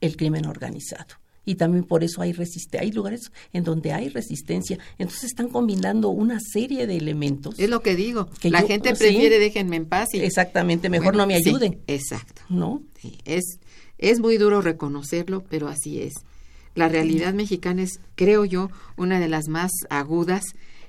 el 0.00 0.16
crimen 0.16 0.46
organizado. 0.46 1.23
Y 1.44 1.56
también 1.56 1.84
por 1.84 2.04
eso 2.04 2.22
hay 2.22 2.32
resistencia. 2.32 2.80
Hay 2.80 2.92
lugares 2.92 3.30
en 3.52 3.64
donde 3.64 3.92
hay 3.92 4.08
resistencia. 4.08 4.78
Entonces 4.98 5.24
están 5.24 5.48
combinando 5.48 6.08
una 6.08 6.38
serie 6.40 6.86
de 6.86 6.96
elementos. 6.96 7.58
Es 7.58 7.68
lo 7.68 7.80
que 7.80 7.96
digo. 7.96 8.28
Que 8.40 8.50
la 8.50 8.62
gente 8.62 8.94
prefiere 8.94 9.38
déjenme 9.38 9.76
en 9.76 9.86
paz. 9.86 10.08
Y, 10.14 10.20
exactamente, 10.20 10.88
mejor 10.88 11.16
no 11.16 11.26
me 11.26 11.34
ayuden. 11.34 11.80
exacto. 11.86 12.42
¿No? 12.48 12.82
es, 13.26 13.58
es 13.98 14.20
muy 14.20 14.38
duro 14.38 14.62
reconocerlo, 14.62 15.44
pero 15.48 15.68
así 15.68 16.00
es. 16.00 16.14
La 16.74 16.88
realidad 16.88 17.34
mexicana 17.34 17.82
es, 17.82 18.00
creo 18.16 18.44
yo, 18.44 18.70
una 18.96 19.20
de 19.20 19.28
las 19.28 19.48
más 19.48 19.70
agudas 19.90 20.42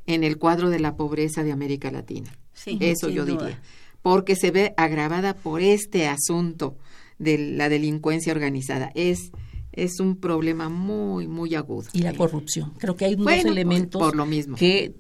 en 0.08 0.24
el 0.24 0.38
cuadro 0.38 0.70
de 0.70 0.80
la 0.80 0.96
pobreza 0.96 1.44
de 1.44 1.52
América 1.52 1.92
Latina. 1.92 2.36
Eso 2.66 3.10
yo 3.10 3.26
diría. 3.26 3.62
Porque 4.02 4.36
se 4.36 4.52
ve 4.52 4.74
agravada 4.78 5.36
por 5.36 5.62
este 5.62 6.08
asunto 6.08 6.76
de 7.18 7.38
la 7.38 7.70
delincuencia 7.70 8.34
organizada. 8.34 8.92
Es 8.96 9.32
es 9.76 10.00
un 10.00 10.18
problema 10.18 10.70
muy, 10.70 11.28
muy 11.28 11.56
agudo. 11.56 11.88
Y 11.94 12.00
la 12.00 12.14
corrupción. 12.14 12.72
Creo 12.78 12.96
que 12.96 13.06
hay 13.06 13.16
dos 13.16 13.32
elementos 13.32 14.02
por 14.02 14.16
lo 14.16 14.26
mismo. 14.26 14.56
Que, 14.56 14.96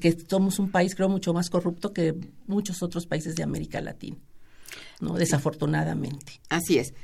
que 0.00 0.16
somos 0.28 0.58
un 0.58 0.70
país, 0.70 0.94
creo, 0.94 1.08
mucho 1.08 1.32
más 1.32 1.50
corrupto 1.50 1.92
que 1.92 2.14
muchos 2.46 2.82
otros 2.82 3.06
países 3.06 3.34
de 3.36 3.42
América 3.42 3.80
Latina, 3.80 4.16
¿no? 5.00 5.14
Desafortunadamente. 5.14 6.40
Así 6.48 6.78
es. 6.78 6.94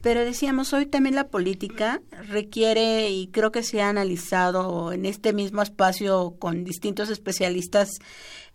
Pero 0.00 0.20
decíamos, 0.24 0.72
hoy 0.72 0.86
también 0.86 1.14
la 1.14 1.28
política 1.28 2.02
requiere, 2.28 3.10
y 3.10 3.28
creo 3.28 3.52
que 3.52 3.62
se 3.62 3.80
ha 3.80 3.88
analizado 3.88 4.92
en 4.92 5.06
este 5.06 5.32
mismo 5.32 5.62
espacio 5.62 6.36
con 6.38 6.64
distintos 6.64 7.08
especialistas, 7.08 7.88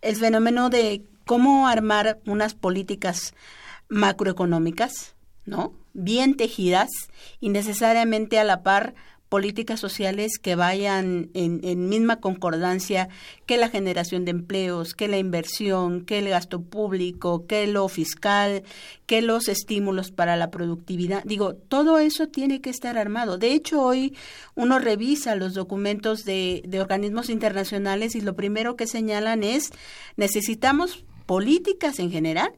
el 0.00 0.16
fenómeno 0.16 0.70
de 0.70 1.04
cómo 1.26 1.66
armar 1.66 2.20
unas 2.24 2.54
políticas 2.54 3.34
macroeconómicas 3.88 5.16
¿no? 5.50 5.74
Bien 5.92 6.36
tejidas 6.36 6.88
y 7.40 7.48
necesariamente 7.48 8.38
a 8.38 8.44
la 8.44 8.62
par 8.62 8.94
políticas 9.30 9.78
sociales 9.78 10.38
que 10.42 10.56
vayan 10.56 11.30
en, 11.34 11.88
misma 11.88 12.16
concordancia 12.20 13.08
que 13.46 13.56
la 13.56 13.68
generación 13.68 14.24
de 14.24 14.32
empleos, 14.32 14.94
que 14.94 15.06
la 15.06 15.18
inversión, 15.18 16.04
que 16.04 16.18
el 16.18 16.28
gasto 16.28 16.62
público, 16.62 17.46
que 17.46 17.68
lo 17.68 17.88
fiscal, 17.88 18.64
que 19.06 19.22
los 19.22 19.48
estímulos 19.48 20.10
para 20.10 20.36
la 20.36 20.50
productividad. 20.50 21.22
Digo, 21.24 21.54
todo 21.54 22.00
eso 22.00 22.26
tiene 22.26 22.60
que 22.60 22.70
estar 22.70 22.98
armado. 22.98 23.38
De 23.38 23.52
hecho, 23.52 23.80
hoy 23.80 24.16
uno 24.56 24.80
revisa 24.80 25.36
los 25.36 25.54
documentos 25.54 26.24
de, 26.24 26.62
de 26.66 26.80
organismos 26.80 27.30
internacionales 27.30 28.16
y 28.16 28.20
lo 28.20 28.34
primero 28.34 28.74
que 28.74 28.88
señalan 28.88 29.44
es 29.44 29.70
necesitamos 30.16 31.04
políticas 31.26 32.00
en 32.00 32.10
general 32.10 32.52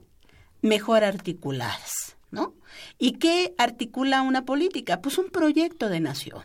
mejor 0.62 1.04
articuladas, 1.04 2.16
¿no? 2.32 2.54
¿Y 2.98 3.12
qué 3.12 3.54
articula 3.58 4.22
una 4.22 4.44
política? 4.44 5.00
Pues 5.00 5.18
un 5.18 5.30
proyecto 5.30 5.88
de 5.88 6.00
nación. 6.00 6.42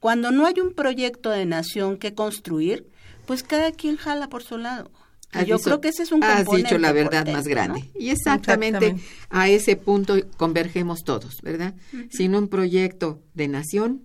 Cuando 0.00 0.30
no 0.30 0.44
hay 0.44 0.60
un 0.60 0.74
proyecto 0.74 1.30
de 1.30 1.46
nación 1.46 1.96
que 1.96 2.12
construir, 2.12 2.90
pues 3.26 3.42
cada 3.42 3.72
quien 3.72 3.96
jala 3.96 4.28
por 4.28 4.42
su 4.42 4.58
lado. 4.58 4.90
yo 5.46 5.58
creo 5.58 5.80
que 5.80 5.88
ese 5.88 6.02
es 6.02 6.12
un 6.12 6.22
Has 6.22 6.46
dicho 6.46 6.78
la 6.78 6.92
verdad 6.92 7.26
más 7.32 7.48
grande. 7.48 7.90
Y 7.98 8.10
exactamente, 8.10 8.96
a 9.30 9.48
ese 9.48 9.76
punto 9.76 10.16
convergemos 10.36 11.04
todos, 11.04 11.40
¿verdad? 11.42 11.74
Sin 12.10 12.34
un 12.34 12.48
proyecto 12.48 13.22
de 13.32 13.48
nación, 13.48 14.02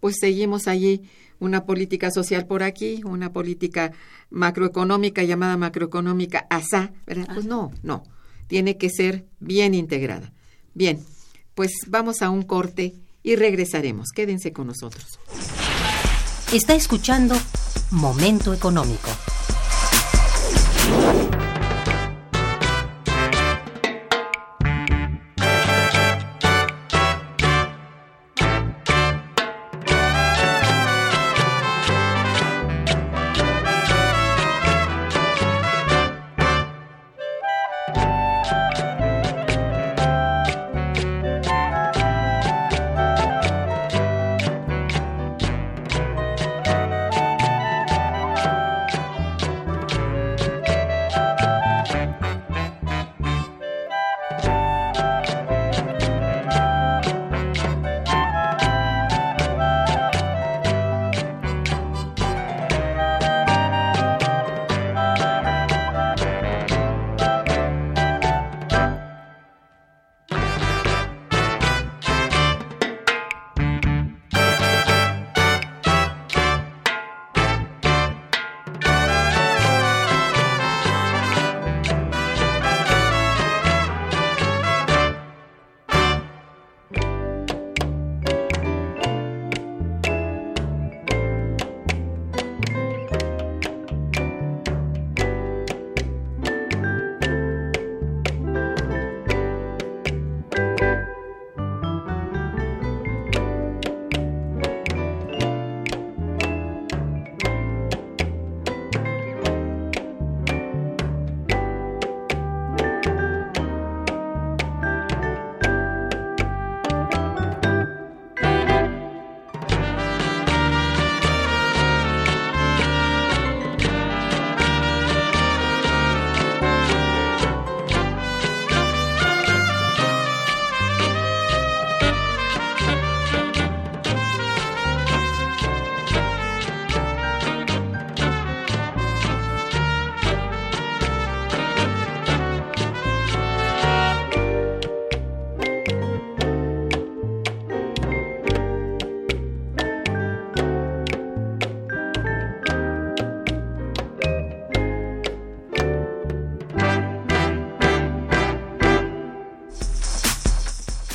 pues 0.00 0.16
seguimos 0.20 0.68
allí 0.68 1.08
una 1.40 1.64
política 1.64 2.10
social 2.10 2.46
por 2.46 2.62
aquí, 2.62 3.00
una 3.04 3.32
política 3.32 3.92
macroeconómica 4.30 5.22
llamada 5.22 5.56
macroeconómica 5.56 6.46
ASA, 6.50 6.92
¿verdad? 7.06 7.28
Pues 7.32 7.46
no, 7.46 7.70
no. 7.82 8.02
Tiene 8.48 8.76
que 8.76 8.90
ser 8.90 9.24
bien 9.38 9.72
integrada. 9.74 10.32
Bien, 10.78 11.04
pues 11.56 11.72
vamos 11.88 12.22
a 12.22 12.30
un 12.30 12.44
corte 12.44 12.94
y 13.24 13.34
regresaremos. 13.34 14.10
Quédense 14.14 14.52
con 14.52 14.68
nosotros. 14.68 15.18
Está 16.52 16.76
escuchando 16.76 17.34
Momento 17.90 18.54
Económico. 18.54 19.08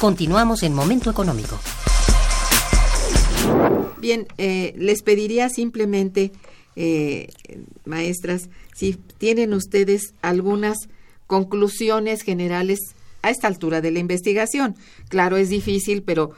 Continuamos 0.04 0.64
en 0.64 0.74
Momento 0.74 1.10
Económico. 1.10 1.58
Bien, 4.01 4.28
eh, 4.38 4.74
les 4.76 5.01
pediría 5.01 5.47
simplemente, 5.47 6.34
eh, 6.76 7.30
maestras, 7.86 8.49
si 8.76 8.95
tienen 9.18 9.54
ustedes 9.54 10.14
algunas 10.22 10.89
conclusiones 11.26 12.22
generales 12.22 12.80
a 13.22 13.30
esta 13.30 13.47
altura 13.47 13.80
de 13.80 13.91
la 13.91 13.99
investigación. 13.99 14.76
Claro, 15.08 15.38
es 15.38 15.47
difícil, 15.47 16.04
pero 16.04 16.32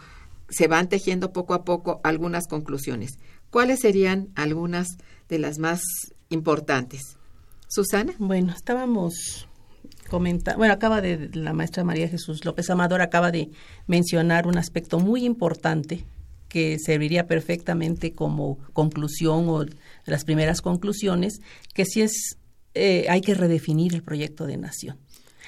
se 0.47 0.68
van 0.68 0.88
tejiendo 0.88 1.34
poco 1.34 1.55
a 1.55 1.66
poco 1.66 2.01
algunas 2.03 2.45
conclusiones. 2.45 3.18
¿Cuáles 3.49 3.80
serían 3.80 4.28
algunas 4.36 4.89
de 5.28 5.39
las 5.39 5.57
más 5.57 5.82
importantes? 6.30 7.18
Susana. 7.68 8.13
Bueno, 8.20 8.53
estábamos 8.55 9.47
bueno, 10.10 10.74
acaba 10.74 11.01
de, 11.01 11.30
la 11.34 11.53
maestra 11.53 11.84
María 11.84 12.08
Jesús 12.08 12.45
López 12.45 12.70
Amador 12.70 13.01
acaba 13.01 13.32
de 13.32 13.49
mencionar 13.88 14.47
un 14.47 14.58
aspecto 14.58 14.99
muy 14.99 15.26
importante 15.26 16.06
que 16.47 16.78
serviría 16.80 17.28
perfectamente 17.28 18.14
como 18.14 18.60
conclusión 18.74 19.49
o 19.49 19.66
las 20.06 20.24
primeras 20.24 20.62
conclusiones, 20.62 21.41
que 21.74 21.86
sí 21.86 22.01
es, 22.01 22.38
eh, 22.76 23.08
hay 23.10 23.22
que 23.22 23.34
redefinir 23.34 23.93
el 23.93 24.03
proyecto 24.03 24.45
de 24.45 24.58
nación. 24.58 24.97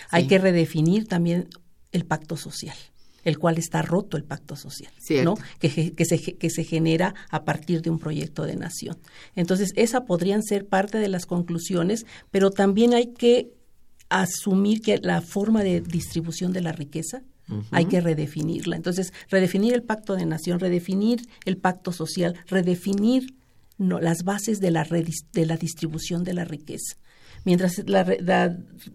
Hay 0.10 0.28
que 0.28 0.38
redefinir 0.38 1.08
también 1.08 1.48
el 1.92 2.06
pacto 2.06 2.38
social 2.38 2.76
el 3.24 3.40
cual 3.40 3.58
está 3.58 3.82
roto 3.82 4.16
el 4.16 4.24
pacto 4.24 4.56
social, 4.56 4.90
¿no? 5.26 5.36
Que, 5.60 5.94
que, 5.94 6.06
se, 6.06 6.38
que 6.38 6.50
se 6.50 6.64
genera 6.64 7.14
a 7.30 7.44
partir 7.44 7.82
de 7.82 7.90
un 7.90 8.00
proyecto 8.00 8.46
de 8.46 8.56
nación. 8.56 8.98
Entonces, 9.36 9.74
esa 9.76 10.06
podrían 10.06 10.44
ser 10.44 10.66
parte 10.66 10.98
de 10.98 11.10
las 11.10 11.26
conclusiones, 11.26 12.06
pero 12.32 12.52
también 12.52 12.94
hay 12.94 13.08
que 13.08 13.52
asumir 14.10 14.82
que 14.82 14.98
la 14.98 15.22
forma 15.22 15.64
de 15.64 15.82
distribución 15.82 16.54
de 16.54 16.62
la 16.62 16.72
riqueza 16.72 17.24
hay 17.72 17.86
que 17.86 18.02
redefinirla. 18.02 18.76
Entonces, 18.76 19.14
redefinir 19.30 19.74
el 19.74 19.84
pacto 19.84 20.16
de 20.16 20.26
nación, 20.26 20.60
redefinir 20.60 21.22
el 21.46 21.58
pacto 21.58 21.94
social, 21.94 22.36
redefinir 22.48 23.36
no, 23.78 24.00
las 24.00 24.24
bases 24.24 24.60
de 24.60 24.72
la, 24.72 24.84
de 24.84 25.46
la 25.46 25.56
distribución 25.56 26.24
de 26.24 26.34
la 26.34 26.44
riqueza. 26.44 26.98
Mientras 27.46 27.82
la, 27.88 28.04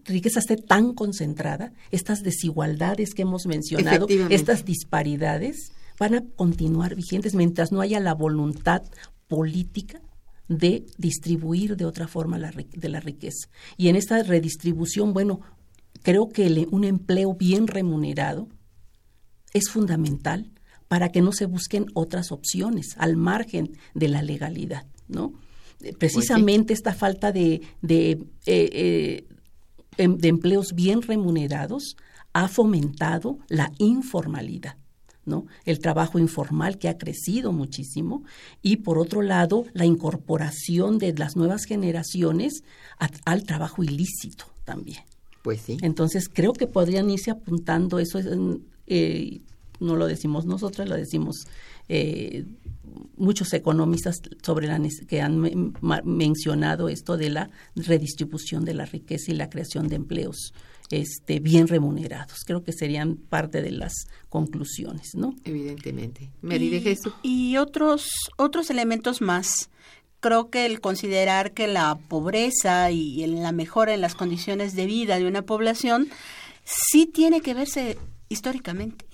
riqueza 0.05 0.41
esté 0.41 0.57
tan 0.57 0.93
concentrada, 0.93 1.73
estas 1.91 2.23
desigualdades 2.23 3.15
que 3.15 3.23
hemos 3.23 3.47
mencionado, 3.47 4.07
estas 4.29 4.67
disparidades, 4.67 5.73
van 5.99 6.15
a 6.15 6.25
continuar 6.37 6.95
vigentes 6.95 7.35
mientras 7.35 7.73
no 7.73 7.81
haya 7.81 8.01
la 8.01 8.13
voluntad 8.13 8.83
política 9.29 10.03
de 10.49 10.86
distribuir 10.99 11.76
de 11.76 11.84
otra 11.84 12.09
forma 12.09 12.38
la, 12.38 12.51
de 12.53 12.88
la 12.88 13.01
riqueza. 13.01 13.49
Y 13.76 13.88
en 13.88 13.97
esta 13.97 14.22
redistribución, 14.22 15.12
bueno, 15.12 15.40
creo 16.03 16.28
que 16.28 16.66
un 16.70 16.84
empleo 16.84 17.34
bien 17.34 17.66
remunerado 17.66 18.49
es 19.53 19.70
fundamental 19.70 20.51
para 20.88 21.11
que 21.11 21.22
no 21.22 21.32
se 21.32 21.47
busquen 21.47 21.86
otras 21.95 22.32
opciones 22.32 22.97
al 22.99 23.16
margen 23.16 23.78
de 23.95 24.09
la 24.09 24.22
legalidad, 24.22 24.86
¿no? 25.09 25.32
Precisamente 25.99 26.72
esta 26.72 26.95
falta 26.95 27.32
de, 27.32 27.62
de, 27.80 28.11
eh, 28.11 28.70
eh, 28.72 29.24
em, 29.97 30.16
de 30.16 30.28
empleos 30.28 30.74
bien 30.74 31.03
remunerados 31.03 31.97
ha 32.32 32.47
fomentado 32.49 33.38
la 33.49 33.72
informalidad. 33.78 34.76
¿No? 35.25 35.47
El 35.64 35.79
trabajo 35.79 36.18
informal 36.18 36.79
que 36.79 36.89
ha 36.89 36.99
crecido 36.99 37.53
muchísimo 37.53 38.25
y 38.61 38.79
por 38.79 38.99
otro 38.99 39.23
lado 39.23 39.64
la 39.73 39.85
incorporación 39.85 40.99
de 40.99 41.12
las 41.14 41.37
nuevas 41.37 41.64
generaciones 41.64 42.64
al 43.25 43.45
trabajo 43.45 43.83
ilícito 43.83 44.47
también. 44.64 45.01
Pues 45.43 45.61
sí. 45.61 45.77
Entonces 45.83 46.29
creo 46.33 46.53
que 46.53 46.66
podrían 46.66 47.11
irse 47.11 47.31
apuntando 47.31 47.99
eso. 47.99 48.20
Eh, 48.87 49.41
no 49.81 49.97
lo 49.97 50.07
decimos 50.07 50.47
nosotros, 50.47 50.89
lo 50.89 50.97
decimos 50.97 51.47
eh, 51.89 52.45
muchos 53.16 53.53
economistas 53.53 54.20
sobre 54.43 54.66
la 54.66 54.80
que 55.07 55.20
han 55.20 55.74
mencionado 56.05 56.88
esto 56.88 57.16
de 57.16 57.30
la 57.30 57.51
redistribución 57.76 58.64
de 58.64 58.74
la 58.74 58.86
riqueza 58.86 59.30
y 59.30 59.34
la 59.34 59.51
creación 59.51 59.88
de 59.88 59.97
empleos 59.97 60.53
este, 60.90 61.40
bien 61.40 61.68
remunerados. 61.68 62.40
Creo 62.47 62.62
que 62.62 62.72
serían 62.72 63.16
parte 63.16 63.62
de 63.62 63.70
las 63.70 64.07
conclusiones, 64.28 65.14
¿no? 65.14 65.34
Evidentemente. 65.45 66.30
y, 66.43 66.82
y 67.22 67.57
otros, 67.57 68.11
otros 68.36 68.70
elementos 68.70 69.20
más. 69.20 69.70
Creo 70.20 70.51
que 70.51 70.66
el 70.66 70.80
considerar 70.80 71.53
que 71.53 71.66
la 71.66 71.99
pobreza 72.09 72.90
y 72.90 73.26
la 73.26 73.53
mejora 73.53 73.95
en 73.95 74.01
las 74.01 74.14
condiciones 74.14 74.74
de 74.76 74.86
vida 74.86 75.18
de 75.18 75.26
una 75.26 75.43
población 75.43 76.09
sí 76.64 77.07
tiene 77.07 77.40
que 77.40 77.55
verse 77.55 77.99
históricamente 78.28 79.05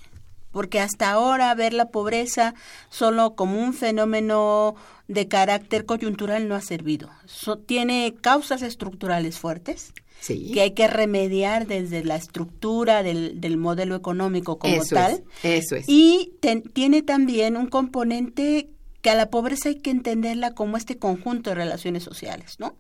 porque 0.58 0.80
hasta 0.80 1.12
ahora 1.12 1.54
ver 1.54 1.72
la 1.72 1.90
pobreza 1.90 2.52
solo 2.90 3.36
como 3.36 3.62
un 3.62 3.74
fenómeno 3.74 4.74
de 5.06 5.28
carácter 5.28 5.86
coyuntural 5.86 6.48
no 6.48 6.56
ha 6.56 6.60
servido. 6.60 7.10
tiene 7.66 8.16
causas 8.20 8.62
estructurales 8.62 9.38
fuertes 9.38 9.92
que 10.26 10.60
hay 10.60 10.72
que 10.72 10.88
remediar 10.88 11.68
desde 11.68 12.02
la 12.02 12.16
estructura 12.16 13.04
del, 13.04 13.40
del 13.40 13.56
modelo 13.56 13.94
económico 13.94 14.58
como 14.58 14.84
tal. 14.84 15.22
eso 15.44 15.76
es. 15.76 15.84
Y 15.88 16.32
tiene 16.72 17.02
también 17.02 17.56
un 17.56 17.68
componente 17.68 18.68
que 19.00 19.10
a 19.10 19.14
la 19.14 19.30
pobreza 19.30 19.68
hay 19.68 19.76
que 19.76 19.90
entenderla 19.90 20.54
como 20.54 20.76
este 20.76 20.98
conjunto 20.98 21.50
de 21.50 21.54
relaciones 21.54 22.02
sociales, 22.02 22.56
¿no? 22.58 22.74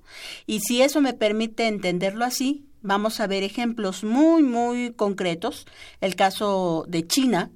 Y 0.48 0.62
si 0.62 0.82
eso 0.82 1.00
me 1.00 1.14
permite 1.14 1.68
entenderlo 1.68 2.24
así, 2.24 2.64
vamos 2.82 3.20
a 3.20 3.26
ver 3.26 3.42
ejemplos 3.42 4.04
muy, 4.04 4.42
muy 4.42 4.92
concretos. 4.92 5.66
El 6.00 6.16
caso 6.16 6.84
de 6.88 7.06
China, 7.06 7.50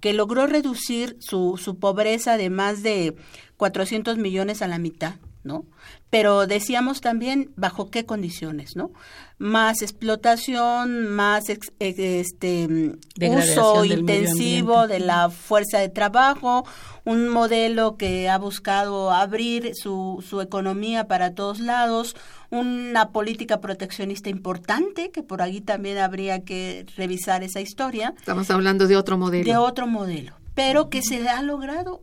que 0.00 0.12
logró 0.12 0.46
reducir 0.46 1.16
su, 1.20 1.58
su 1.62 1.78
pobreza 1.78 2.36
de 2.36 2.50
más 2.50 2.82
de 2.82 3.16
400 3.56 4.18
millones 4.18 4.62
a 4.62 4.68
la 4.68 4.78
mitad, 4.78 5.16
¿no? 5.44 5.64
Pero 6.10 6.46
decíamos 6.46 7.00
también 7.00 7.50
bajo 7.56 7.90
qué 7.90 8.06
condiciones, 8.06 8.76
¿no? 8.76 8.90
Más 9.38 9.82
explotación, 9.82 11.06
más 11.08 11.48
este 11.48 12.96
uso 13.20 13.84
intensivo 13.84 14.88
de 14.88 15.00
la 15.00 15.28
fuerza 15.28 15.78
de 15.78 15.90
trabajo, 15.90 16.64
un 17.04 17.28
modelo 17.28 17.96
que 17.96 18.28
ha 18.28 18.38
buscado 18.38 19.10
abrir 19.10 19.72
su, 19.74 20.24
su 20.26 20.40
economía 20.40 21.06
para 21.08 21.34
todos 21.34 21.60
lados, 21.60 22.16
una 22.50 23.10
política 23.10 23.60
proteccionista 23.60 24.30
importante, 24.30 25.10
que 25.10 25.22
por 25.22 25.42
ahí 25.42 25.60
también 25.60 25.98
habría 25.98 26.42
que 26.44 26.86
revisar 26.96 27.42
esa 27.42 27.60
historia. 27.60 28.14
Estamos 28.18 28.50
hablando 28.50 28.86
de 28.86 28.96
otro 28.96 29.18
modelo. 29.18 29.44
De 29.44 29.56
otro 29.58 29.86
modelo, 29.86 30.32
pero 30.54 30.88
que 30.88 31.02
se 31.02 31.28
ha 31.28 31.42
logrado. 31.42 32.02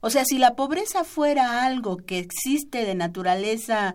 O 0.00 0.10
sea, 0.10 0.24
si 0.24 0.38
la 0.38 0.54
pobreza 0.54 1.04
fuera 1.04 1.64
algo 1.64 1.96
que 1.98 2.18
existe 2.18 2.84
de 2.84 2.94
naturaleza 2.94 3.94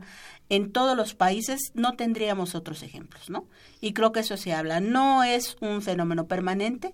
en 0.50 0.72
todos 0.72 0.98
los 0.98 1.14
países, 1.14 1.72
no 1.76 1.96
tendríamos 1.96 2.56
otros 2.56 2.84
ejemplos, 2.84 3.30
¿no? 3.30 3.48
Y 3.80 3.94
creo 3.94 4.12
que 4.12 4.20
eso 4.20 4.36
se 4.36 4.54
habla. 4.54 4.82
No 4.82 5.24
es 5.24 5.56
un 5.62 5.82
fenómeno 5.82 6.28
permanente, 6.28 6.94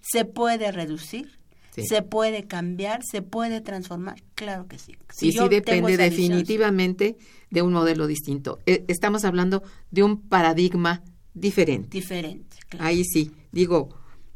se 0.00 0.24
puede 0.24 0.72
reducir, 0.72 1.38
se 1.76 2.02
puede 2.02 2.44
cambiar, 2.44 3.02
se 3.04 3.20
puede 3.20 3.60
transformar, 3.60 4.22
claro 4.34 4.68
que 4.68 4.78
sí. 4.78 4.96
sí, 5.10 5.32
sí 5.32 5.48
depende 5.48 5.96
definitivamente 5.96 7.16
de 7.50 7.62
un 7.62 7.72
modelo 7.72 8.06
distinto. 8.06 8.60
Eh, 8.66 8.84
estamos 8.88 9.24
hablando 9.24 9.62
de 9.90 10.02
un 10.02 10.20
paradigma 10.20 11.02
diferente. 11.34 11.88
Diferente, 11.90 12.56
claro. 12.68 12.86
Ahí 12.86 13.04
sí, 13.04 13.32
digo, 13.50 13.88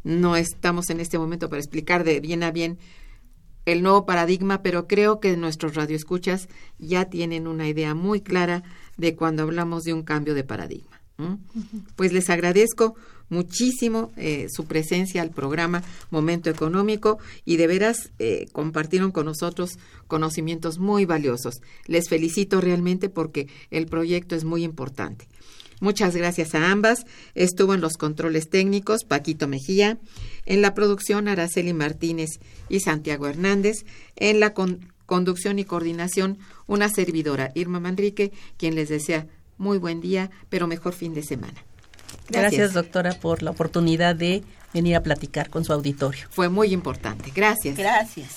no 0.05 0.37
estamos 0.37 0.91
en 0.91 1.01
este 1.01 1.19
momento 1.19 1.49
para 1.49 1.61
explicar 1.61 2.05
de 2.05 2.21
bien 2.21 2.43
a 2.43 2.51
bien 2.51 2.79
el 3.73 3.83
nuevo 3.83 4.07
paradigma, 4.07 4.63
pero 4.63 4.87
creo 4.87 5.21
que 5.21 5.37
nuestros 5.37 5.75
radioescuchas 5.75 6.49
ya 6.79 7.07
tienen 7.07 7.47
una 7.47 7.69
idea 7.69 7.95
muy 7.95 8.21
clara 8.21 8.63
de 8.97 9.15
cuando 9.15 9.43
hablamos 9.43 9.85
de 9.85 9.95
un 9.95 10.03
cambio 10.03 10.35
de 10.35 10.45
paradigma. 10.45 11.01
Pues 11.97 12.13
les 12.13 12.31
agradezco 12.31 12.95
muchísimo 13.29 14.13
eh, 14.17 14.47
su 14.51 14.67
presencia 14.67 15.21
al 15.21 15.31
programa 15.31 15.83
Momento 16.11 16.49
Económico 16.49 17.19
y 17.45 17.57
de 17.57 17.67
veras 17.67 18.11
eh, 18.19 18.47
compartieron 18.53 19.11
con 19.11 19.27
nosotros 19.27 19.79
conocimientos 20.07 20.79
muy 20.79 21.05
valiosos. 21.05 21.61
Les 21.87 22.09
felicito 22.09 22.61
realmente 22.61 23.09
porque 23.09 23.49
el 23.71 23.87
proyecto 23.87 24.37
es 24.37 24.45
muy 24.45 24.63
importante. 24.63 25.27
Muchas 25.81 26.17
gracias 26.17 26.55
a 26.55 26.71
ambas. 26.71 27.05
Estuvo 27.35 27.75
en 27.75 27.81
los 27.81 27.97
controles 27.97 28.51
técnicos 28.51 29.05
Paquito 29.05 29.47
Mejía, 29.49 29.99
en 30.47 30.63
la 30.63 30.75
producción 30.75 31.29
Araceli 31.29 31.73
Martínez 31.73 32.41
y 32.69 32.81
Santiago 32.81 33.27
Hernández, 33.27 33.85
en 34.17 34.41
la 34.41 34.55
conducción 35.07 35.59
y 35.59 35.65
coordinación 35.65 36.39
una 36.67 36.89
servidora 36.89 37.53
Irma 37.55 37.81
Manrique, 37.81 38.33
quien 38.57 38.75
les 38.75 38.89
desea 38.89 39.27
muy 39.57 39.79
buen 39.79 40.01
día, 40.01 40.31
pero 40.49 40.67
mejor 40.67 40.95
fin 40.95 41.15
de 41.15 41.23
semana. 41.23 41.65
Gracias. 42.29 42.75
doctora, 42.75 43.19
por 43.19 43.43
la 43.43 43.51
oportunidad 43.51 44.15
de 44.15 44.43
venir 44.73 44.97
a 44.97 45.03
platicar 45.03 45.51
con 45.51 45.65
su 45.65 45.73
auditorio. 45.73 46.27
Fue 46.31 46.49
muy 46.49 46.73
importante. 46.73 47.33
Gracias. 47.35 47.77
Gracias. 47.77 48.37